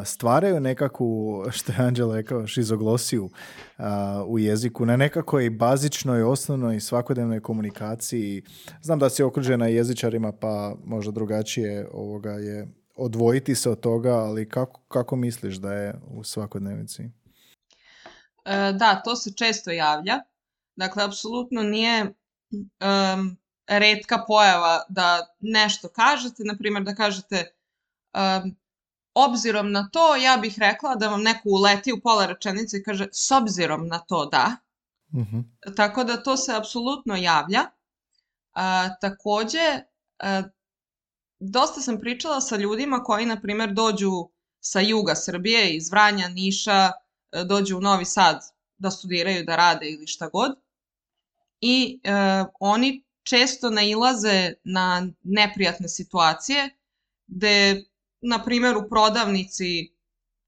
[0.05, 3.29] stvaraju nekakvu, što je Anđela rekao, šizoglosiju
[4.27, 8.43] u jeziku na nekakvoj bazičnoj, osnovnoj, svakodnevnoj komunikaciji.
[8.81, 14.49] Znam da si okružena jezičarima, pa možda drugačije ovoga je odvojiti se od toga, ali
[14.49, 17.09] kako, kako misliš da je u svakodnevici?
[18.45, 20.19] E, da, to se često javlja.
[20.75, 22.13] Dakle, apsolutno nije
[22.51, 23.37] um,
[23.67, 27.45] redka pojava da nešto kažete, na primjer da kažete
[28.13, 28.55] um,
[29.13, 33.07] obzirom na to, ja bih rekla da vam neko uleti u pola rečenice i kaže
[33.11, 34.55] s obzirom na to da.
[35.13, 35.43] Uh-huh.
[35.75, 37.65] Tako da to se apsolutno javlja.
[38.53, 39.81] A, takođe,
[40.19, 40.43] a,
[41.39, 44.29] dosta sam pričala sa ljudima koji, na primer, dođu
[44.59, 46.91] sa juga Srbije, iz Vranja, Niša,
[47.45, 48.39] dođu u Novi Sad
[48.77, 50.51] da studiraju, da rade ili šta god.
[51.61, 52.11] I e,
[52.59, 56.69] oni često nailaze na neprijatne situacije
[57.27, 57.83] gde,
[58.21, 59.93] na primer, u prodavnici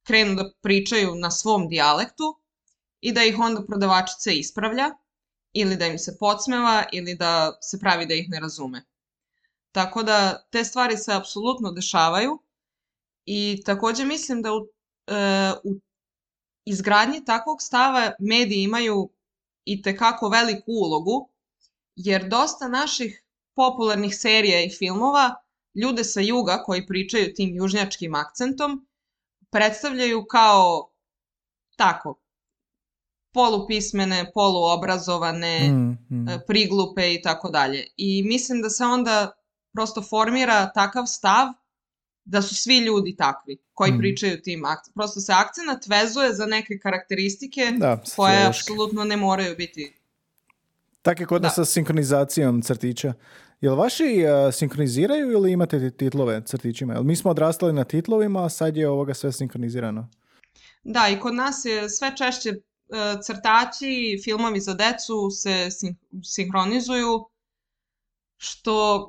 [0.04, 2.40] krenu da pričaju na svom dijalektu
[3.02, 4.90] i da ih onda prodavačica ispravlja
[5.54, 8.86] ili da im se podsmeva ili da se pravi da ih ne razume.
[9.72, 12.40] Tako da te stvari se apsolutno dešavaju
[13.26, 14.68] i takođe mislim da u,
[15.08, 15.80] e, u
[16.66, 19.10] izgradnji takvog stava mediji imaju
[19.66, 21.30] i tekako veliku ulogu,
[21.96, 23.24] jer dosta naših
[23.56, 25.36] popularnih serija i filmova
[25.76, 28.88] ljude sa juga koji pričaju tim južnjačkim akcentom
[29.52, 30.92] predstavljaju kao
[31.76, 32.22] tako,
[33.34, 36.28] polupismene, poluobrazovane, mm, mm.
[36.48, 37.88] priglupe i tako dalje.
[37.98, 39.32] I mislim da se onda
[39.74, 41.48] prosto formira takav stav
[42.26, 43.98] da su svi ljudi takvi koji mm.
[43.98, 44.94] pričaju tim akcentom.
[44.94, 49.94] Prosto se akcenat vezuje za neke karakteristike da, koje apsolutno ne moraju biti.
[51.02, 51.66] Tako je kod nas da.
[51.66, 53.14] sa sinkronizacijom crtića.
[53.62, 56.94] Jel vaši uh, sinkroniziraju ili imate titlove crtićima?
[56.94, 60.10] Jel mi smo odrastali na titlovima, a sad je ovoga sve sinkronizirano?
[60.84, 65.68] Da, i kod nas je sve češće uh, crtači, filmovi za decu se
[66.24, 67.26] sinhronizuju,
[68.38, 69.08] što,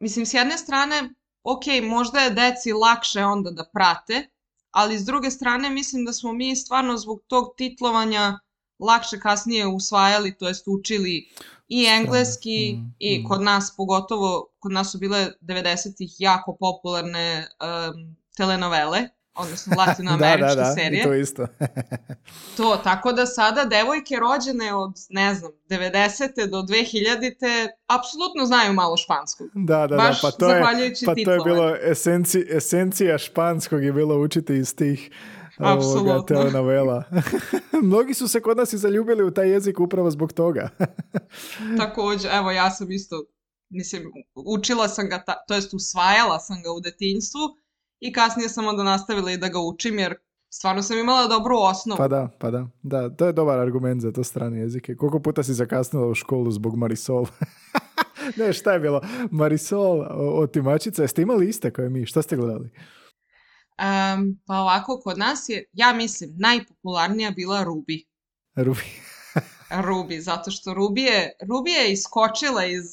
[0.00, 1.14] mislim, s jedne strane,
[1.44, 4.28] ok, možda je deci lakše onda da prate,
[4.70, 8.38] ali s druge strane mislim da smo mi stvarno zbog tog titlovanja
[8.78, 11.28] lakše kasnije usvajali, to jest učili
[11.68, 13.28] i engleski mm, i mm.
[13.28, 20.54] kod nas pogotovo, kod nas su bile 90-ih jako popularne um, telenovele, odnosno latinoameričke da,
[20.54, 21.00] da, da, serije.
[21.00, 21.46] I to isto.
[22.56, 26.46] to, tako da sada devojke rođene od, ne znam, 90.
[26.50, 27.68] do 2000.
[27.86, 29.48] apsolutno znaju malo španskog.
[29.54, 30.62] Da, da, Baš da, pa to je,
[31.06, 35.10] pa to je bilo esenci, esencija španskog je bilo učiti iz tih
[35.58, 36.22] Apsolutno.
[36.22, 37.04] telenovela.
[37.82, 40.68] Mnogi su se kod nas i zaljubili u taj jezik upravo zbog toga.
[41.78, 43.24] Takođe, evo ja sam isto,
[43.68, 44.02] mislim,
[44.34, 47.40] učila sam ga, ta, to jest usvajala sam ga u detinjstvu
[48.00, 50.14] i kasnije sam onda nastavila i da ga učim jer
[50.50, 51.98] stvarno sam imala dobru osnovu.
[51.98, 52.66] Pa da, pa da.
[52.82, 54.96] Da, to je dobar argument za to strane jezike.
[54.96, 57.26] Koliko puta si zakasnila u školu zbog Marisol?
[58.38, 59.00] ne, šta je bilo?
[59.30, 60.06] Marisol,
[60.42, 62.06] otimačica, jeste imali iste koje mi?
[62.06, 62.70] Šta ste gledali?
[63.78, 68.06] Um, pa ovako, kod nas je, ja mislim, najpopularnija bila Ruby.
[68.56, 68.88] Ruby.
[69.86, 72.84] Ruby, zato što Ruby je, Ruby je iskočila iz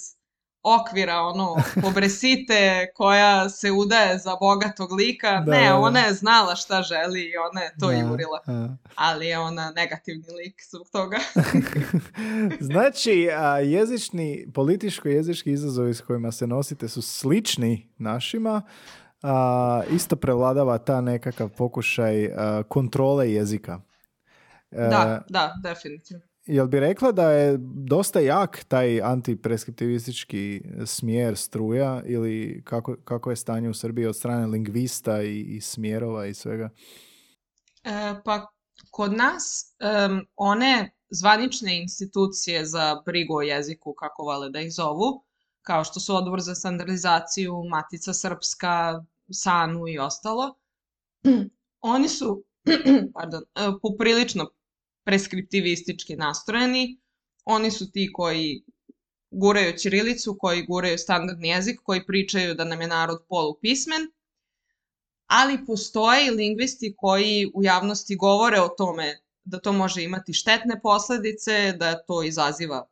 [0.64, 5.44] okvira, ono, pobresite koja se udaje za bogatog lika.
[5.46, 8.40] Da, ne, ona je znala šta želi i ona je to da, jurila.
[8.48, 8.78] Da.
[8.96, 11.18] Ali je ona negativni lik zbog toga.
[12.72, 18.62] znači, a, jezični, političko-jezički izazovi s kojima se nosite su slični našima,
[19.22, 23.82] a, isto prevladava ta nekakav pokušaj a, kontrole jezika.
[24.72, 26.31] E, da, da, definitivno.
[26.46, 27.58] Jel bi rekla da je
[27.88, 34.48] dosta jak taj antipreskriptivistički smjer struja ili kako, kako je stanje u Srbiji od strane
[34.48, 36.70] lingvista i, i smjerova i svega?
[37.84, 38.48] E, pa
[38.92, 39.76] kod nas
[40.10, 45.24] um, one zvanične institucije za brigu o jeziku, kako vale da ih zovu,
[45.62, 49.04] kao što su odbor za standardizaciju, Matica Srpska,
[49.34, 50.56] Sanu i ostalo,
[51.96, 52.44] oni su
[53.16, 54.50] pardon, e, poprilično
[55.04, 57.00] preskriptivistički nastrojeni.
[57.46, 58.64] Oni su ti koji
[59.32, 64.02] guraju ćirilicu, koji guraju standardni jezik, koji pričaju da nam je narod polupismen,
[65.28, 70.82] ali postoje i lingvisti koji u javnosti govore o tome da to može imati štetne
[70.82, 72.88] posledice, da to izaziva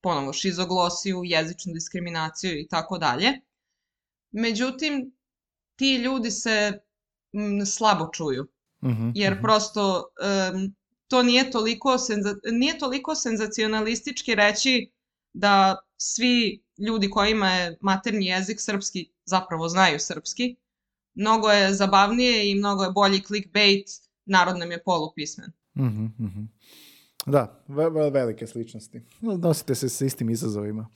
[0.00, 3.32] ponovo šizoglosiju, jezičnu diskriminaciju i tako dalje.
[4.30, 5.16] Međutim,
[5.76, 6.80] ti ljudi se
[7.32, 8.42] m, slabo čuju.
[8.42, 9.40] Uh -huh, jer uh mhm.
[9.40, 9.48] -huh.
[9.48, 10.04] prosto
[10.54, 10.74] um,
[11.08, 14.90] to nije toliko, senza, nije toliko senzacionalistički reći
[15.32, 20.56] da svi ljudi kojima je maternji jezik srpski zapravo znaju srpski.
[21.14, 23.88] Mnogo je zabavnije i mnogo je bolji clickbait,
[24.24, 25.52] narod nam je polupismen.
[25.74, 26.46] -huh.
[27.26, 29.02] Da, ve velike sličnosti.
[29.20, 30.88] Nosite se s istim izazovima.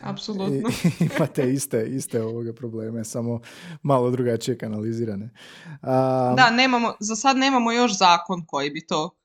[0.00, 0.70] Apsolutno.
[1.16, 3.40] imate iste, iste ovoga probleme, samo
[3.82, 5.24] malo drugačije kanalizirane.
[5.24, 9.17] Um, da, nemamo, za sad nemamo još zakon koji bi to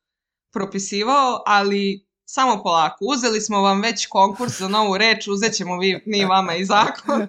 [0.53, 2.97] propisivao, ali samo polako.
[3.05, 7.27] Uzeli smo vam već konkurs za novu reč, uzet ćemo vi, mi vama i zakon.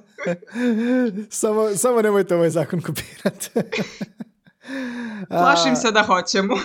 [1.31, 3.51] samo, samo nemojte ovaj zakon kopirati.
[5.29, 6.55] Plašim se da hoćemo.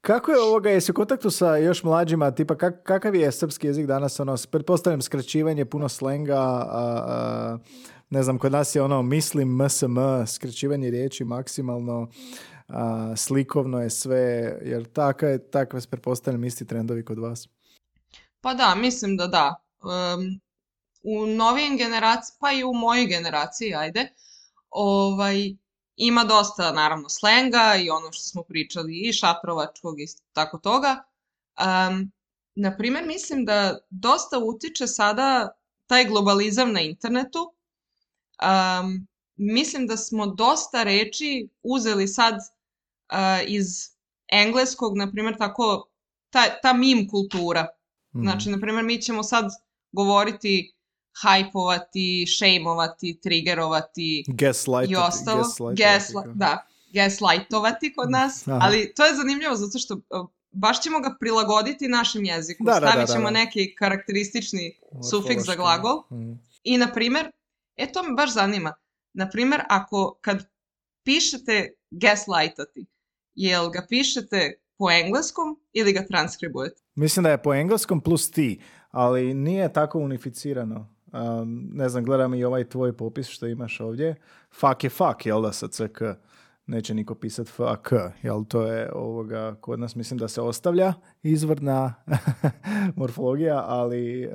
[0.00, 4.20] Kako je ovoga, jesi u kontaktu sa još mlađima, tipa kakav je srpski jezik danas,
[4.20, 6.66] ono, pretpostavljam skraćivanje, puno slenga,
[8.10, 9.96] ne znam, kod nas je ono, mislim, msm,
[10.26, 12.08] skraćivanje riječi maksimalno,
[13.16, 17.48] slikovno je sve, jer takve, je, takve pretpostavljam isti trendovi kod vas.
[18.40, 19.54] Pa da, mislim da da.
[21.02, 24.12] u novijim generaciji, pa i u mojoj generaciji, ajde,
[24.70, 25.54] ovaj,
[25.96, 31.04] ima dosta, naravno, slenga i ono što smo pričali i šatrovačkog i tako toga.
[31.58, 32.12] Um,
[32.54, 35.48] na primjer, mislim da dosta utiče sada
[35.86, 37.54] taj globalizam na internetu.
[38.42, 42.34] Um, mislim da smo dosta reči uzeli sad
[43.46, 43.66] iz
[44.28, 45.88] engleskog, na primjer, tako,
[46.30, 47.66] ta, ta meme kultura.
[48.16, 48.22] Mm.
[48.22, 49.50] Znači, na primjer, mi ćemo sad
[49.92, 50.74] govoriti
[51.22, 54.24] hajpovati, šejmovati, triggerovati
[54.88, 55.44] i ostalo.
[55.76, 60.00] Gaslight, da, gaslightovati kod nas, ali to je zanimljivo zato što
[60.54, 62.64] baš ćemo ga prilagoditi našem jeziku.
[62.64, 64.76] Da, Stavit ćemo neki karakteristični
[65.10, 66.02] sufiks za glagol.
[66.10, 66.32] Mm.
[66.64, 67.30] I, na primjer,
[67.76, 68.74] e to me baš zanima.
[69.12, 70.46] Na primjer, ako kad
[71.04, 72.86] pišete gaslightati,
[73.34, 76.82] jel ga pišete po engleskom ili ga transkribujete?
[76.94, 80.94] Mislim da je po engleskom plus ti, ali nije tako unificirano.
[81.12, 84.14] Um, ne znam, gledam i ovaj tvoj popis što imaš ovdje.
[84.52, 86.00] Fuck je fuck, jel da, sa CK?
[86.66, 87.92] Neće niko pisat fuck,
[88.22, 90.92] jel to je ovoga, kod nas mislim da se ostavlja
[91.22, 91.94] izvorna
[92.96, 94.32] morfologija, ali uh,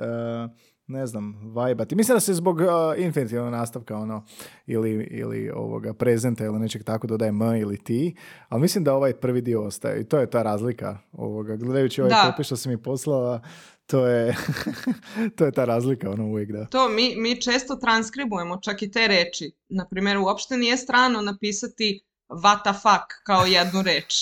[0.90, 1.94] ne znam, vajbati.
[1.94, 2.66] Mislim da se zbog uh,
[2.98, 4.24] infinitivnog nastavka ono,
[4.66, 8.14] ili, ili ovoga prezenta ili nečeg tako dodaje m ili ti,
[8.48, 11.56] ali mislim da ovaj prvi dio ostaje i to je ta razlika ovoga.
[11.56, 13.40] Gledajući ovaj popis što si mi poslala,
[13.86, 14.36] to je,
[15.36, 16.64] to je ta razlika, ono uvijek da.
[16.64, 19.52] To, mi, mi često transkribujemo čak i te reči.
[19.68, 24.14] Naprimjer, uopšte nije strano napisati what the fuck kao jednu reč.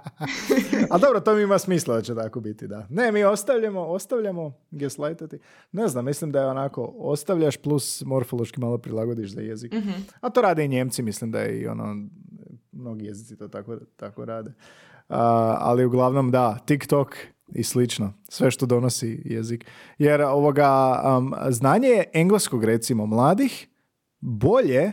[0.92, 2.86] A dobro, to mi ima smisla da će tako biti, da.
[2.90, 5.38] Ne, mi ostavljamo, ostavljamo gaslightati.
[5.72, 9.72] Ne znam, mislim da je onako, ostavljaš plus morfološki malo prilagodiš za jezik.
[9.72, 11.96] mm A to rade i njemci, mislim da je i ono,
[12.72, 14.52] mnogi jezici to tako, tako rade.
[15.58, 17.16] ali uglavnom da, TikTok
[17.48, 18.12] i slično.
[18.28, 19.66] Sve što donosi jezik.
[19.98, 23.68] Jer ovoga, um, znanje engleskog recimo mladih
[24.20, 24.92] bolje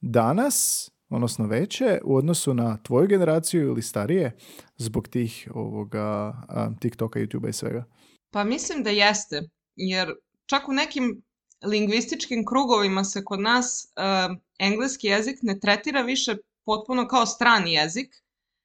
[0.00, 4.36] danas, odnosno veće, u odnosu na tvoju generaciju ili starije
[4.76, 6.34] zbog tih ovoga
[6.80, 7.84] TikToka, YouTubea i svega.
[8.30, 9.42] Pa mislim da jeste.
[9.76, 10.14] Jer
[10.46, 11.22] čak u nekim
[11.64, 13.92] lingvističkim krugovima se kod nas
[14.28, 18.14] um, engleski jezik ne tretira više potpuno kao strani jezik,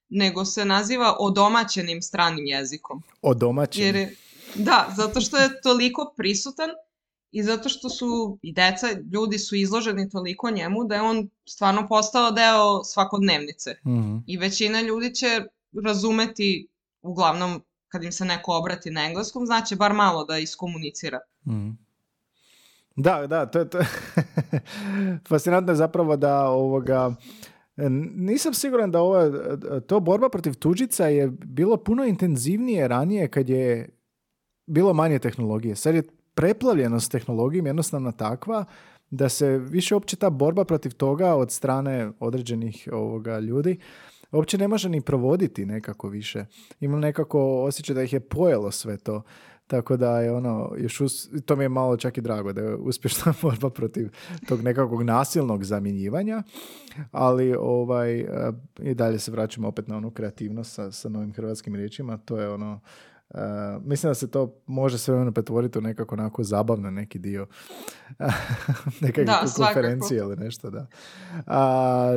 [0.09, 3.03] nego se naziva odomaćenim stranim jezikom.
[3.21, 4.09] Odomaćenim?
[4.55, 6.69] Da, zato što je toliko prisutan
[7.33, 11.87] i zato što su i deca, ljudi su izloženi toliko njemu da je on stvarno
[11.87, 13.75] postao deo svakodnevnice.
[13.85, 15.27] mm I većina ljudi će
[15.85, 16.67] razumeti,
[17.01, 21.19] uglavnom kad im se neko obrati na engleskom, znaće bar malo da iskomunicira.
[21.45, 21.69] mm
[22.95, 23.79] Da, da, to je to.
[25.29, 27.15] Fascinantno je zapravo da ovoga
[28.15, 29.31] nisam siguran da ova,
[29.87, 33.89] to borba protiv tuđica je bilo puno intenzivnije ranije kad je
[34.65, 35.75] bilo manje tehnologije.
[35.75, 36.03] Sad je
[36.35, 38.65] preplavljenost tehnologijom jednostavno takva
[39.09, 43.79] da se više uopće ta borba protiv toga od strane određenih ovoga ljudi
[44.31, 46.45] uopće ne može ni provoditi nekako više.
[46.79, 49.21] Imam nekako osjećaj da ih je pojelo sve to.
[49.67, 51.01] Tako da je ono, još
[51.45, 54.09] to mi je malo čak i drago da je uspješna borba protiv
[54.47, 56.43] tog nekakvog nasilnog zamjenjivanja,
[57.11, 61.75] ali ovaj, eh, i dalje se vraćamo opet na onu kreativnost sa, sa novim hrvatskim
[61.75, 62.79] riječima, to je ono,
[63.33, 63.39] Uh,
[63.85, 67.47] mislim da se to može sve ono pretvoriti u nekako onako zabavno neki dio
[69.01, 70.87] nekakve konferencije ili nešto, da.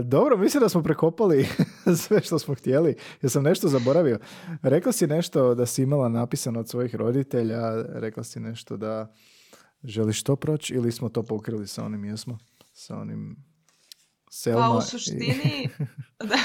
[0.05, 1.49] dobro, mislim da smo prekopali
[2.07, 2.97] sve što smo htjeli.
[3.23, 4.19] Ja sam nešto zaboravio.
[4.63, 9.13] Rekla si nešto da si imala napisano od svojih roditelja, rekla si nešto da
[9.85, 12.39] želiš to proći ili smo to pokrili sa onim jesmo?
[12.73, 13.37] Sa onim
[14.31, 15.69] Selma pa u suštini
[16.31, 16.39] da,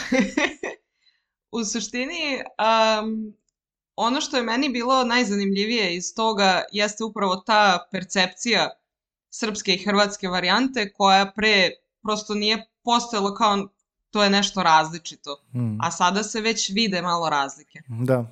[1.52, 2.41] u suštini
[3.02, 3.34] um,
[4.02, 8.69] ono što je meni bilo najzanimljivije iz toga jeste upravo ta percepcija
[9.30, 11.69] srpske i hrvatske varijante koja pre
[12.03, 13.68] prosto nije postojalo kao
[14.10, 15.44] to je nešto različito.
[15.52, 15.78] Hmm.
[15.82, 17.80] A sada se već vide malo razlike.
[17.88, 18.26] Da.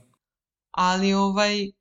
[0.71, 1.71] Ali ovaj,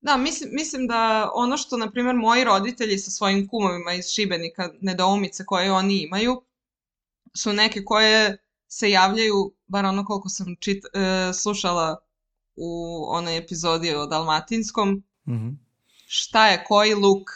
[0.00, 4.68] da, mislim, mislim da ono što, na primjer, moji roditelji sa svojim kumovima iz Šibenika,
[4.80, 6.42] nedoumice koje oni imaju,
[7.36, 8.38] su neke koje
[8.68, 11.96] se javljaju, bar ono koliko sam čit, e, slušala
[12.56, 15.02] u onoj epizodi o Dalmatinskom.
[15.28, 15.48] mm
[16.06, 17.30] Šta je koji luk?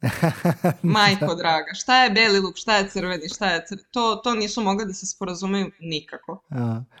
[0.82, 4.86] Majko draga, šta je beli luk, šta je crveni, šta je to, to nisu mogli
[4.86, 6.42] da se sporazumeju nikako.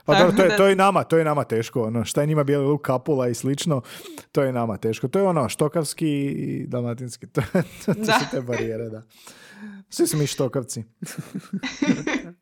[0.04, 1.82] Pa dobro, to, je, to je nama, to je nama teško.
[1.82, 3.82] Ono, šta je njima bijeli luk, kapula i slično,
[4.32, 5.08] to je nama teško.
[5.08, 7.26] To je ono štokavski i dalmatinski.
[7.32, 7.42] To,
[7.86, 9.02] to, to su te barijere, da.
[9.90, 10.84] Svi su mi štokavci.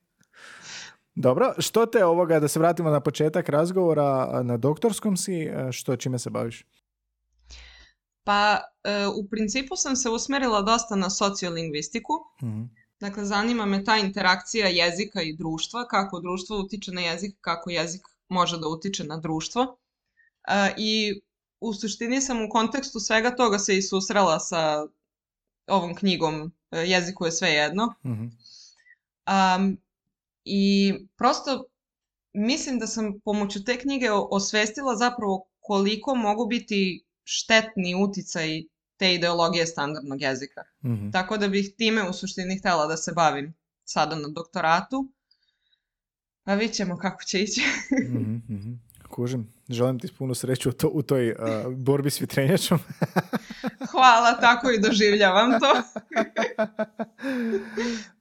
[1.21, 6.19] Dobro, što te ovoga, da se vratimo na početak razgovora, na doktorskom si, što čime
[6.19, 6.65] se baviš?
[8.25, 12.13] Pa e, u principu sam se usmerila dosta na sociolingvistiku.
[12.43, 17.71] mm Dakle, zanima me ta interakcija jezika i društva, kako društvo utiče na jezik, kako
[17.71, 19.79] jezik može da utiče na društvo.
[20.49, 21.21] E, I
[21.61, 24.87] u suštini sam u kontekstu svega toga se i susrela sa
[25.67, 27.95] ovom knjigom e, Jeziku je sve jedno.
[28.05, 28.29] mm
[30.51, 31.65] I prosto
[32.33, 38.63] mislim da sam pomoću te knjige osvestila zapravo koliko mogu biti štetni uticaj
[38.97, 40.63] te ideologije standardnog jezika.
[40.85, 43.55] mm Tako da bih time u suštini htjela da se bavim
[43.85, 45.13] sada na doktoratu.
[46.43, 47.61] Pa vidjet ćemo kako će ići.
[48.13, 48.81] mm
[49.11, 49.58] Kužim.
[49.69, 51.37] Želim ti puno sreću u, to, u toj uh,
[51.77, 52.79] borbi s vitrenjačom.
[53.91, 55.83] Hvala, tako i doživljavam to.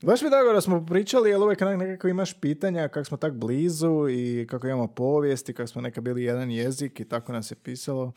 [0.07, 4.09] Baš mi drago da smo pričali, jer uvijek nekako imaš pitanja kako smo tak blizu
[4.09, 8.13] i kako imamo povijesti, kako smo neka bili jedan jezik i tako nas je pisalo.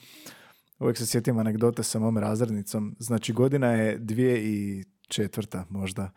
[0.78, 2.96] Uvijek se sjetim anegdote sa mom razrednicom.
[2.98, 6.10] Znači, godina je dvije i četvrta možda.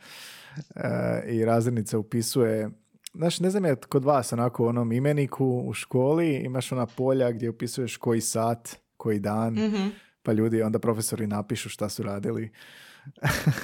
[0.75, 2.69] E, I razrednica upisuje
[3.13, 7.31] Znači, ne znam je kod vas onako u onom imeniku u školi imaš ona polja
[7.31, 9.91] gdje upisuješ koji sat, koji dan, mm
[10.23, 12.51] pa ljudi onda profesori napišu šta su radili.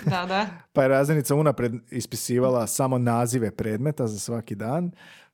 [0.06, 0.48] da, da.
[0.74, 4.92] pa je razrednica unapred ispisivala samo nazive predmeta za svaki dan,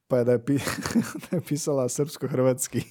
[0.07, 0.37] pa je da je,
[1.31, 2.81] da je pisala srpsko-hrvatski.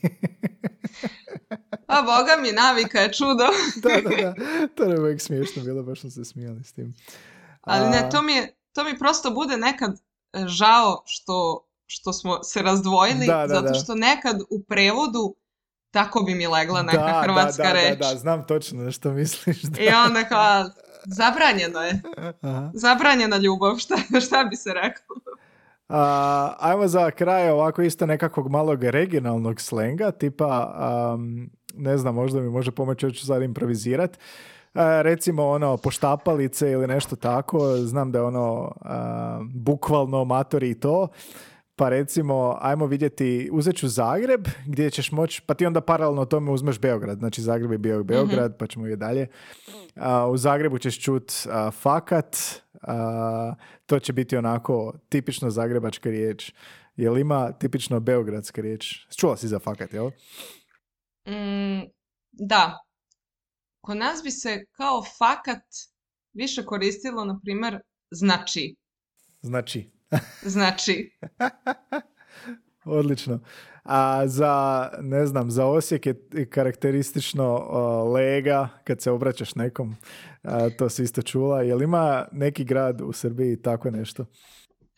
[1.87, 3.45] A boga mi, navika je čudo.
[3.83, 4.35] da, da, da.
[4.75, 6.95] To je uvijek smiješno bilo, baš smo se smijali s tim.
[7.61, 8.33] Ali ne, to mi,
[8.73, 10.01] to mi prosto bude nekad
[10.47, 15.37] žao što, što smo se razdvojili, zato što nekad u prevodu
[15.91, 17.99] tako bi mi legla neka da, hrvatska da, reč.
[17.99, 19.63] Da, da, znam točno što misliš.
[19.63, 19.83] Da.
[19.83, 20.65] I onda kao,
[21.07, 22.03] zabranjeno je.
[22.41, 22.71] Aha.
[22.75, 23.97] Zabranjena ljubav, šta,
[24.27, 25.17] šta bi se rekao?
[25.89, 30.75] A, ajmo za kraj ovako isto nekakvog malog regionalnog slenga, tipa,
[31.75, 34.19] ne znam, možda mi može pomoći, hoću sad improvizirati.
[35.03, 38.73] Recimo ono poštapalice ili nešto tako, znam da je ono
[39.55, 41.09] bukvalno matori i to,
[41.77, 46.51] pa recimo, ajmo vidjeti, uzet ću Zagreb, gdje ćeš moći, pa ti onda paralelno tome
[46.51, 49.27] uzmeš Beograd, znači Zagreb je bio Beograd, mm pa ćemo i dalje.
[50.31, 51.33] u Zagrebu ćeš čut
[51.73, 52.37] fakat,
[53.87, 56.53] to će biti onako tipično zagrebačka riječ.
[56.97, 59.07] Jel ima tipično beogradska riječ?
[59.17, 60.11] Čula si za fakat, jel?
[61.29, 61.81] Mm,
[62.33, 62.84] da.
[63.85, 65.63] Kod nas bi se kao fakat
[66.33, 67.81] više koristilo, na primjer,
[68.11, 68.77] znači.
[69.43, 69.91] Znači.
[70.43, 71.19] znači.
[72.85, 73.41] Odlično.
[73.83, 76.15] A za, ne znam, za Osijek je
[76.51, 77.57] karakteristično
[78.15, 79.97] lega kad se obraćaš nekom.
[80.79, 81.63] to si isto čula.
[81.63, 84.27] Jel ima neki grad u Srbiji tako nešto?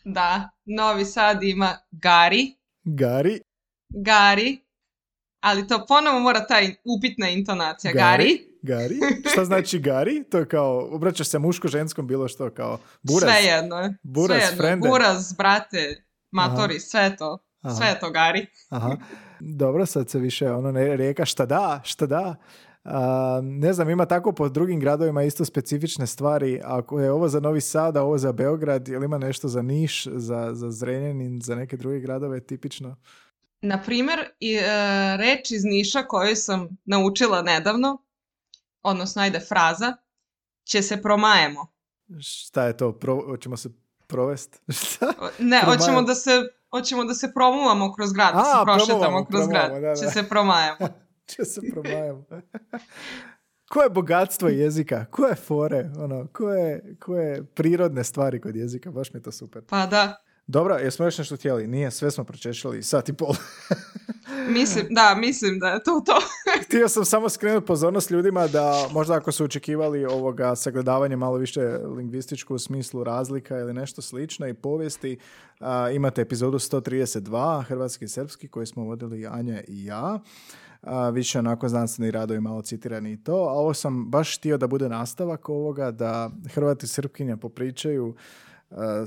[0.05, 2.55] Da, Novi Sad ima Gari.
[2.83, 3.41] Gari.
[3.89, 4.66] Gari.
[5.39, 7.93] Ali to ponovo mora taj upitna intonacija.
[7.93, 8.39] Gari.
[8.61, 8.99] Gari.
[9.31, 10.23] Šta znači Gari?
[10.29, 13.29] To je kao, obraćaš se muško, ženskom, bilo što, kao buraz.
[13.29, 13.93] Sve jedno.
[14.03, 14.89] Buraz, sve jedno.
[14.89, 17.37] Buraz, brate, matori, sve to.
[17.77, 18.45] Sve to Gari.
[18.69, 18.97] Aha.
[19.39, 22.35] Dobro, sad se više ono ne rijeka šta da, šta da.
[23.41, 26.61] ne znam, ima tako po drugim gradovima isto specifične stvari.
[26.63, 30.07] Ako je ovo za Novi Sad, a ovo za Beograd, ili ima nešto za Niš,
[30.07, 32.95] za, za Zrenjanin, za neke druge gradove tipično?
[33.61, 38.03] Na primjer, i, e, reč iz Niša koju sam naučila nedavno,
[38.81, 39.95] odnosno ajde fraza,
[40.63, 41.67] će se promajemo.
[42.19, 42.99] Šta je to?
[42.99, 43.69] Pro, hoćemo se
[44.07, 44.61] provest?
[45.39, 46.31] Ne, hoćemo da se
[46.71, 49.71] hoćemo da se promuvamo kroz grad, da se prošetamo kroz grad.
[49.71, 49.95] Da, da.
[49.95, 50.77] Će se promajemo.
[51.35, 52.25] će se promajemo.
[53.69, 55.05] Koje bogatstvo jezika?
[55.11, 55.89] Koje fore?
[55.97, 58.91] Ono, koje, koje prirodne stvari kod jezika?
[58.91, 59.63] Baš mi je to super.
[59.69, 60.23] Pa da.
[60.47, 61.67] Dobro, jesmo još nešto htjeli?
[61.67, 63.33] Nije, sve smo pročešali, sat i pol.
[64.59, 66.19] mislim, da, mislim da je to to.
[66.65, 71.61] Htio sam samo skrenuti pozornost ljudima da možda ako su očekivali ovoga sagledavanje malo više
[71.95, 75.17] lingvističko u smislu razlika ili nešto slično i povijesti,
[75.93, 80.19] imate epizodu 132, Hrvatski i Srpski, koji smo vodili Anja i ja.
[80.81, 83.35] A, više onako znanstveni radovi malo citirani i to.
[83.35, 88.15] A ovo sam baš htio da bude nastavak ovoga, da Hrvati i Srpkinja popričaju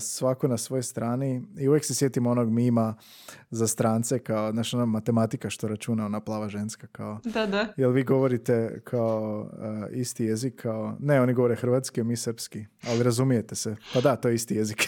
[0.01, 2.95] svako na svojoj strani i uvijek se sjetim onog mima
[3.51, 7.19] za strance kao, znaš, ona matematika što računa ona plava ženska kao.
[7.24, 7.66] Da, da.
[7.77, 9.47] Jel vi govorite kao
[9.93, 13.77] isti jezik kao, ne, oni govore hrvatski, a mi srpski, ali razumijete se.
[13.95, 14.85] Pa da, to je isti jezik.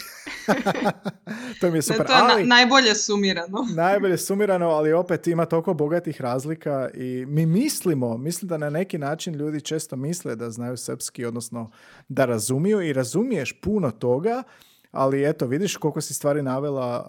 [1.61, 2.05] to mi je super.
[2.05, 3.67] to je ali, najbolje sumirano.
[3.75, 8.97] najbolje sumirano, ali opet ima toliko bogatih razlika i mi mislimo, mislim da na neki
[8.97, 11.71] način ljudi često misle da znaju srpski, odnosno
[12.07, 14.43] da razumiju i razumiješ puno toga,
[14.93, 17.07] ali eto, vidiš koliko si stvari navela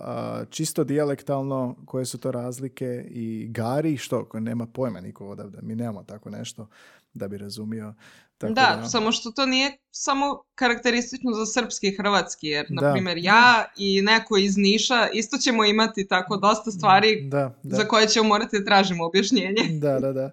[0.50, 6.02] čisto dijalektalno, koje su to razlike i gari, što, nema pojma niko odavde, mi nemamo
[6.02, 6.68] tako nešto
[7.14, 7.94] da bi razumio.
[8.38, 13.18] Tako da, samo što to nije samo karakteristično za srpski i hrvatski, jer, na primjer,
[13.18, 18.28] ja i neko iz Niša isto ćemo imati tako dosta stvari da, za koje ćemo
[18.28, 19.62] morati da tražimo objašnjenje.
[19.84, 20.30] Da, da, da.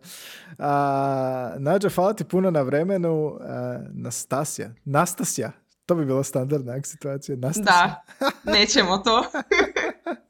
[0.59, 3.37] A, Nađa, hvala ti puno na vremenu.
[3.41, 4.73] A, Nastasija.
[4.85, 5.60] Nastasija.
[5.91, 7.37] To bi bila standardna situacija.
[7.37, 8.03] Nastasija.
[8.19, 9.23] Da, nećemo to.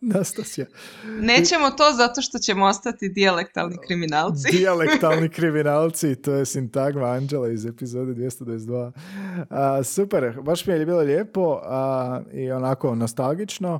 [0.01, 0.65] Nastasija.
[1.05, 4.51] Nećemo to zato što ćemo ostati dijalektalni kriminalci.
[4.51, 8.91] dijalektalni kriminalci, to je sintagma Anđela iz epizode 222.
[9.49, 13.79] A, super, baš mi je bilo lijepo a, i onako nostalgično.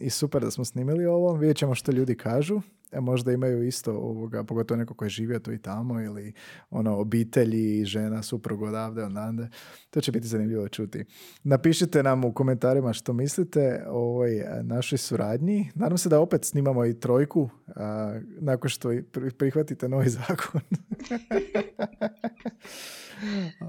[0.00, 1.32] I super da smo snimili ovo.
[1.34, 2.60] Vidjet ćemo što ljudi kažu.
[2.92, 6.32] E, možda imaju isto ovoga, pogotovo neko koji je živio tu i tamo ili
[6.70, 9.48] ono obitelji, žena, suprug odavde, odande.
[9.90, 11.04] To će biti zanimljivo čuti.
[11.44, 15.70] Napišite nam u komentarima što mislite o ovoj e, našoj suradnji.
[15.74, 18.90] Nadam se da opet snimamo i trojku a, nakon što
[19.38, 20.60] prihvatite novi zakon.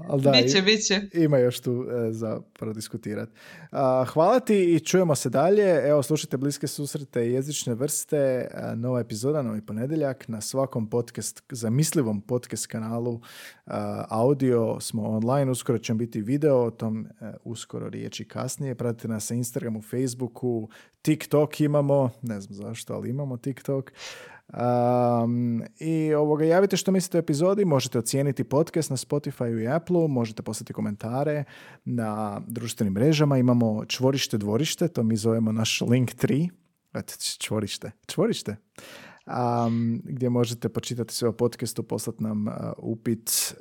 [0.08, 1.00] Ali da, biće, biće.
[1.12, 3.32] Ima još tu e, za prodiskutirati.
[4.12, 5.88] hvala ti i čujemo se dalje.
[5.88, 8.48] Evo, slušajte Bliske susrete i jezične vrste.
[8.76, 10.28] nova epizoda, novi ponedjeljak.
[10.28, 13.20] Na svakom podcast, zamislivom podcast kanalu
[14.08, 15.50] audio smo online.
[15.50, 18.74] Uskoro će biti video, o tom e, uskoro riječi kasnije.
[18.74, 20.68] Pratite nas na Instagramu, Facebooku,
[21.02, 22.10] TikTok imamo.
[22.22, 23.92] Ne znam zašto, ali imamo TikTok.
[24.52, 30.08] Um, I ovoga, javite što mislite o epizodi, možete ocijeniti podcast na Spotify i Apple,
[30.08, 31.44] možete poslati komentare
[31.84, 36.48] na društvenim mrežama, imamo čvorište dvorište, to mi zovemo naš link 3,
[37.38, 38.56] čvorište, čvorište
[39.30, 43.54] um, gdje možete počitati sve o podcastu, poslati nam uh, upit,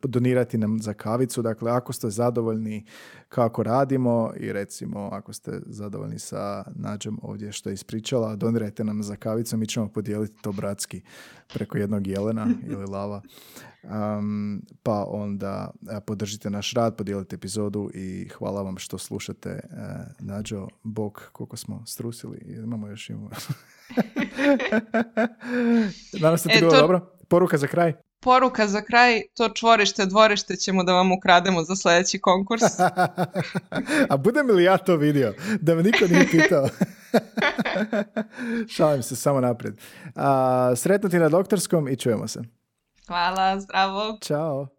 [0.00, 1.42] uh, donirati nam za kavicu.
[1.42, 2.84] Dakle, ako ste zadovoljni
[3.28, 9.02] kako radimo i recimo ako ste zadovoljni sa nađem ovdje što je ispričala, donirajte nam
[9.02, 11.02] za kavicu, mi ćemo podijeliti to bratski
[11.54, 13.22] preko jednog jelena ili lava.
[13.90, 19.60] Um, pa onda uh, podržite naš rad, podijelite epizodu i hvala vam što slušate.
[19.64, 19.70] Uh,
[20.18, 23.30] Nađo, Bog, koliko smo strusili, imamo još imamo.
[26.38, 27.12] Se ti e, bilo dobro.
[27.28, 27.92] Poruka za kraj.
[28.20, 32.62] Poruka za kraj, to čvorište, dvorište ćemo da vam ukrademo za sljedeći konkurs.
[34.10, 35.34] A budem li ja to vidio?
[35.60, 36.68] Da me niko nije pitao.
[38.76, 39.74] Šalim se samo naprijed.
[40.14, 42.42] A, sretno ti na doktorskom i čujemo se.
[43.06, 44.18] Fala, bravo.
[44.20, 44.75] Tchau.